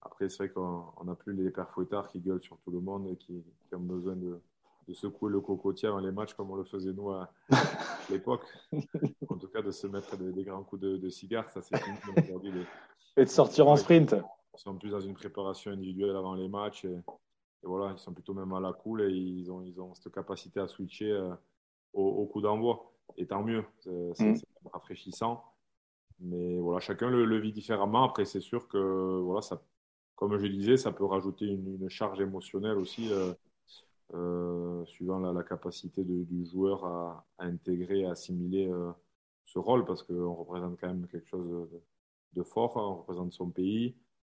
Après, 0.00 0.28
c'est 0.28 0.38
vrai 0.38 0.48
qu'on 0.48 1.04
n'a 1.04 1.14
plus 1.14 1.34
les 1.34 1.50
pères 1.50 1.70
fouettards 1.70 2.08
qui 2.08 2.20
gueulent 2.20 2.42
sur 2.42 2.58
tout 2.58 2.70
le 2.70 2.80
monde 2.80 3.06
et 3.08 3.16
qui 3.16 3.44
ont 3.72 3.78
besoin 3.78 4.16
de, 4.16 4.40
de 4.88 4.94
secouer 4.94 5.30
le 5.30 5.40
cocotier 5.40 5.88
dans 5.88 5.98
les 5.98 6.10
matchs 6.10 6.34
comme 6.34 6.50
on 6.50 6.56
le 6.56 6.64
faisait 6.64 6.92
nous 6.92 7.10
à 7.10 7.30
l'époque. 8.10 8.46
en 9.28 9.36
tout 9.36 9.48
cas, 9.48 9.60
de 9.60 9.70
se 9.70 9.86
mettre 9.86 10.16
des, 10.16 10.44
grands 10.44 10.64
coups 10.64 10.82
de, 10.82 10.96
de 10.96 11.10
cigare, 11.10 11.50
ça 11.50 11.60
c'est 11.60 11.76
fini. 11.76 11.96
Et 13.16 13.24
de 13.24 13.28
sortir 13.28 13.68
en 13.68 13.76
sprint. 13.76 14.14
Ils 14.54 14.60
sont 14.60 14.76
plus 14.76 14.90
dans 14.90 15.00
une 15.00 15.14
préparation 15.14 15.70
individuelle 15.72 16.16
avant 16.16 16.34
les 16.34 16.48
matchs. 16.48 16.86
Et, 16.86 16.98
voilà, 17.62 17.92
ils 17.92 17.98
sont 17.98 18.12
plutôt 18.12 18.34
même 18.34 18.52
à 18.52 18.60
la 18.60 18.72
cool 18.72 19.02
et 19.02 19.10
ils 19.10 19.50
ont, 19.50 19.62
ils 19.62 19.80
ont 19.80 19.94
cette 19.94 20.12
capacité 20.12 20.60
à 20.60 20.68
switcher 20.68 21.10
euh, 21.10 21.34
au, 21.92 22.26
coup 22.26 22.40
d'envoi. 22.40 22.92
Et 23.16 23.26
tant 23.26 23.42
mieux, 23.42 23.64
c'est 23.80 23.90
mm. 24.20 24.40
rafraîchissant. 24.72 25.44
Mais 26.20 26.58
voilà, 26.58 26.80
chacun 26.80 27.10
le, 27.10 27.38
vit 27.38 27.52
différemment. 27.52 28.04
Après, 28.04 28.24
c'est 28.24 28.40
sûr 28.40 28.68
que, 28.68 29.20
voilà, 29.20 29.42
ça, 29.42 29.62
comme 30.16 30.36
je 30.38 30.46
disais, 30.46 30.76
ça 30.76 30.92
peut 30.92 31.04
rajouter 31.04 31.46
une, 31.46 31.88
charge 31.88 32.20
émotionnelle 32.20 32.78
aussi. 32.78 33.12
Euh, 33.12 33.32
euh, 34.14 34.86
suivant 34.86 35.18
la, 35.18 35.42
capacité 35.42 36.02
du 36.02 36.46
joueur 36.46 36.86
à, 36.86 37.26
intégrer, 37.38 38.06
à 38.06 38.12
assimiler 38.12 38.72
ce 39.44 39.58
rôle, 39.58 39.84
parce 39.84 40.02
qu'on 40.02 40.32
représente 40.32 40.80
quand 40.80 40.88
même 40.88 41.06
quelque 41.08 41.28
chose 41.28 41.68
de, 42.32 42.42
fort, 42.42 42.78
hein. 42.78 42.86
on 42.86 42.94
représente 42.96 43.34
son 43.34 43.50
pays, 43.50 43.94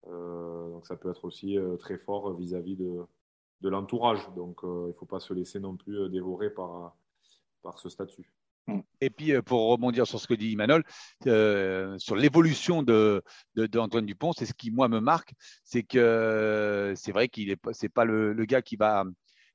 donc 0.06 0.86
ça 0.86 0.96
peut 0.96 1.10
être 1.10 1.24
aussi 1.24 1.56
très 1.78 1.98
fort 1.98 2.34
vis-à-vis 2.34 2.76
de, 2.76 3.68
l'entourage, 3.68 4.20
donc 4.36 4.60
il 4.62 4.88
ne 4.88 4.92
faut 4.92 5.06
pas 5.06 5.20
se 5.20 5.34
laisser 5.34 5.60
non 5.60 5.76
plus 5.76 6.08
dévorer 6.08 6.50
par, 6.50 6.96
par 7.62 7.78
ce 7.78 7.88
statut. 7.88 8.32
Mm. 8.68 8.80
Et 9.00 9.10
puis, 9.10 9.42
pour 9.42 9.70
rebondir 9.70 10.06
sur 10.06 10.20
ce 10.20 10.28
que 10.28 10.34
dit 10.34 10.52
Emmanuel, 10.52 10.84
sur 11.98 12.16
l'évolution 12.16 12.82
de, 12.82 13.22
de, 13.56 14.00
Dupont, 14.00 14.32
c'est 14.32 14.46
ce 14.46 14.54
qui, 14.54 14.70
moi, 14.70 14.88
me 14.88 15.00
marque. 15.00 15.32
C'est 15.64 15.82
que 15.82 16.92
c'est 16.96 17.12
vrai 17.12 17.28
qu'il 17.28 17.48
n'est 17.48 17.56
c'est 17.72 17.88
pas 17.88 18.04
le, 18.04 18.32
gars 18.44 18.62
qui 18.62 18.76
va 18.76 19.04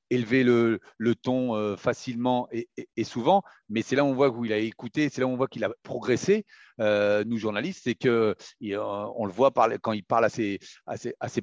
élever 0.10 0.44
le, 0.44 0.80
ton 1.22 1.56
euh, 1.56 1.76
facilement 1.76 2.48
et, 2.52 2.68
et, 2.98 3.04
souvent, 3.04 3.42
mais 3.70 3.82
c'est 3.82 3.96
là 3.96 4.04
où 4.04 4.08
on 4.08 4.14
voit 4.14 4.32
qu'il 4.32 4.54
a 4.54 4.58
écouté, 4.58 5.10
c'est 5.10 5.22
là 5.22 5.28
où 5.28 5.32
on 5.32 5.38
voit 5.38 5.48
qu'il 5.48 5.64
a 5.64 5.72
progressé, 5.82 6.46
euh, 6.80 7.24
nous 7.26 7.38
journalistes, 7.38 7.82
c'est 7.84 7.96
que 7.96 8.36
euh, 8.64 9.08
on 9.16 9.26
le 9.26 9.32
voit 9.32 9.52
quand 9.82 9.92
il 9.92 10.04
parle 10.04 10.26
à 10.26 10.30
ses, 10.30 10.60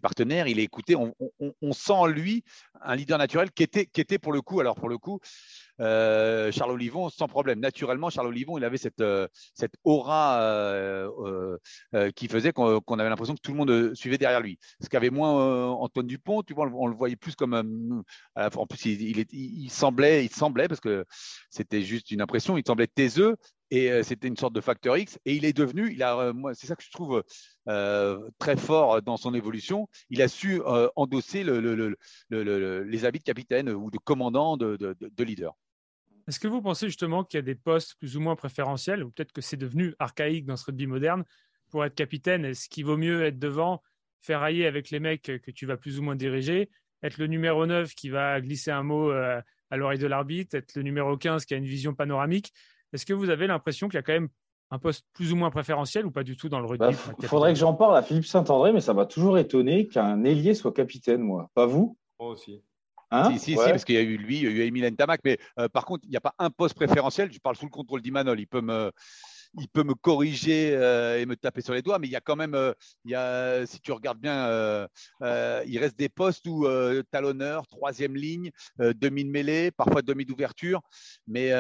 partenaires, 0.01 0.47
il 0.49 0.59
est 0.59 0.65
écouté, 0.65 0.97
on, 0.97 1.73
sent 1.73 1.93
en 1.93 2.07
lui 2.07 2.45
un 2.83 2.97
leader 2.97 3.19
naturel 3.19 3.51
qui 3.53 3.63
était, 3.63 4.19
pour 4.19 4.33
le 4.33 4.43
coup, 4.43 4.61
alors 4.61 4.75
pour 4.75 4.89
le 4.89 4.99
coup, 4.99 5.21
euh, 5.81 6.51
Charles 6.53 6.73
Olivon, 6.73 7.09
sans 7.09 7.29
problème. 7.29 7.61
Naturellement, 7.61 8.11
Charles 8.11 8.29
Olivon, 8.29 8.59
il 8.59 8.65
avait 8.65 8.79
cette, 8.79 9.03
aura 9.85 11.09
qui 12.17 12.29
faisait 12.29 12.53
qu'on 12.53 12.99
avait 12.99 13.09
l'impression 13.09 13.35
que 13.35 13.41
tout 13.41 13.53
le 13.53 13.59
monde 13.59 13.95
suivait 13.95 14.19
derrière 14.19 14.41
lui. 14.41 14.59
Ce 14.81 14.89
qu'avait 14.89 15.11
moins 15.11 15.71
Antoine 15.71 16.07
Dupont, 16.07 16.43
tu 16.43 16.55
vois, 16.55 16.69
on, 16.73 16.87
le 16.87 16.95
voyait 16.95 17.17
plus 17.17 17.35
comme. 17.35 18.03
en 18.35 18.67
plus, 18.67 18.85
il, 18.87 19.71
semblait, 19.71 20.25
il 20.25 20.31
semblait, 20.31 20.69
parce 20.69 20.81
que 20.81 21.05
c'était 21.51 21.83
juste 21.83 22.11
une 22.11 22.21
impression, 22.21 22.57
il 22.57 22.65
semblait 22.67 22.87
taiseux 22.87 23.37
et 23.71 24.03
c'était 24.03 24.29
une 24.29 24.37
sorte 24.37 24.53
de 24.53 24.61
facteur 24.61 24.97
X. 24.97 25.19
Et 25.25 25.35
il 25.35 25.45
est 25.45 25.53
devenu, 25.53 25.93
il 25.93 26.03
a, 26.03 26.33
moi, 26.33 26.55
c'est 26.55 26.67
ça 26.67 26.77
que 26.77 26.83
je 26.83 26.91
trouve 26.91 27.23
très 28.39 28.57
fort 28.57 29.03
dans 29.03 29.17
son 29.17 29.35
évolution. 29.35 29.89
Il 30.09 30.23
a 30.23 30.29
su 30.29 30.61
endosser 30.97 31.45
le, 31.45 31.61
le, 31.61 31.97
le, 32.31 32.83
les 32.83 33.05
habits 33.05 33.21
de 33.21 33.25
capitaine 33.25 33.71
ou 33.71 33.91
de 33.91 33.99
commandant, 33.99 34.57
de, 34.57 34.77
de, 34.77 34.97
de 35.01 35.25
leader. 35.25 35.55
Est-ce 36.29 36.39
que 36.39 36.49
vous 36.49 36.63
pensez 36.63 36.87
justement 36.87 37.25
qu'il 37.25 37.39
y 37.39 37.43
a 37.43 37.43
des 37.43 37.55
postes 37.55 37.97
plus 37.99 38.17
ou 38.17 38.21
moins 38.21 38.37
préférentiels, 38.37 39.03
ou 39.03 39.11
peut-être 39.11 39.33
que 39.33 39.41
c'est 39.41 39.57
devenu 39.57 39.95
archaïque 39.99 40.47
dans 40.47 40.57
ce 40.57 40.67
rugby 40.67 40.87
moderne 40.87 41.25
pour 41.71 41.85
être 41.85 41.95
capitaine 41.95 42.45
Est-ce 42.45 42.69
qu'il 42.69 42.85
vaut 42.85 42.97
mieux 42.97 43.25
être 43.25 43.39
devant, 43.39 43.83
ferrailler 44.21 44.67
avec 44.67 44.91
les 44.91 45.01
mecs 45.01 45.23
que 45.23 45.51
tu 45.51 45.67
vas 45.67 45.77
plus 45.77 45.99
ou 45.99 46.03
moins 46.03 46.17
diriger, 46.17 46.71
être 47.03 47.19
le 47.19 47.27
numéro 47.27 47.67
9 47.67 47.95
qui 47.95 48.11
va 48.11 48.41
glisser 48.41 48.71
un 48.71 48.83
mot 48.83 49.11
euh, 49.11 49.41
à 49.71 49.77
l'oreille 49.77 49.99
de 49.99 50.07
l'arbitre, 50.07 50.57
être 50.57 50.75
le 50.77 50.83
numéro 50.83 51.17
15 51.17 51.45
qui 51.45 51.55
a 51.55 51.57
une 51.57 51.65
vision 51.65 51.95
panoramique 51.95 52.53
Est-ce 52.93 53.07
que 53.07 53.13
vous 53.13 53.31
avez 53.31 53.47
l'impression 53.47 53.89
qu'il 53.89 53.97
y 53.97 53.99
a 53.99 54.03
quand 54.03 54.13
même 54.13 54.29
un 54.71 54.79
poste 54.79 55.05
plus 55.13 55.33
ou 55.33 55.37
moins 55.37 55.51
préférentiel 55.51 56.07
ou 56.07 56.11
pas 56.11 56.23
du 56.23 56.37
tout 56.37 56.49
dans 56.49 56.61
le 56.61 56.67
rugby 56.67 56.87
Il 56.89 57.23
bah, 57.23 57.29
faudrait 57.29 57.53
que 57.53 57.59
j'en 57.59 57.75
parle 57.75 57.97
à 57.97 58.03
Philippe 58.03 58.27
Saint-André, 58.27 58.73
mais 58.73 58.81
ça 58.81 58.95
m'a 58.95 59.07
toujours 59.07 59.39
étonné 59.39 59.89
qu'un 59.89 60.25
ailier 60.25 60.55
soit 60.55 60.73
capitaine, 60.73 61.23
moi. 61.23 61.51
Pas 61.55 61.67
vous? 61.67 61.97
Moi 62.19 62.31
aussi. 62.31 62.63
Hein? 63.11 63.37
Si, 63.37 63.39
si, 63.39 63.55
parce 63.57 63.85
qu'il 63.85 63.97
y 63.97 63.99
a 63.99 64.03
eu 64.03 64.17
lui, 64.17 64.39
il 64.39 64.45
y 64.45 64.47
a 64.47 64.51
eu 64.51 64.61
Emilien 64.61 64.93
Tamac, 64.93 65.21
mais 65.25 65.39
euh, 65.59 65.69
par 65.69 65.85
contre, 65.85 66.05
il 66.05 66.11
n'y 66.11 66.17
a 66.17 66.21
pas 66.21 66.35
un 66.39 66.51
poste 66.51 66.77
préférentiel. 66.77 67.33
Je 67.33 67.41
parle 67.41 67.57
sous 67.57 67.65
le 67.65 67.71
contrôle 67.71 68.03
d'Imanol. 68.03 68.39
Il 68.39 68.47
peut 68.47 68.61
me, 68.61 68.93
il 69.59 69.69
peut 69.69 69.83
me 69.83 69.95
corriger 69.95 70.75
euh, 70.75 71.21
et 71.21 71.27
me 71.27 71.37
taper 71.37 71.61
sur 71.61 71.75
les 71.75 71.83
doigts, 71.83 71.99
mais 71.99 72.07
il 72.07 72.11
y 72.11 72.17
a 72.17 72.21
quand 72.21 72.37
même, 72.37 72.55
euh, 72.55 72.73
il 73.05 73.13
y 73.13 73.15
a, 73.15 73.67
si 73.67 73.81
tu 73.81 73.93
regardes 73.93 74.21
bien, 74.21 74.87
il 75.67 75.79
reste 75.79 75.99
des 75.99 76.09
postes 76.09 76.47
où 76.47 76.67
talonneur, 77.11 77.67
troisième 77.67 78.17
ligne, 78.17 78.51
demi 78.79 79.25
de 79.25 79.31
mêlée, 79.31 79.71
parfois 79.71 80.03
demi 80.03 80.25
d'ouverture, 80.25 80.81
mais 81.27 81.51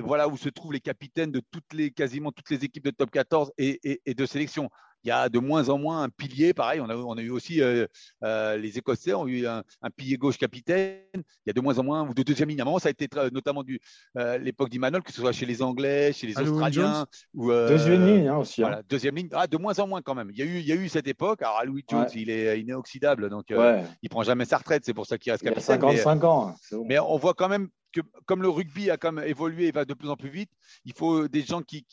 voilà 0.00 0.28
où 0.28 0.36
se 0.36 0.48
trouvent 0.48 0.72
les 0.72 0.80
capitaines 0.80 1.32
de 1.32 1.42
toutes 1.50 1.72
les, 1.72 1.90
quasiment 1.90 2.32
toutes 2.32 2.50
les 2.50 2.64
équipes 2.64 2.84
de 2.84 2.90
top 2.90 3.10
14 3.10 3.52
et, 3.58 4.00
et 4.04 4.14
de 4.14 4.26
sélection 4.26 4.70
il 5.04 5.08
y 5.08 5.10
a 5.10 5.28
de 5.28 5.38
moins 5.38 5.68
en 5.68 5.78
moins 5.78 6.02
un 6.02 6.08
pilier. 6.08 6.52
Pareil, 6.52 6.80
on 6.80 6.88
a, 6.88 6.94
on 6.94 7.16
a 7.16 7.20
eu 7.20 7.30
aussi 7.30 7.62
euh, 7.62 7.86
euh, 8.22 8.56
les 8.56 8.78
Écossais 8.78 9.14
ont 9.14 9.26
eu 9.26 9.46
un, 9.46 9.62
pilier 9.96 10.16
gauche 10.16 10.38
capitaine. 10.38 10.98
Il 11.14 11.48
y 11.48 11.50
a 11.50 11.52
de 11.52 11.60
moins 11.60 11.78
en 11.78 11.84
moins, 11.84 12.08
ou 12.08 12.14
de 12.14 12.22
deuxième 12.22 12.48
ligne. 12.48 12.60
Avant, 12.60 12.78
ça 12.78 12.88
a 12.88 12.90
été 12.90 13.08
notamment 13.32 13.62
du 13.62 13.80
euh, 14.18 14.38
l'époque 14.38 14.68
d'Imanol, 14.68 15.02
que 15.02 15.12
ce 15.12 15.20
soit 15.20 15.32
chez 15.32 15.46
les 15.46 15.62
Anglais, 15.62 16.12
chez 16.12 16.26
les 16.26 16.38
Australiens. 16.38 17.06
Ou, 17.34 17.50
deuxième 17.50 18.06
ligne 18.06 18.28
hein, 18.28 18.38
aussi. 18.38 18.62
Hein. 18.62 18.82
deuxième 18.88 19.16
ligne. 19.16 19.28
Ah, 19.32 19.46
de 19.46 19.56
moins 19.56 19.78
en 19.78 19.86
moins 19.86 20.02
quand 20.02 20.14
même. 20.14 20.30
Il 20.30 20.38
y 20.38 20.42
a 20.42 20.44
eu, 20.44 20.58
il 20.58 20.66
y 20.66 20.72
a 20.72 20.76
eu 20.76 20.88
cette 20.88 21.08
époque. 21.08 21.42
Alors, 21.42 21.62
Louis 21.64 21.84
Jones, 21.88 22.08
il 22.14 22.30
est 22.30 22.60
inoxydable, 22.60 23.30
donc 23.30 23.46
ouais. 23.50 23.82
il 24.02 24.08
prend 24.08 24.22
jamais 24.22 24.44
sa 24.44 24.58
retraite. 24.58 24.84
C'est 24.84 24.94
pour 24.94 25.06
ça 25.06 25.18
qu'il 25.18 25.32
reste 25.32 25.44
capitaine. 25.44 25.80
Il 25.82 25.98
a 25.98 26.02
55 26.02 26.24
ans. 26.24 26.54
Mais 26.86 26.98
on 26.98 27.16
voit 27.16 27.34
quand 27.34 27.48
même 27.48 27.68
que 27.92 28.00
comme 28.26 28.42
le 28.42 28.48
rugby 28.48 28.90
a 28.90 28.96
quand 28.96 29.12
même 29.12 29.26
évolué 29.26 29.68
et 29.68 29.72
va 29.72 29.84
de 29.84 29.94
plus 29.94 30.08
en 30.08 30.16
plus 30.16 30.30
vite, 30.30 30.50
il 30.84 30.92
faut 30.92 31.28
des 31.28 31.42
gens 31.42 31.62
qui, 31.62 31.86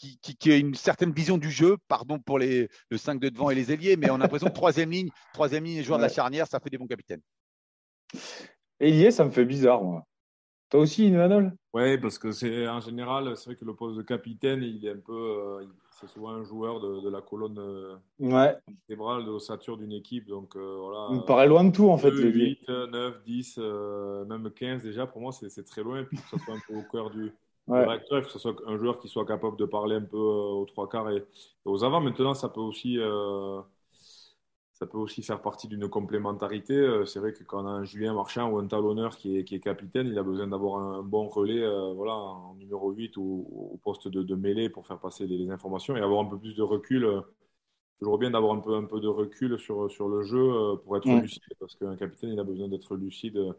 qui, 0.00 0.52
a 0.52 0.56
une 0.56 0.74
certaine 0.74 1.12
vision 1.12 1.38
du 1.38 1.50
jeu, 1.50 1.76
pardon 1.88 2.18
pour 2.18 2.38
les, 2.38 2.68
le 2.90 2.96
5 2.96 3.20
de 3.20 3.28
devant 3.28 3.50
et 3.50 3.54
les 3.54 3.72
ailiers, 3.72 3.96
mais 3.96 4.10
on 4.10 4.14
a 4.14 4.18
l'impression 4.18 4.48
que 4.48 4.54
troisième 4.54 4.90
ligne, 4.90 5.10
troisième 5.34 5.64
ligne 5.64 5.78
et 5.78 5.82
joueur 5.82 5.98
de 5.98 6.04
la 6.04 6.08
charnière, 6.08 6.46
ça 6.46 6.60
fait 6.60 6.70
des 6.70 6.78
bons 6.78 6.86
capitaines. 6.86 7.20
Ailier, 8.78 9.10
ça 9.10 9.24
me 9.24 9.30
fait 9.30 9.44
bizarre, 9.44 9.82
moi. 9.82 10.04
Toi 10.70 10.80
aussi, 10.80 11.06
Emmanuel 11.06 11.52
Oui, 11.74 11.98
parce 11.98 12.18
que 12.18 12.30
c'est 12.30 12.68
en 12.68 12.80
général, 12.80 13.36
c'est 13.36 13.46
vrai 13.46 13.56
que 13.56 13.64
le 13.64 13.74
poste 13.74 13.96
de 13.96 14.02
capitaine, 14.02 14.62
il 14.62 14.86
est 14.86 14.92
un 14.92 15.00
peu, 15.04 15.12
euh, 15.12 15.64
c'est 16.00 16.08
souvent 16.08 16.30
un 16.30 16.44
joueur 16.44 16.80
de, 16.80 17.10
la 17.10 17.20
colonne 17.20 17.58
euh, 17.58 17.96
ouais. 18.20 18.56
vertébrale 18.68 19.24
de 19.24 19.30
l'ossature 19.32 19.76
d'une 19.76 19.92
équipe. 19.92 20.28
Donc 20.28 20.54
euh, 20.54 20.76
voilà. 20.78 21.08
Il 21.10 21.16
me 21.16 21.24
paraît 21.24 21.48
loin 21.48 21.64
de 21.64 21.72
tout 21.72 21.90
en 21.90 21.98
fait. 21.98 22.12
8, 22.12 22.68
9, 22.68 23.24
10, 23.24 23.58
même 24.28 24.48
15 24.54 24.84
déjà, 24.84 25.08
pour 25.08 25.20
moi, 25.20 25.32
c'est 25.32 25.64
très 25.64 25.82
loin. 25.82 26.04
Puis 26.04 26.18
que 26.18 26.28
ce 26.30 26.38
soit 26.38 26.54
un 26.54 26.60
peu 26.68 26.76
au 26.76 26.84
cœur 26.84 27.10
du, 27.10 27.32
Ouais. 27.70 27.86
il 28.10 28.22
faut 28.22 28.26
que 28.26 28.32
ce 28.32 28.38
soit 28.38 28.56
un 28.66 28.76
joueur 28.76 28.98
qui 28.98 29.08
soit 29.08 29.24
capable 29.24 29.56
de 29.56 29.64
parler 29.64 29.96
un 29.96 30.02
peu 30.02 30.16
euh, 30.16 30.60
aux 30.60 30.66
trois 30.66 30.88
quarts 30.88 31.10
et, 31.10 31.24
aux 31.64 31.84
avant. 31.84 32.00
Maintenant, 32.00 32.34
ça 32.34 32.48
peut 32.48 32.60
aussi, 32.60 32.98
euh, 32.98 33.60
ça 34.80 34.86
peut 34.86 34.96
aussi 34.96 35.22
faire 35.22 35.42
partie 35.42 35.68
d'une 35.68 35.88
complémentarité. 35.88 36.72
Euh, 36.72 37.04
c'est 37.04 37.20
vrai 37.20 37.34
que 37.34 37.44
quand 37.44 37.62
on 37.62 37.66
a 37.66 37.70
un 37.70 37.84
Julien 37.84 38.14
Marchand 38.14 38.50
ou 38.50 38.58
un 38.58 38.66
talonneur 38.66 39.16
qui 39.18 39.36
est, 39.36 39.44
qui 39.44 39.54
est 39.54 39.60
capitaine, 39.60 40.06
il 40.06 40.18
a 40.18 40.22
besoin 40.22 40.46
d'avoir 40.46 40.80
un, 40.80 41.02
bon 41.02 41.28
relais 41.28 41.62
euh, 41.62 41.92
voilà, 41.92 42.14
en 42.14 42.54
numéro 42.54 42.90
8 42.90 43.16
ou 43.18 43.46
au 43.74 43.76
poste 43.84 44.08
de, 44.08 44.22
de, 44.22 44.34
mêlée 44.34 44.70
pour 44.70 44.86
faire 44.86 44.98
passer 44.98 45.26
les, 45.26 45.50
informations 45.50 45.96
et 45.96 46.00
avoir 46.00 46.24
un 46.24 46.30
peu 46.30 46.38
plus 46.38 46.54
de 46.54 46.62
recul. 46.62 47.04
Euh, 47.04 47.20
toujours 47.98 48.18
bien 48.18 48.30
d'avoir 48.30 48.54
un 48.54 48.60
peu, 48.60 48.74
un 48.74 48.84
peu 48.86 49.00
de 49.00 49.08
recul 49.08 49.58
sur, 49.58 49.90
sur 49.90 50.08
le 50.08 50.22
jeu 50.22 50.78
pour 50.84 50.96
être 50.96 51.06
mm. 51.06 51.20
lucide, 51.20 51.42
parce 51.58 51.74
qu'un 51.76 51.96
capitaine, 51.96 52.30
il 52.30 52.40
a 52.40 52.44
besoin 52.44 52.68
d'être 52.68 52.96
lucide 52.96 53.54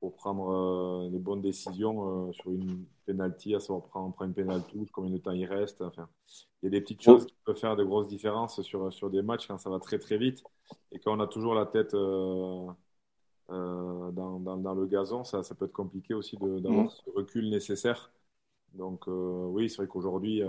pour 0.00 0.14
prendre 0.16 1.08
les 1.12 1.18
bonnes 1.18 1.42
décisions 1.42 2.32
sur 2.32 2.50
une 2.50 2.84
penalty, 3.06 3.54
à 3.54 3.60
savoir 3.60 3.84
prendre, 3.84 4.14
prendre 4.14 4.30
une 4.30 4.34
penalty, 4.34 4.86
combien 4.92 5.10
de 5.10 5.18
temps 5.18 5.32
il 5.32 5.44
reste. 5.44 5.82
Enfin, 5.82 6.08
il 6.62 6.66
y 6.66 6.68
a 6.68 6.70
des 6.70 6.80
petites 6.80 7.02
choses 7.02 7.26
qui 7.26 7.34
peuvent 7.44 7.56
faire 7.56 7.76
de 7.76 7.84
grosses 7.84 8.08
différences 8.08 8.60
sur, 8.62 8.92
sur 8.92 9.10
des 9.10 9.22
matchs 9.22 9.46
quand 9.46 9.58
ça 9.58 9.70
va 9.70 9.78
très 9.78 9.98
très 9.98 10.18
vite. 10.18 10.42
Et 10.92 10.98
quand 10.98 11.16
on 11.16 11.20
a 11.20 11.26
toujours 11.26 11.54
la 11.54 11.66
tête 11.66 11.94
euh, 11.94 12.66
euh, 13.50 14.10
dans, 14.10 14.38
dans, 14.38 14.74
le 14.74 14.86
gazon, 14.86 15.24
ça, 15.24 15.42
ça 15.42 15.54
peut 15.54 15.64
être 15.64 15.72
compliqué 15.72 16.14
aussi 16.14 16.36
d'avoir 16.36 16.84
mmh. 16.84 16.90
ce 16.90 17.10
recul 17.10 17.50
nécessaire. 17.50 18.10
Donc 18.74 19.08
euh, 19.08 19.46
oui, 19.46 19.68
c'est 19.68 19.78
vrai 19.78 19.86
qu'aujourd'hui, 19.86 20.42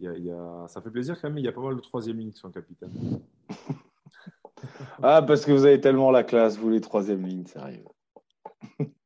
il 0.00 0.24
y 0.24 0.30
a, 0.30 0.68
ça 0.68 0.80
fait 0.80 0.90
plaisir 0.90 1.20
quand 1.20 1.28
même. 1.28 1.38
Il 1.38 1.44
y 1.44 1.48
a 1.48 1.52
pas 1.52 1.60
mal 1.60 1.76
de 1.76 1.80
troisième 1.80 2.18
ligne 2.18 2.32
qui 2.32 2.38
sont 2.38 2.50
capitaine. 2.50 3.20
ah, 5.02 5.22
parce 5.22 5.44
que 5.44 5.52
vous 5.52 5.64
avez 5.64 5.80
tellement 5.80 6.10
la 6.10 6.24
classe, 6.24 6.58
vous 6.58 6.70
les 6.70 6.80
troisième 6.80 7.24
lignes, 7.24 7.46
sérieux. 7.46 7.84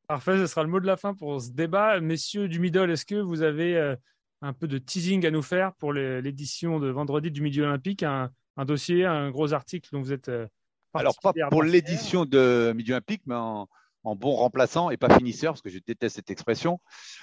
Parfait, 0.07 0.37
ce 0.37 0.47
sera 0.47 0.63
le 0.63 0.69
mot 0.69 0.81
de 0.81 0.87
la 0.87 0.97
fin 0.97 1.15
pour 1.15 1.41
ce 1.41 1.51
débat. 1.51 2.01
Messieurs 2.01 2.49
du 2.49 2.61
middle, 2.61 2.91
est-ce 2.91 3.07
que 3.07 3.15
vous 3.15 3.43
avez 3.43 3.97
un 4.45 4.53
peu 4.53 4.69
de 4.69 4.79
teasing 4.79 5.25
à 5.27 5.31
nous 5.31 5.43
faire 5.43 5.73
pour 5.75 5.93
l'édition 5.93 6.79
de 6.79 6.89
vendredi 6.89 7.31
du 7.31 7.41
Midi 7.41 7.63
Olympique, 7.63 8.03
un, 8.03 8.31
dossier, 8.59 9.07
un 9.07 9.31
gros 9.31 9.55
article 9.55 9.89
dont 9.93 10.01
vous 10.01 10.13
êtes. 10.13 10.29
Euh, 10.29 10.47
Alors, 10.93 11.15
pas 11.23 11.33
pour 11.51 11.63
l'édition 11.63 12.27
de 12.27 12.73
Midi 12.77 12.93
Olympique, 12.93 13.23
mais 13.27 13.35
en, 13.35 13.67
bon 14.05 14.33
remplaçant 14.33 14.91
et 14.91 14.99
pas 14.99 15.17
finisseur, 15.17 15.55
parce 15.55 15.63
que 15.63 15.71
je 15.71 15.79
déteste 15.79 16.17
cette 16.17 16.31
expression. 16.31 16.79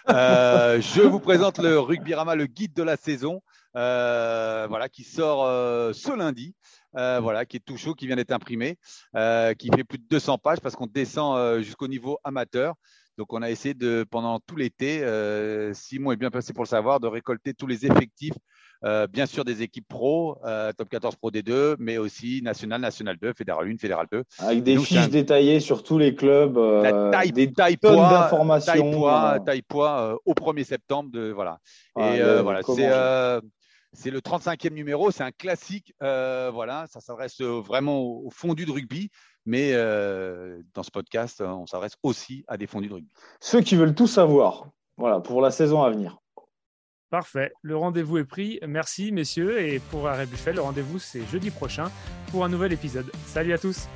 Euh, 0.09 0.82
je 0.95 1.01
vous 1.01 1.19
présente 1.19 1.59
le 1.59 1.79
Rugby 1.79 2.15
Rama, 2.15 2.34
le 2.34 2.47
guide 2.47 2.73
de 2.73 2.82
la 2.82 2.97
saison, 2.97 3.43
euh, 3.75 4.65
voilà, 4.67 4.89
qui 4.89 5.03
sort 5.03 5.45
ce 5.93 6.17
lundi. 6.17 6.55
Voilà, 6.94 7.46
qui 7.46 7.58
est 7.58 7.66
tout 7.66 7.78
chaud, 7.78 7.94
qui 7.94 8.08
vient 8.08 8.16
d'être 8.16 8.32
imprimé, 8.32 8.78
qui 9.58 9.70
fait 9.76 9.84
plus 9.84 9.98
de 9.98 10.06
200 10.10 10.38
pages 10.38 10.60
parce 10.60 10.76
qu'on 10.76 10.88
descend 10.88 11.62
jusqu'au 11.62 11.88
niveau 11.88 12.20
amateur. 12.24 12.76
Donc, 13.18 13.34
on 13.34 13.42
a 13.42 13.50
essayé 13.50 13.74
de, 13.74 14.06
pendant 14.10 14.39
tout 14.39 14.56
l'été, 14.56 15.04
euh, 15.04 15.74
Simon 15.74 16.12
est 16.12 16.18
bien 16.18 16.32
passé 16.32 16.54
pour 16.54 16.64
le 16.64 16.68
savoir, 16.68 17.00
de 17.00 17.08
récolter 17.08 17.54
tous 17.54 17.68
les 17.68 17.86
effectifs, 17.86 18.34
euh, 18.84 19.06
bien 19.06 19.26
sûr 19.26 19.44
des 19.44 19.62
équipes 19.62 19.88
pro, 19.88 20.38
euh, 20.46 20.72
top 20.74 20.89
14 20.89 21.16
pro 21.18 21.30
D2, 21.30 21.76
mais 21.78 21.98
aussi 21.98 22.42
national, 22.42 22.82
national 22.82 23.18
2, 23.22 23.34
fédéral 23.34 23.70
1, 23.70 23.78
fédéral 23.78 24.08
2. 24.12 24.24
Avec 24.39 24.64
des 24.64 24.78
fiches 24.78 25.10
détaillées 25.10 25.60
sur 25.60 25.84
tous 25.84 25.98
les 25.98 26.16
clubs, 26.16 26.58
La 26.58 27.12
taille, 27.12 27.32
des 27.32 27.52
taille 27.52 27.78
tonnes 27.78 27.98
d'informations. 27.98 28.74
Taille 28.74 28.92
poids, 28.92 29.39
taille 29.46 29.62
poids 29.62 30.20
au 30.26 30.34
1er 30.34 30.64
septembre. 30.64 31.12
De, 31.12 31.32
voilà. 31.32 31.60
Et 32.00 32.22
ah, 32.22 32.42
voilà, 32.42 32.62
c'est 32.64 32.89
c'est 33.94 34.12
le 34.12 34.20
35e 34.20 34.74
numéro, 34.74 35.12
c'est 35.12 35.24
un 35.24 35.32
classique. 35.32 35.94
voilà, 36.00 36.86
ça 36.88 37.00
s'adresse 37.00 37.42
vraiment 37.42 38.02
au, 38.02 38.30
fondu 38.30 38.66
de 38.66 38.72
rugby. 38.72 39.10
Mais 39.46 39.72
euh, 39.74 40.62
dans 40.74 40.84
ce 40.84 40.92
podcast, 40.92 41.42
on 41.42 41.66
s'adresse 41.66 41.96
aussi 42.04 42.44
à 42.48 42.58
des 42.58 42.68
fondus 42.68 42.89
de 42.89 42.94
rugby. 42.94 43.12
Ceux 43.39 43.62
qui 43.62 43.76
veulent 43.76 43.96
tout 43.96 44.08
savoir, 44.08 44.68
voilà, 44.98 45.20
pour 45.20 45.42
la 45.42 45.52
saison 45.52 45.82
à 45.82 45.89
venir. 45.89 46.20
Parfait. 47.10 47.52
Le 47.62 47.76
rendez-vous 47.76 48.20
est 48.20 48.26
pris. 48.26 48.60
Merci, 48.66 49.12
messieurs. 49.12 49.62
Et 49.62 49.80
pour 49.80 50.08
Arrêt 50.08 50.26
Buffet, 50.26 50.54
le 50.54 50.62
rendez-vous, 50.62 50.98
c'est 50.98 51.26
jeudi 51.26 51.52
prochain 51.52 51.92
pour 52.32 52.46
un 52.46 52.50
nouvel 52.50 52.72
épisode. 52.72 53.12
Salut 53.26 53.52
à 53.52 53.58
tous. 53.58 53.88